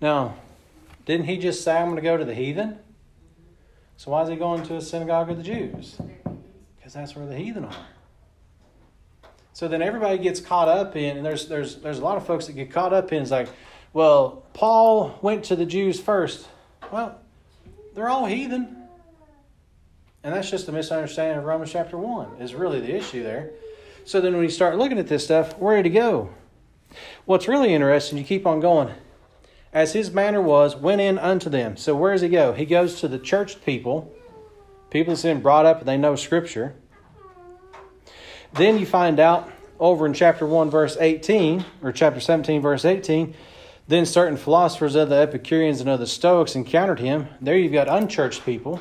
Now, 0.00 0.36
didn't 1.04 1.26
he 1.26 1.36
just 1.36 1.62
say, 1.62 1.76
I'm 1.76 1.88
going 1.88 1.96
to 1.96 2.00
go 2.00 2.16
to 2.16 2.24
the 2.24 2.34
heathen? 2.34 2.78
So 3.98 4.12
why 4.12 4.22
is 4.22 4.30
he 4.30 4.36
going 4.36 4.62
to 4.62 4.76
a 4.76 4.80
synagogue 4.80 5.28
of 5.28 5.36
the 5.36 5.42
Jews? 5.42 5.98
Because 6.78 6.94
that's 6.94 7.14
where 7.14 7.26
the 7.26 7.36
heathen 7.36 7.66
are. 7.66 7.86
So 9.52 9.68
then 9.68 9.82
everybody 9.82 10.16
gets 10.16 10.40
caught 10.40 10.68
up 10.68 10.96
in, 10.96 11.18
and 11.18 11.26
there's 11.26 11.48
there's 11.48 11.76
there's 11.76 11.98
a 11.98 12.02
lot 12.02 12.16
of 12.16 12.26
folks 12.26 12.46
that 12.46 12.54
get 12.54 12.70
caught 12.70 12.94
up 12.94 13.12
in. 13.12 13.20
It's 13.20 13.30
like, 13.30 13.50
well, 13.96 14.44
Paul 14.52 15.18
went 15.22 15.44
to 15.44 15.56
the 15.56 15.64
Jews 15.64 15.98
first. 15.98 16.46
Well, 16.92 17.18
they're 17.94 18.10
all 18.10 18.26
heathen, 18.26 18.76
and 20.22 20.34
that's 20.34 20.50
just 20.50 20.68
a 20.68 20.72
misunderstanding 20.72 21.38
of 21.38 21.44
Romans 21.46 21.72
chapter 21.72 21.96
one. 21.96 22.36
Is 22.38 22.54
really 22.54 22.78
the 22.80 22.94
issue 22.94 23.22
there. 23.22 23.52
So 24.04 24.20
then 24.20 24.34
when 24.34 24.42
you 24.42 24.50
start 24.50 24.76
looking 24.76 24.98
at 24.98 25.06
this 25.06 25.24
stuff, 25.24 25.56
where 25.56 25.76
did 25.76 25.86
he 25.86 25.92
go? 25.92 26.28
What's 27.24 27.48
really 27.48 27.72
interesting, 27.72 28.18
you 28.18 28.24
keep 28.24 28.46
on 28.46 28.60
going. 28.60 28.92
As 29.72 29.94
his 29.94 30.10
manner 30.10 30.42
was, 30.42 30.76
went 30.76 31.00
in 31.00 31.18
unto 31.18 31.48
them. 31.48 31.78
So 31.78 31.96
where 31.96 32.12
does 32.12 32.20
he 32.20 32.28
go? 32.28 32.52
He 32.52 32.66
goes 32.66 33.00
to 33.00 33.08
the 33.08 33.18
church 33.18 33.64
people, 33.64 34.14
people 34.90 35.14
that's 35.14 35.22
been 35.22 35.40
brought 35.40 35.64
up 35.64 35.78
and 35.78 35.88
they 35.88 35.96
know 35.96 36.16
Scripture. 36.16 36.74
Then 38.52 38.78
you 38.78 38.84
find 38.84 39.18
out 39.18 39.50
over 39.80 40.04
in 40.04 40.12
chapter 40.12 40.44
1, 40.44 40.68
verse 40.68 40.98
18, 41.00 41.64
or 41.82 41.92
chapter 41.92 42.20
17, 42.20 42.60
verse 42.60 42.84
18, 42.84 43.34
then 43.88 44.04
certain 44.04 44.36
philosophers 44.36 44.94
of 44.94 45.08
the 45.08 45.16
Epicureans 45.16 45.80
and 45.80 45.88
of 45.88 46.00
the 46.00 46.06
Stoics 46.06 46.56
encountered 46.56 46.98
him. 46.98 47.28
There 47.40 47.56
you've 47.56 47.72
got 47.72 47.88
unchurched 47.88 48.44
people, 48.44 48.80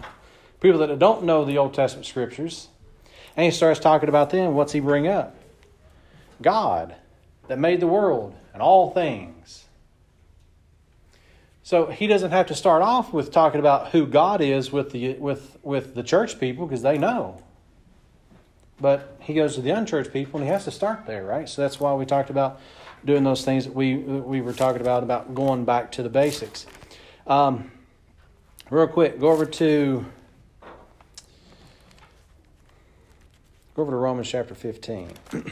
people 0.60 0.78
that 0.78 0.98
don't 0.98 1.24
know 1.24 1.44
the 1.44 1.58
Old 1.58 1.74
Testament 1.74 2.06
Scriptures. 2.06 2.68
And 3.36 3.44
he 3.44 3.50
starts 3.50 3.80
talking 3.80 4.08
about 4.08 4.30
them. 4.30 4.54
What's 4.54 4.72
he 4.72 4.80
bring 4.80 5.08
up? 5.08 5.36
God 6.40 6.94
that 7.48 7.58
made 7.58 7.80
the 7.80 7.86
world 7.86 8.34
and 8.52 8.62
all 8.62 8.92
things. 8.92 9.64
So 11.62 11.86
he 11.86 12.06
doesn't 12.06 12.30
have 12.30 12.46
to 12.46 12.54
start 12.54 12.82
off 12.82 13.12
with 13.12 13.32
talking 13.32 13.58
about 13.58 13.88
who 13.88 14.06
God 14.06 14.40
is 14.40 14.70
with 14.70 14.92
the 14.92 15.14
with 15.14 15.58
with 15.62 15.94
the 15.94 16.02
church 16.02 16.38
people 16.38 16.66
because 16.66 16.82
they 16.82 16.96
know. 16.96 17.42
But 18.80 19.16
he 19.20 19.34
goes 19.34 19.56
to 19.56 19.62
the 19.62 19.70
unchurched 19.70 20.12
people 20.12 20.38
and 20.38 20.46
he 20.46 20.52
has 20.52 20.64
to 20.64 20.70
start 20.70 21.06
there, 21.06 21.24
right? 21.24 21.48
So 21.48 21.62
that's 21.62 21.80
why 21.80 21.92
we 21.94 22.06
talked 22.06 22.30
about 22.30 22.60
doing 23.06 23.24
those 23.24 23.44
things 23.44 23.64
that 23.64 23.74
we 23.74 23.96
we 23.96 24.40
were 24.40 24.52
talking 24.52 24.80
about 24.80 25.02
about 25.02 25.34
going 25.34 25.64
back 25.64 25.92
to 25.92 26.02
the 26.02 26.10
basics. 26.10 26.66
Um, 27.26 27.70
real 28.70 28.88
quick, 28.88 29.18
go 29.18 29.28
over 29.28 29.46
to 29.46 30.04
go 33.74 33.82
over 33.82 33.92
to 33.92 33.96
Romans 33.96 34.28
chapter 34.28 34.54
fifteen. 34.54 35.08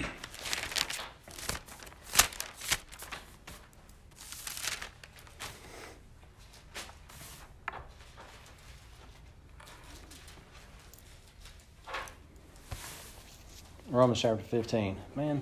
Romans 13.95 14.21
chapter 14.21 14.43
15. 14.43 14.97
Man, 15.15 15.41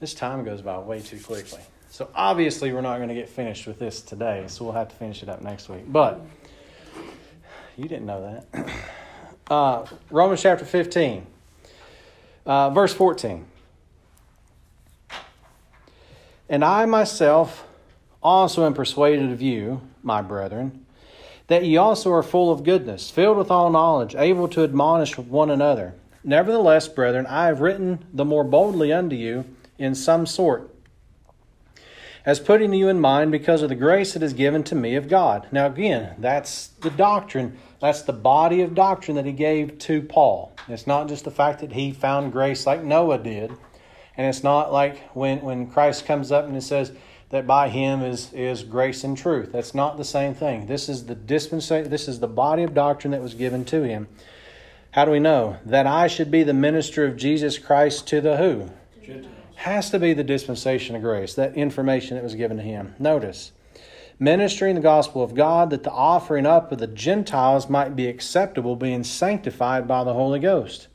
this 0.00 0.14
time 0.14 0.44
goes 0.44 0.62
by 0.62 0.78
way 0.78 1.00
too 1.00 1.18
quickly. 1.18 1.60
So 1.90 2.10
obviously, 2.14 2.72
we're 2.72 2.82
not 2.82 2.96
going 2.98 3.08
to 3.08 3.14
get 3.14 3.28
finished 3.28 3.66
with 3.66 3.78
this 3.78 4.02
today, 4.02 4.44
so 4.48 4.64
we'll 4.64 4.74
have 4.74 4.88
to 4.88 4.96
finish 4.96 5.22
it 5.22 5.28
up 5.28 5.42
next 5.42 5.68
week. 5.68 5.84
But 5.86 6.20
you 7.76 7.88
didn't 7.88 8.06
know 8.06 8.42
that. 8.52 8.68
Uh, 9.48 9.86
Romans 10.10 10.42
chapter 10.42 10.64
15, 10.64 11.24
uh, 12.46 12.70
verse 12.70 12.92
14. 12.92 13.46
And 16.48 16.64
I 16.64 16.84
myself 16.86 17.64
also 18.20 18.66
am 18.66 18.74
persuaded 18.74 19.30
of 19.30 19.40
you, 19.40 19.82
my 20.02 20.20
brethren, 20.20 20.84
that 21.46 21.64
ye 21.64 21.76
also 21.76 22.12
are 22.12 22.24
full 22.24 22.50
of 22.50 22.64
goodness, 22.64 23.08
filled 23.08 23.36
with 23.36 23.52
all 23.52 23.70
knowledge, 23.70 24.16
able 24.16 24.48
to 24.48 24.64
admonish 24.64 25.16
one 25.16 25.48
another. 25.48 25.94
Nevertheless, 26.24 26.88
brethren, 26.88 27.24
I 27.26 27.46
have 27.46 27.60
written 27.60 28.04
the 28.12 28.24
more 28.24 28.42
boldly 28.42 28.92
unto 28.92 29.14
you 29.14 29.44
in 29.78 29.94
some 29.94 30.26
sort, 30.26 30.74
as 32.24 32.40
putting 32.40 32.72
you 32.72 32.88
in 32.88 33.00
mind 33.00 33.30
because 33.30 33.62
of 33.62 33.68
the 33.68 33.74
grace 33.74 34.14
that 34.14 34.22
is 34.22 34.32
given 34.32 34.64
to 34.64 34.74
me 34.74 34.96
of 34.96 35.08
God. 35.08 35.46
Now, 35.52 35.66
again, 35.66 36.16
that's 36.18 36.68
the 36.68 36.90
doctrine, 36.90 37.58
that's 37.80 38.02
the 38.02 38.12
body 38.12 38.62
of 38.62 38.74
doctrine 38.74 39.16
that 39.16 39.26
he 39.26 39.32
gave 39.32 39.78
to 39.80 40.02
Paul. 40.02 40.52
It's 40.68 40.86
not 40.86 41.08
just 41.08 41.24
the 41.24 41.30
fact 41.30 41.60
that 41.60 41.72
he 41.72 41.92
found 41.92 42.32
grace 42.32 42.66
like 42.66 42.82
Noah 42.82 43.18
did, 43.18 43.52
and 44.16 44.26
it's 44.26 44.42
not 44.42 44.72
like 44.72 45.10
when, 45.14 45.40
when 45.42 45.70
Christ 45.70 46.06
comes 46.06 46.32
up 46.32 46.46
and 46.46 46.56
it 46.56 46.62
says, 46.62 46.92
that 47.30 47.46
by 47.46 47.68
him 47.68 48.02
is, 48.02 48.32
is 48.32 48.62
grace 48.62 49.02
and 49.04 49.16
truth. 49.16 49.50
That's 49.52 49.74
not 49.74 49.96
the 49.96 50.04
same 50.04 50.34
thing. 50.34 50.66
This 50.66 50.88
is 50.88 51.06
the 51.06 51.14
dispensation, 51.14 51.90
this 51.90 52.08
is 52.08 52.20
the 52.20 52.28
body 52.28 52.62
of 52.62 52.74
doctrine 52.74 53.10
that 53.10 53.22
was 53.22 53.34
given 53.34 53.64
to 53.66 53.82
him. 53.82 54.06
How 54.92 55.04
do 55.04 55.10
we 55.10 55.18
know? 55.18 55.58
That 55.64 55.86
I 55.86 56.06
should 56.06 56.30
be 56.30 56.42
the 56.42 56.54
minister 56.54 57.04
of 57.04 57.16
Jesus 57.16 57.58
Christ 57.58 58.06
to 58.08 58.20
the 58.20 58.36
who? 58.36 58.70
Gentiles. 59.04 59.35
Has 59.56 59.90
to 59.90 59.98
be 59.98 60.12
the 60.12 60.24
dispensation 60.24 60.94
of 60.94 61.02
grace, 61.02 61.34
that 61.34 61.56
information 61.56 62.16
that 62.16 62.22
was 62.22 62.34
given 62.34 62.56
to 62.58 62.62
him. 62.62 62.94
Notice, 62.98 63.52
ministering 64.18 64.74
the 64.74 64.80
gospel 64.80 65.22
of 65.22 65.34
God, 65.34 65.70
that 65.70 65.82
the 65.82 65.90
offering 65.90 66.46
up 66.46 66.70
of 66.72 66.78
the 66.78 66.86
Gentiles 66.86 67.68
might 67.68 67.96
be 67.96 68.06
acceptable, 68.06 68.76
being 68.76 69.02
sanctified 69.02 69.88
by 69.88 70.04
the 70.04 70.14
Holy 70.14 70.38
Ghost. 70.38 70.88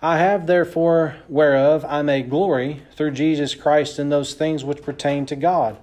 I 0.00 0.18
have 0.18 0.46
therefore 0.46 1.16
whereof 1.28 1.84
I 1.84 2.02
may 2.02 2.22
glory 2.22 2.82
through 2.94 3.10
Jesus 3.12 3.54
Christ 3.54 3.98
in 3.98 4.10
those 4.10 4.34
things 4.34 4.64
which 4.64 4.82
pertain 4.82 5.26
to 5.26 5.36
God. 5.36 5.76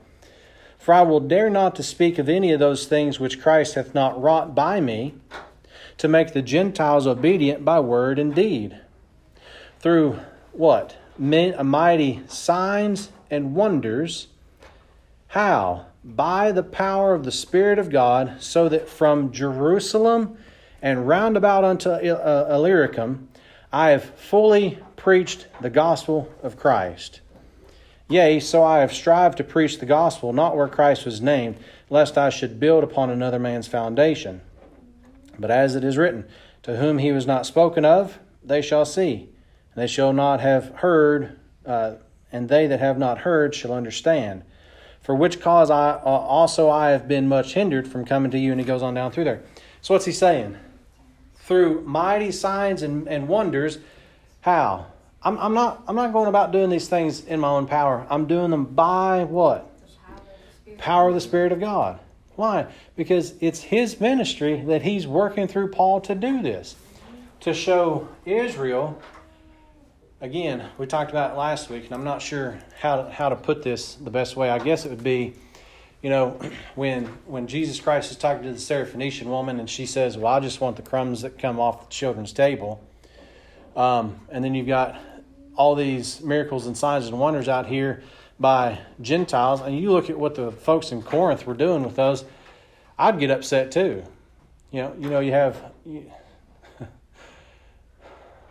For 0.80 0.94
I 0.94 1.02
will 1.02 1.20
dare 1.20 1.50
not 1.50 1.76
to 1.76 1.84
speak 1.84 2.18
of 2.18 2.30
any 2.30 2.52
of 2.54 2.60
those 2.60 2.88
things 2.88 3.20
which 3.20 3.42
Christ 3.42 3.76
hath 3.76 3.94
not 3.94 4.22
wrought 4.22 4.56
by 4.56 4.80
me 4.80 5.16
to 5.98 6.08
make 6.08 6.32
the 6.32 6.42
Gentiles 6.42 7.08
obedient 7.08 7.66
by 7.66 7.80
word 7.82 8.20
and 8.20 8.34
deed. 8.34 8.80
Through 9.80 10.20
what? 10.54 10.96
Mighty 11.18 12.22
signs 12.28 13.10
and 13.32 13.56
wonders. 13.56 14.28
How? 15.28 15.88
By 16.04 16.52
the 16.52 16.64
power 16.64 17.14
of 17.14 17.24
the 17.24 17.32
Spirit 17.32 17.80
of 17.80 17.90
God, 17.90 18.36
so 18.40 18.70
that 18.70 18.88
from 18.88 19.32
Jerusalem 19.32 20.38
and 20.82 21.08
round 21.08 21.36
about 21.36 21.64
unto 21.64 21.90
uh, 21.90 22.48
Illyricum 22.50 23.30
I 23.74 23.90
have 23.90 24.06
fully 24.18 24.80
preached 24.96 25.48
the 25.60 25.70
gospel 25.70 26.32
of 26.42 26.58
Christ. 26.58 27.22
Yea, 28.08 28.40
so 28.40 28.64
I 28.64 28.80
have 28.80 28.94
strived 28.94 29.38
to 29.38 29.44
preach 29.44 29.80
the 29.80 29.86
gospel, 29.86 30.32
not 30.32 30.56
where 30.56 30.68
Christ 30.68 31.06
was 31.06 31.22
named, 31.22 31.58
lest 31.90 32.18
I 32.18 32.30
should 32.30 32.60
build 32.60 32.84
upon 32.84 33.10
another 33.10 33.40
man's 33.40 33.68
foundation. 33.68 34.42
But 35.40 35.52
as 35.52 35.76
it 35.76 35.84
is 35.84 35.98
written, 35.98 36.26
To 36.64 36.78
whom 36.78 37.00
he 37.00 37.12
was 37.12 37.26
not 37.26 37.46
spoken 37.46 37.84
of, 37.84 38.20
they 38.44 38.62
shall 38.62 38.86
see, 38.86 39.30
and 39.76 39.84
they 39.84 39.88
shall 39.88 40.14
not 40.14 40.40
have 40.40 40.70
heard, 40.76 41.38
uh, 41.66 41.96
and 42.32 42.48
they 42.48 42.68
that 42.68 42.80
have 42.80 42.98
not 42.98 43.20
heard 43.20 43.54
shall 43.54 43.74
understand. 43.74 44.44
For 45.02 45.14
which 45.14 45.40
cause 45.40 45.70
I 45.70 45.92
uh, 45.92 46.00
also 46.04 46.70
I 46.70 46.90
have 46.90 47.08
been 47.08 47.28
much 47.28 47.54
hindered 47.54 47.88
from 47.88 48.06
coming 48.06 48.32
to 48.32 48.40
you. 48.40 48.52
And 48.52 48.60
he 48.60 48.66
goes 48.66 48.82
on 48.82 48.96
down 48.96 49.12
through 49.12 49.26
there. 49.26 49.44
So 49.82 49.94
what's 49.94 50.06
he 50.06 50.12
saying? 50.12 50.58
Through 51.36 51.82
mighty 51.82 52.32
signs 52.32 52.82
and, 52.82 53.08
and 53.08 53.28
wonders, 53.28 53.78
how? 54.42 54.88
I'm, 55.22 55.38
I'm 55.38 55.54
not 55.54 55.84
I'm 55.88 55.96
not 55.96 56.12
going 56.12 56.28
about 56.28 56.52
doing 56.52 56.70
these 56.70 56.88
things 56.88 57.24
in 57.24 57.40
my 57.40 57.50
own 57.50 57.68
power. 57.68 58.08
I'm 58.10 58.26
doing 58.26 58.50
them 58.50 58.66
by 58.66 59.26
what? 59.26 59.72
Power 60.80 61.10
of 61.10 61.14
the 61.14 61.22
Spirit 61.22 61.52
of 61.52 61.60
God. 61.60 62.00
Why? 62.36 62.68
Because 62.96 63.34
it's 63.40 63.62
his 63.62 64.00
ministry 64.00 64.62
that 64.62 64.82
he's 64.82 65.06
working 65.06 65.48
through 65.48 65.70
Paul 65.72 66.02
to 66.02 66.16
do 66.16 66.42
this. 66.42 66.76
To 67.42 67.54
show 67.54 68.08
Israel, 68.26 69.00
again, 70.22 70.70
we 70.78 70.86
talked 70.86 71.12
about 71.12 71.32
it 71.32 71.38
last 71.38 71.70
week, 71.70 71.86
and 71.86 71.94
I'm 71.94 72.04
not 72.04 72.22
sure 72.22 72.58
how 72.80 73.04
to, 73.04 73.12
how 73.12 73.30
to 73.30 73.36
put 73.36 73.64
this 73.64 73.96
the 73.96 74.10
best 74.10 74.36
way. 74.36 74.50
I 74.50 74.60
guess 74.60 74.86
it 74.86 74.90
would 74.90 75.04
be, 75.04 75.34
you 76.02 76.10
know, 76.10 76.40
when 76.76 77.06
when 77.26 77.48
Jesus 77.48 77.80
Christ 77.80 78.12
is 78.12 78.18
talking 78.18 78.44
to 78.44 78.52
the 78.52 78.58
Syrophoenician 78.58 79.26
woman 79.26 79.60
and 79.60 79.70
she 79.70 79.86
says, 79.86 80.18
Well, 80.18 80.34
I 80.34 80.40
just 80.40 80.62
want 80.62 80.76
the 80.78 80.84
crumbs 80.84 81.22
that 81.22 81.38
come 81.40 81.60
off 81.60 81.90
the 81.90 81.94
children's 81.94 82.34
table. 82.34 82.84
Um, 83.76 84.20
and 84.30 84.44
then 84.44 84.56
you've 84.56 84.68
got 84.68 84.98
all 85.58 85.76
these 85.76 86.22
miracles 86.22 86.66
and 86.68 86.78
signs 86.78 87.08
and 87.08 87.20
wonders 87.20 87.48
out 87.48 87.66
here 87.66 88.04
by 88.40 88.80
Gentiles, 89.02 89.62
and 89.62 89.78
you 89.78 89.92
look 89.92 90.10
at 90.10 90.20
what 90.20 90.36
the 90.36 90.52
folks 90.52 90.92
in 90.92 91.02
Corinth 91.02 91.46
were 91.46 91.54
doing 91.54 91.84
with 91.84 91.96
those, 91.96 92.26
I'd 92.98 93.20
get 93.20 93.32
upset 93.32 93.72
too. 93.72 94.04
You 94.72 94.82
know, 94.82 94.96
you 95.00 95.10
know, 95.10 95.20
you 95.20 95.32
have. 95.32 95.72
You, 95.86 96.12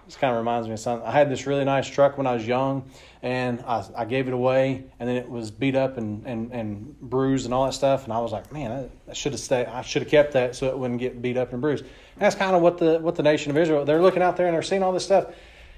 this 0.07 0.16
kind 0.16 0.32
of 0.32 0.38
reminds 0.38 0.68
me 0.68 0.74
of 0.74 0.80
something. 0.80 1.07
I 1.07 1.12
had 1.12 1.30
this 1.30 1.46
really 1.46 1.64
nice 1.64 1.88
truck 1.88 2.18
when 2.18 2.26
I 2.26 2.34
was 2.34 2.46
young, 2.46 2.88
and 3.22 3.62
I, 3.66 3.84
I 3.96 4.05
gave 4.05 4.28
it 4.28 4.34
away, 4.34 4.84
and 4.98 5.09
then 5.09 5.16
it 5.16 5.28
was 5.28 5.50
beat 5.50 5.76
up 5.76 5.96
and, 5.96 6.26
and, 6.26 6.52
and 6.52 7.00
bruised 7.00 7.44
and 7.44 7.55
all 7.55 7.66
that 7.66 7.72
stuff. 7.72 8.05
And 8.05 8.12
I 8.12 8.18
was 8.18 8.32
like, 8.32 8.52
man, 8.52 8.70
I, 8.72 9.11
I 9.11 9.14
should 9.14 9.32
have 9.32 9.40
stayed. 9.40 9.66
I 9.66 9.82
should 9.82 10.02
have 10.02 10.11
kept 10.11 10.32
that 10.32 10.57
so 10.57 10.68
it 10.68 10.78
wouldn't 10.78 11.00
get 11.00 11.22
beat 11.22 11.36
up 11.36 11.52
and 11.52 11.61
bruised. 11.61 11.84
And 11.84 12.20
that's 12.22 12.36
kind 12.36 12.55
of 12.55 12.62
what 12.62 12.78
the 12.78 12.98
what 13.00 13.14
the 13.16 13.22
nation 13.22 13.50
of 13.50 13.57
Israel. 13.57 13.84
They're 13.84 14.02
looking 14.02 14.22
out 14.22 14.36
there 14.36 14.46
and 14.46 14.55
they're 14.55 14.62
seeing 14.62 14.82
all 14.82 14.92
this 14.92 15.05
stuff, 15.05 15.34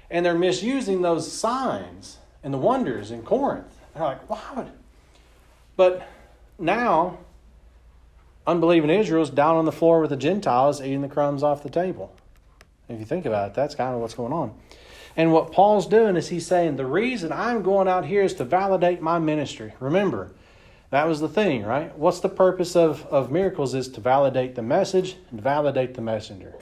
and 0.09 0.25
they're 0.25 0.35
misusing 0.35 1.01
those 1.01 1.31
signs 1.31 2.17
and 2.43 2.53
the 2.53 2.57
wonders 2.57 3.11
in 3.11 3.23
Corinth 3.23 3.77
they're 3.97 4.05
like, 4.05 4.29
why 4.29 4.41
would? 4.55 4.71
But 5.75 6.07
now, 6.59 7.17
unbelieving 8.45 8.89
Israel's 8.89 9.29
down 9.29 9.55
on 9.55 9.65
the 9.65 9.71
floor 9.71 10.01
with 10.01 10.11
the 10.11 10.17
Gentiles 10.17 10.81
eating 10.81 11.01
the 11.01 11.07
crumbs 11.07 11.43
off 11.43 11.63
the 11.63 11.69
table. 11.69 12.13
If 12.89 12.99
you 12.99 13.05
think 13.05 13.25
about 13.25 13.49
it, 13.49 13.53
that's 13.53 13.75
kind 13.75 13.93
of 13.93 14.01
what's 14.01 14.13
going 14.13 14.33
on. 14.33 14.53
And 15.15 15.33
what 15.33 15.51
Paul's 15.51 15.87
doing 15.87 16.15
is 16.15 16.29
he's 16.29 16.45
saying, 16.45 16.75
the 16.75 16.85
reason 16.85 17.31
I'm 17.31 17.63
going 17.63 17.87
out 17.87 18.05
here 18.05 18.21
is 18.21 18.35
to 18.35 18.45
validate 18.45 19.01
my 19.01 19.17
ministry. 19.17 19.73
Remember, 19.79 20.31
that 20.91 21.07
was 21.07 21.19
the 21.19 21.27
thing, 21.27 21.63
right? 21.63 21.95
What's 21.97 22.19
the 22.19 22.29
purpose 22.29 22.75
of, 22.75 23.05
of 23.07 23.31
miracles 23.31 23.73
is 23.73 23.89
to 23.89 24.01
validate 24.01 24.55
the 24.55 24.61
message 24.61 25.15
and 25.31 25.41
validate 25.41 25.95
the 25.95 26.01
messenger. 26.01 26.53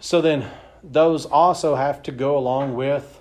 So 0.00 0.20
then 0.20 0.48
those 0.82 1.26
also 1.26 1.74
have 1.74 2.02
to 2.04 2.12
go 2.12 2.38
along 2.38 2.74
with 2.74 3.20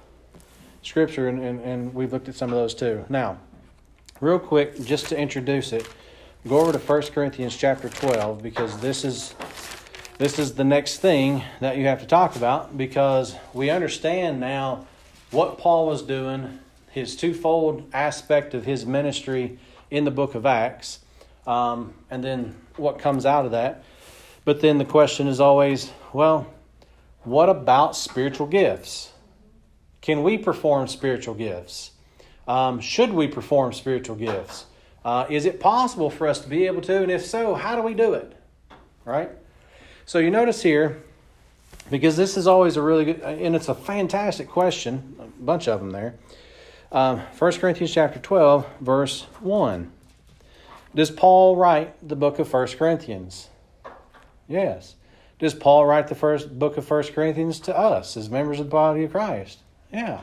Scripture, 0.81 1.27
and, 1.27 1.39
and, 1.43 1.59
and 1.61 1.93
we've 1.93 2.13
looked 2.13 2.29
at 2.29 2.35
some 2.35 2.49
of 2.49 2.55
those 2.55 2.73
too. 2.73 3.03
Now, 3.09 3.39
real 4.21 4.39
quick, 4.39 4.83
just 4.85 5.07
to 5.07 5.17
introduce 5.17 5.73
it, 5.73 5.87
go 6.47 6.59
over 6.59 6.71
to 6.71 6.79
1 6.79 7.01
Corinthians 7.13 7.57
chapter 7.57 7.89
12 7.89 8.41
because 8.41 8.79
this 8.79 9.03
is 9.03 9.35
this 10.17 10.39
is 10.39 10.55
the 10.55 10.63
next 10.63 10.97
thing 10.97 11.43
that 11.59 11.77
you 11.77 11.85
have 11.85 11.99
to 11.99 12.07
talk 12.07 12.35
about 12.35 12.75
because 12.75 13.35
we 13.53 13.69
understand 13.69 14.39
now 14.39 14.87
what 15.29 15.59
Paul 15.59 15.85
was 15.85 16.01
doing, 16.01 16.59
his 16.89 17.15
twofold 17.15 17.87
aspect 17.93 18.55
of 18.55 18.65
his 18.65 18.85
ministry 18.85 19.59
in 19.91 20.05
the 20.05 20.11
book 20.11 20.33
of 20.33 20.45
Acts, 20.45 20.99
um, 21.45 21.93
and 22.09 22.23
then 22.23 22.55
what 22.77 22.97
comes 22.97 23.25
out 23.25 23.45
of 23.45 23.51
that. 23.51 23.83
But 24.43 24.61
then 24.61 24.79
the 24.79 24.85
question 24.85 25.27
is 25.27 25.39
always, 25.39 25.91
well, 26.13 26.51
what 27.23 27.49
about 27.49 27.95
spiritual 27.95 28.47
gifts? 28.47 29.11
Can 30.01 30.23
we 30.23 30.37
perform 30.37 30.87
spiritual 30.87 31.35
gifts? 31.35 31.91
Um, 32.47 32.79
should 32.79 33.11
we 33.11 33.27
perform 33.27 33.73
spiritual 33.73 34.15
gifts? 34.15 34.65
Uh, 35.05 35.27
is 35.29 35.45
it 35.45 35.59
possible 35.59 36.09
for 36.09 36.27
us 36.27 36.39
to 36.39 36.49
be 36.49 36.65
able 36.65 36.81
to? 36.81 37.03
And 37.03 37.11
if 37.11 37.25
so, 37.25 37.53
how 37.53 37.75
do 37.75 37.81
we 37.81 37.93
do 37.93 38.13
it? 38.13 38.33
Right? 39.05 39.29
So 40.07 40.19
you 40.19 40.31
notice 40.31 40.63
here, 40.63 41.03
because 41.91 42.15
this 42.15 42.37
is 42.37 42.47
always 42.47 42.77
a 42.77 42.81
really 42.81 43.03
good, 43.03 43.19
and 43.19 43.57
it's 43.57 43.67
a 43.67 43.75
fantastic 43.75 44.47
question, 44.47 45.17
a 45.19 45.25
bunch 45.43 45.67
of 45.67 45.81
them 45.81 45.91
there. 45.91 46.15
Um, 46.93 47.19
1 47.37 47.51
Corinthians 47.59 47.93
chapter 47.93 48.17
12, 48.17 48.65
verse 48.79 49.23
1. 49.41 49.91
Does 50.95 51.11
Paul 51.11 51.57
write 51.57 52.07
the 52.07 52.15
book 52.15 52.39
of 52.39 52.51
1 52.51 52.67
Corinthians? 52.77 53.49
Yes. 54.47 54.95
Does 55.39 55.53
Paul 55.53 55.85
write 55.85 56.07
the 56.07 56.15
first 56.15 56.57
book 56.57 56.77
of 56.77 56.89
1 56.89 57.03
Corinthians 57.11 57.59
to 57.59 57.77
us 57.77 58.15
as 58.15 58.29
members 58.29 58.61
of 58.61 58.67
the 58.67 58.71
body 58.71 59.03
of 59.03 59.11
Christ? 59.11 59.59
Yeah. 59.91 60.21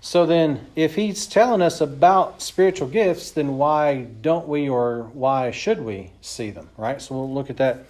So 0.00 0.26
then, 0.26 0.64
if 0.76 0.94
he's 0.94 1.26
telling 1.26 1.60
us 1.60 1.80
about 1.80 2.40
spiritual 2.40 2.86
gifts, 2.86 3.32
then 3.32 3.56
why 3.56 4.02
don't 4.02 4.46
we 4.46 4.68
or 4.68 5.10
why 5.12 5.50
should 5.50 5.80
we 5.80 6.12
see 6.20 6.50
them, 6.50 6.68
right? 6.76 7.02
So 7.02 7.16
we'll 7.16 7.34
look 7.34 7.50
at 7.50 7.56
that 7.56 7.84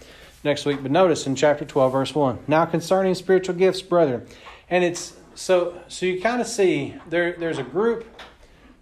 next 0.44 0.64
week. 0.64 0.82
But 0.82 0.90
notice 0.90 1.26
in 1.26 1.34
chapter 1.34 1.64
12, 1.64 1.92
verse 1.92 2.14
1. 2.14 2.38
Now 2.46 2.64
concerning 2.64 3.14
spiritual 3.14 3.54
gifts, 3.54 3.82
brethren. 3.82 4.26
And 4.70 4.84
it's 4.84 5.14
so 5.34 5.80
so 5.88 6.06
you 6.06 6.20
kind 6.20 6.40
of 6.40 6.46
see 6.46 6.94
there 7.08 7.34
there's 7.38 7.58
a 7.58 7.62
group 7.62 8.06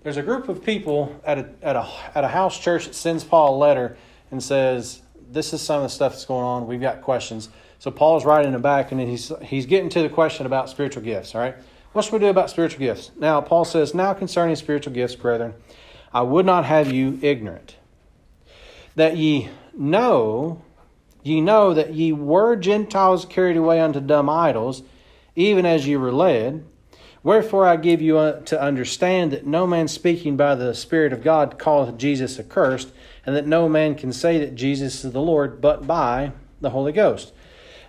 there's 0.02 0.16
a 0.16 0.22
group 0.22 0.48
of 0.48 0.64
people 0.64 1.20
at 1.24 1.38
a 1.38 1.48
at 1.62 1.76
a 1.76 1.88
at 2.14 2.24
a 2.24 2.28
house 2.28 2.59
church 2.59 2.86
that 2.86 2.94
sends 2.94 3.24
Paul 3.24 3.57
a 3.57 3.59
letter 3.59 3.96
and 4.30 4.42
says, 4.42 5.02
This 5.30 5.52
is 5.52 5.61
some 5.62 5.78
of 5.78 5.82
the 5.82 5.88
stuff 5.88 6.12
that's 6.12 6.24
going 6.24 6.44
on. 6.44 6.66
We've 6.66 6.80
got 6.80 7.02
questions. 7.02 7.48
So 7.78 7.90
Paul's 7.90 8.24
writing 8.24 8.54
it 8.54 8.62
back 8.62 8.92
and 8.92 9.00
he's 9.00 9.32
he's 9.42 9.66
getting 9.66 9.88
to 9.90 10.02
the 10.02 10.09
question 10.09 10.46
about 10.46 10.70
spiritual 10.70 11.02
gifts, 11.02 11.34
all 11.34 11.40
right? 11.40 11.57
What 11.92 12.04
should 12.04 12.12
we 12.12 12.18
do 12.18 12.26
about 12.26 12.50
spiritual 12.50 12.80
gifts? 12.80 13.11
Now 13.16 13.40
Paul 13.40 13.64
says, 13.64 13.94
Now 13.94 14.14
concerning 14.14 14.57
spiritual 14.57 14.92
gifts, 14.92 15.14
brethren, 15.14 15.54
I 16.12 16.22
would 16.22 16.46
not 16.46 16.64
have 16.64 16.92
you 16.92 17.18
ignorant, 17.22 17.76
that 18.94 19.16
ye 19.16 19.50
know 19.74 20.62
Ye 21.27 21.41
know 21.41 21.74
that 21.74 21.93
ye 21.93 22.12
were 22.12 22.55
Gentiles 22.55 23.24
carried 23.24 23.57
away 23.57 23.81
unto 23.81 23.99
dumb 23.99 24.31
idols, 24.31 24.85
even 25.35 25.66
as 25.66 25.85
ye 25.85 25.97
were 25.97 26.12
led. 26.12 26.64
Wherefore 27.24 27.66
I 27.66 27.74
give 27.74 28.01
you 28.01 28.16
uh, 28.18 28.43
to 28.43 28.62
understand 28.62 29.33
that 29.33 29.45
no 29.45 29.66
man 29.66 29.89
speaking 29.89 30.37
by 30.37 30.55
the 30.55 30.72
Spirit 30.72 31.12
of 31.12 31.24
God 31.24 31.59
calleth 31.59 31.99
Jesus 31.99 32.39
accursed, 32.39 32.93
and 33.27 33.35
that 33.35 33.45
no 33.45 33.68
man 33.68 33.97
can 33.97 34.12
say 34.12 34.39
that 34.39 34.55
Jesus 34.55 35.05
is 35.05 35.12
the 35.12 35.20
Lord 35.20 35.61
but 35.61 35.85
by 35.85 36.31
the 36.61 36.70
Holy 36.70 36.93
Ghost. 36.93 37.33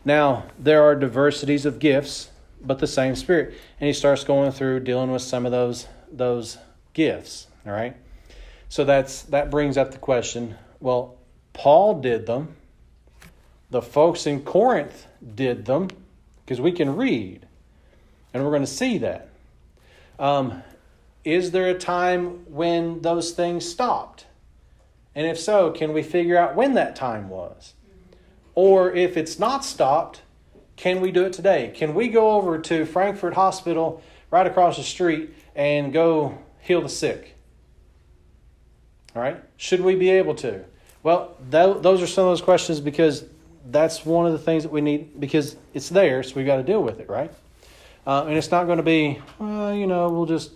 Now, 0.04 0.46
there 0.58 0.82
are 0.82 0.96
diversities 0.96 1.68
of 1.68 1.78
gifts, 1.78 2.32
but 2.60 2.80
the 2.80 2.88
same 2.88 3.16
Spirit. 3.16 3.54
And 3.80 3.86
he 3.86 3.94
starts 3.94 4.24
going 4.24 4.52
through 4.52 4.80
dealing 4.80 5.12
with 5.12 5.22
some 5.22 5.46
of 5.46 5.52
those 5.52 5.86
those 6.12 6.58
gifts. 6.94 7.46
All 7.68 7.72
right. 7.72 7.96
So 8.68 8.84
that's 8.84 9.22
that 9.24 9.52
brings 9.52 9.78
up 9.78 9.92
the 9.92 10.00
question. 10.00 10.56
Well, 10.80 11.20
Paul 11.54 12.02
did 12.02 12.26
them. 12.26 12.56
The 13.70 13.82
folks 13.82 14.26
in 14.26 14.44
Corinth 14.44 15.08
did 15.36 15.66
them 15.66 15.90
because 16.46 16.62
we 16.62 16.72
can 16.72 16.96
read, 16.96 17.46
and 18.34 18.44
we're 18.44 18.52
going 18.52 18.62
to 18.62 18.68
see 18.68 18.98
that. 19.00 19.30
Um, 20.18 20.64
is 21.26 21.52
there 21.52 21.68
a 21.68 21.78
time 21.78 22.46
when 22.52 23.02
those 23.02 23.32
things 23.32 23.68
stopped? 23.68 24.26
And 25.14 25.28
if 25.28 25.38
so, 25.38 25.72
can 25.72 25.92
we 25.92 26.04
figure 26.04 26.38
out 26.38 26.56
when 26.56 26.76
that 26.76 26.96
time 26.96 27.28
was? 27.28 27.74
Or 28.56 28.92
if 28.94 29.18
it's 29.18 29.38
not 29.38 29.66
stopped, 29.66 30.22
can 30.78 31.02
we 31.02 31.12
do 31.12 31.26
it 31.26 31.34
today? 31.34 31.74
Can 31.76 31.94
we 31.94 32.08
go 32.08 32.32
over 32.32 32.60
to 32.60 32.86
Frankfurt 32.86 33.34
Hospital 33.34 34.02
right 34.32 34.48
across 34.48 34.78
the 34.78 34.84
street 34.84 35.34
and 35.56 35.92
go 35.92 36.38
heal 36.62 36.82
the 36.82 36.90
sick? 36.90 37.36
All 39.16 39.22
right? 39.22 39.44
Should 39.58 39.82
we 39.82 39.96
be 39.96 40.10
able 40.12 40.36
to? 40.36 40.64
Well, 41.04 41.36
th- 41.52 41.82
those 41.82 42.02
are 42.02 42.08
some 42.08 42.26
of 42.26 42.32
those 42.32 42.42
questions 42.42 42.80
because 42.80 43.26
that's 43.72 44.06
one 44.06 44.26
of 44.26 44.32
the 44.32 44.40
things 44.40 44.64
that 44.64 44.72
we 44.72 44.82
need 44.82 45.20
because 45.20 45.56
it's 45.74 45.90
there, 45.90 46.24
so 46.24 46.36
we've 46.36 46.46
got 46.46 46.58
to 46.58 46.64
deal 46.64 46.82
with 46.82 47.00
it, 47.00 47.10
right? 47.10 47.32
Uh, 48.06 48.26
and 48.28 48.38
it's 48.38 48.52
not 48.52 48.66
going 48.66 48.78
to 48.78 48.84
be, 48.84 49.20
well, 49.40 49.76
you 49.76 49.88
know, 49.88 50.10
we'll 50.10 50.26
just 50.26 50.52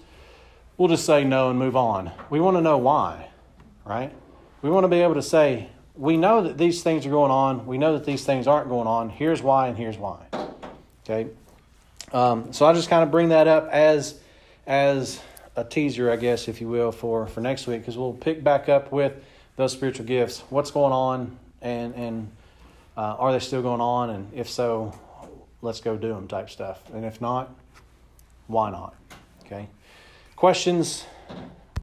we'll 0.77 0.87
just 0.87 1.05
say 1.05 1.23
no 1.23 1.49
and 1.49 1.59
move 1.59 1.75
on. 1.75 2.11
We 2.29 2.39
want 2.39 2.57
to 2.57 2.61
know 2.61 2.77
why, 2.77 3.29
right? 3.85 4.11
We 4.61 4.69
want 4.69 4.85
to 4.85 4.87
be 4.87 5.01
able 5.01 5.15
to 5.15 5.21
say, 5.21 5.67
we 5.95 6.17
know 6.17 6.43
that 6.43 6.57
these 6.57 6.81
things 6.83 7.05
are 7.05 7.09
going 7.09 7.31
on. 7.31 7.65
We 7.65 7.77
know 7.77 7.93
that 7.93 8.05
these 8.05 8.23
things 8.23 8.47
aren't 8.47 8.69
going 8.69 8.87
on. 8.87 9.09
Here's 9.09 9.41
why, 9.41 9.67
and 9.67 9.77
here's 9.77 9.97
why. 9.97 10.25
Okay. 11.03 11.29
Um, 12.13 12.53
so 12.53 12.65
I 12.65 12.73
just 12.73 12.89
kind 12.89 13.03
of 13.03 13.11
bring 13.11 13.29
that 13.29 13.47
up 13.47 13.69
as 13.69 14.19
as 14.65 15.19
a 15.55 15.63
teaser, 15.63 16.09
I 16.09 16.15
guess, 16.15 16.47
if 16.47 16.61
you 16.61 16.69
will, 16.69 16.91
for 16.91 17.27
for 17.27 17.41
next 17.41 17.67
week, 17.67 17.81
because 17.81 17.97
we'll 17.97 18.13
pick 18.13 18.43
back 18.43 18.69
up 18.69 18.91
with 18.91 19.13
those 19.57 19.73
spiritual 19.73 20.05
gifts. 20.05 20.39
What's 20.49 20.71
going 20.71 20.93
on, 20.93 21.37
and 21.61 21.93
and 21.95 22.31
uh, 22.97 23.15
are 23.17 23.31
they 23.31 23.39
still 23.39 23.61
going 23.61 23.81
on? 23.81 24.09
And 24.09 24.33
if 24.33 24.49
so, 24.49 24.93
let's 25.61 25.81
go 25.81 25.97
do 25.97 26.09
them 26.09 26.27
type 26.27 26.49
stuff. 26.49 26.81
And 26.93 27.05
if 27.05 27.21
not, 27.21 27.53
why 28.47 28.71
not? 28.71 28.95
Okay. 29.45 29.67
Questions 30.35 31.05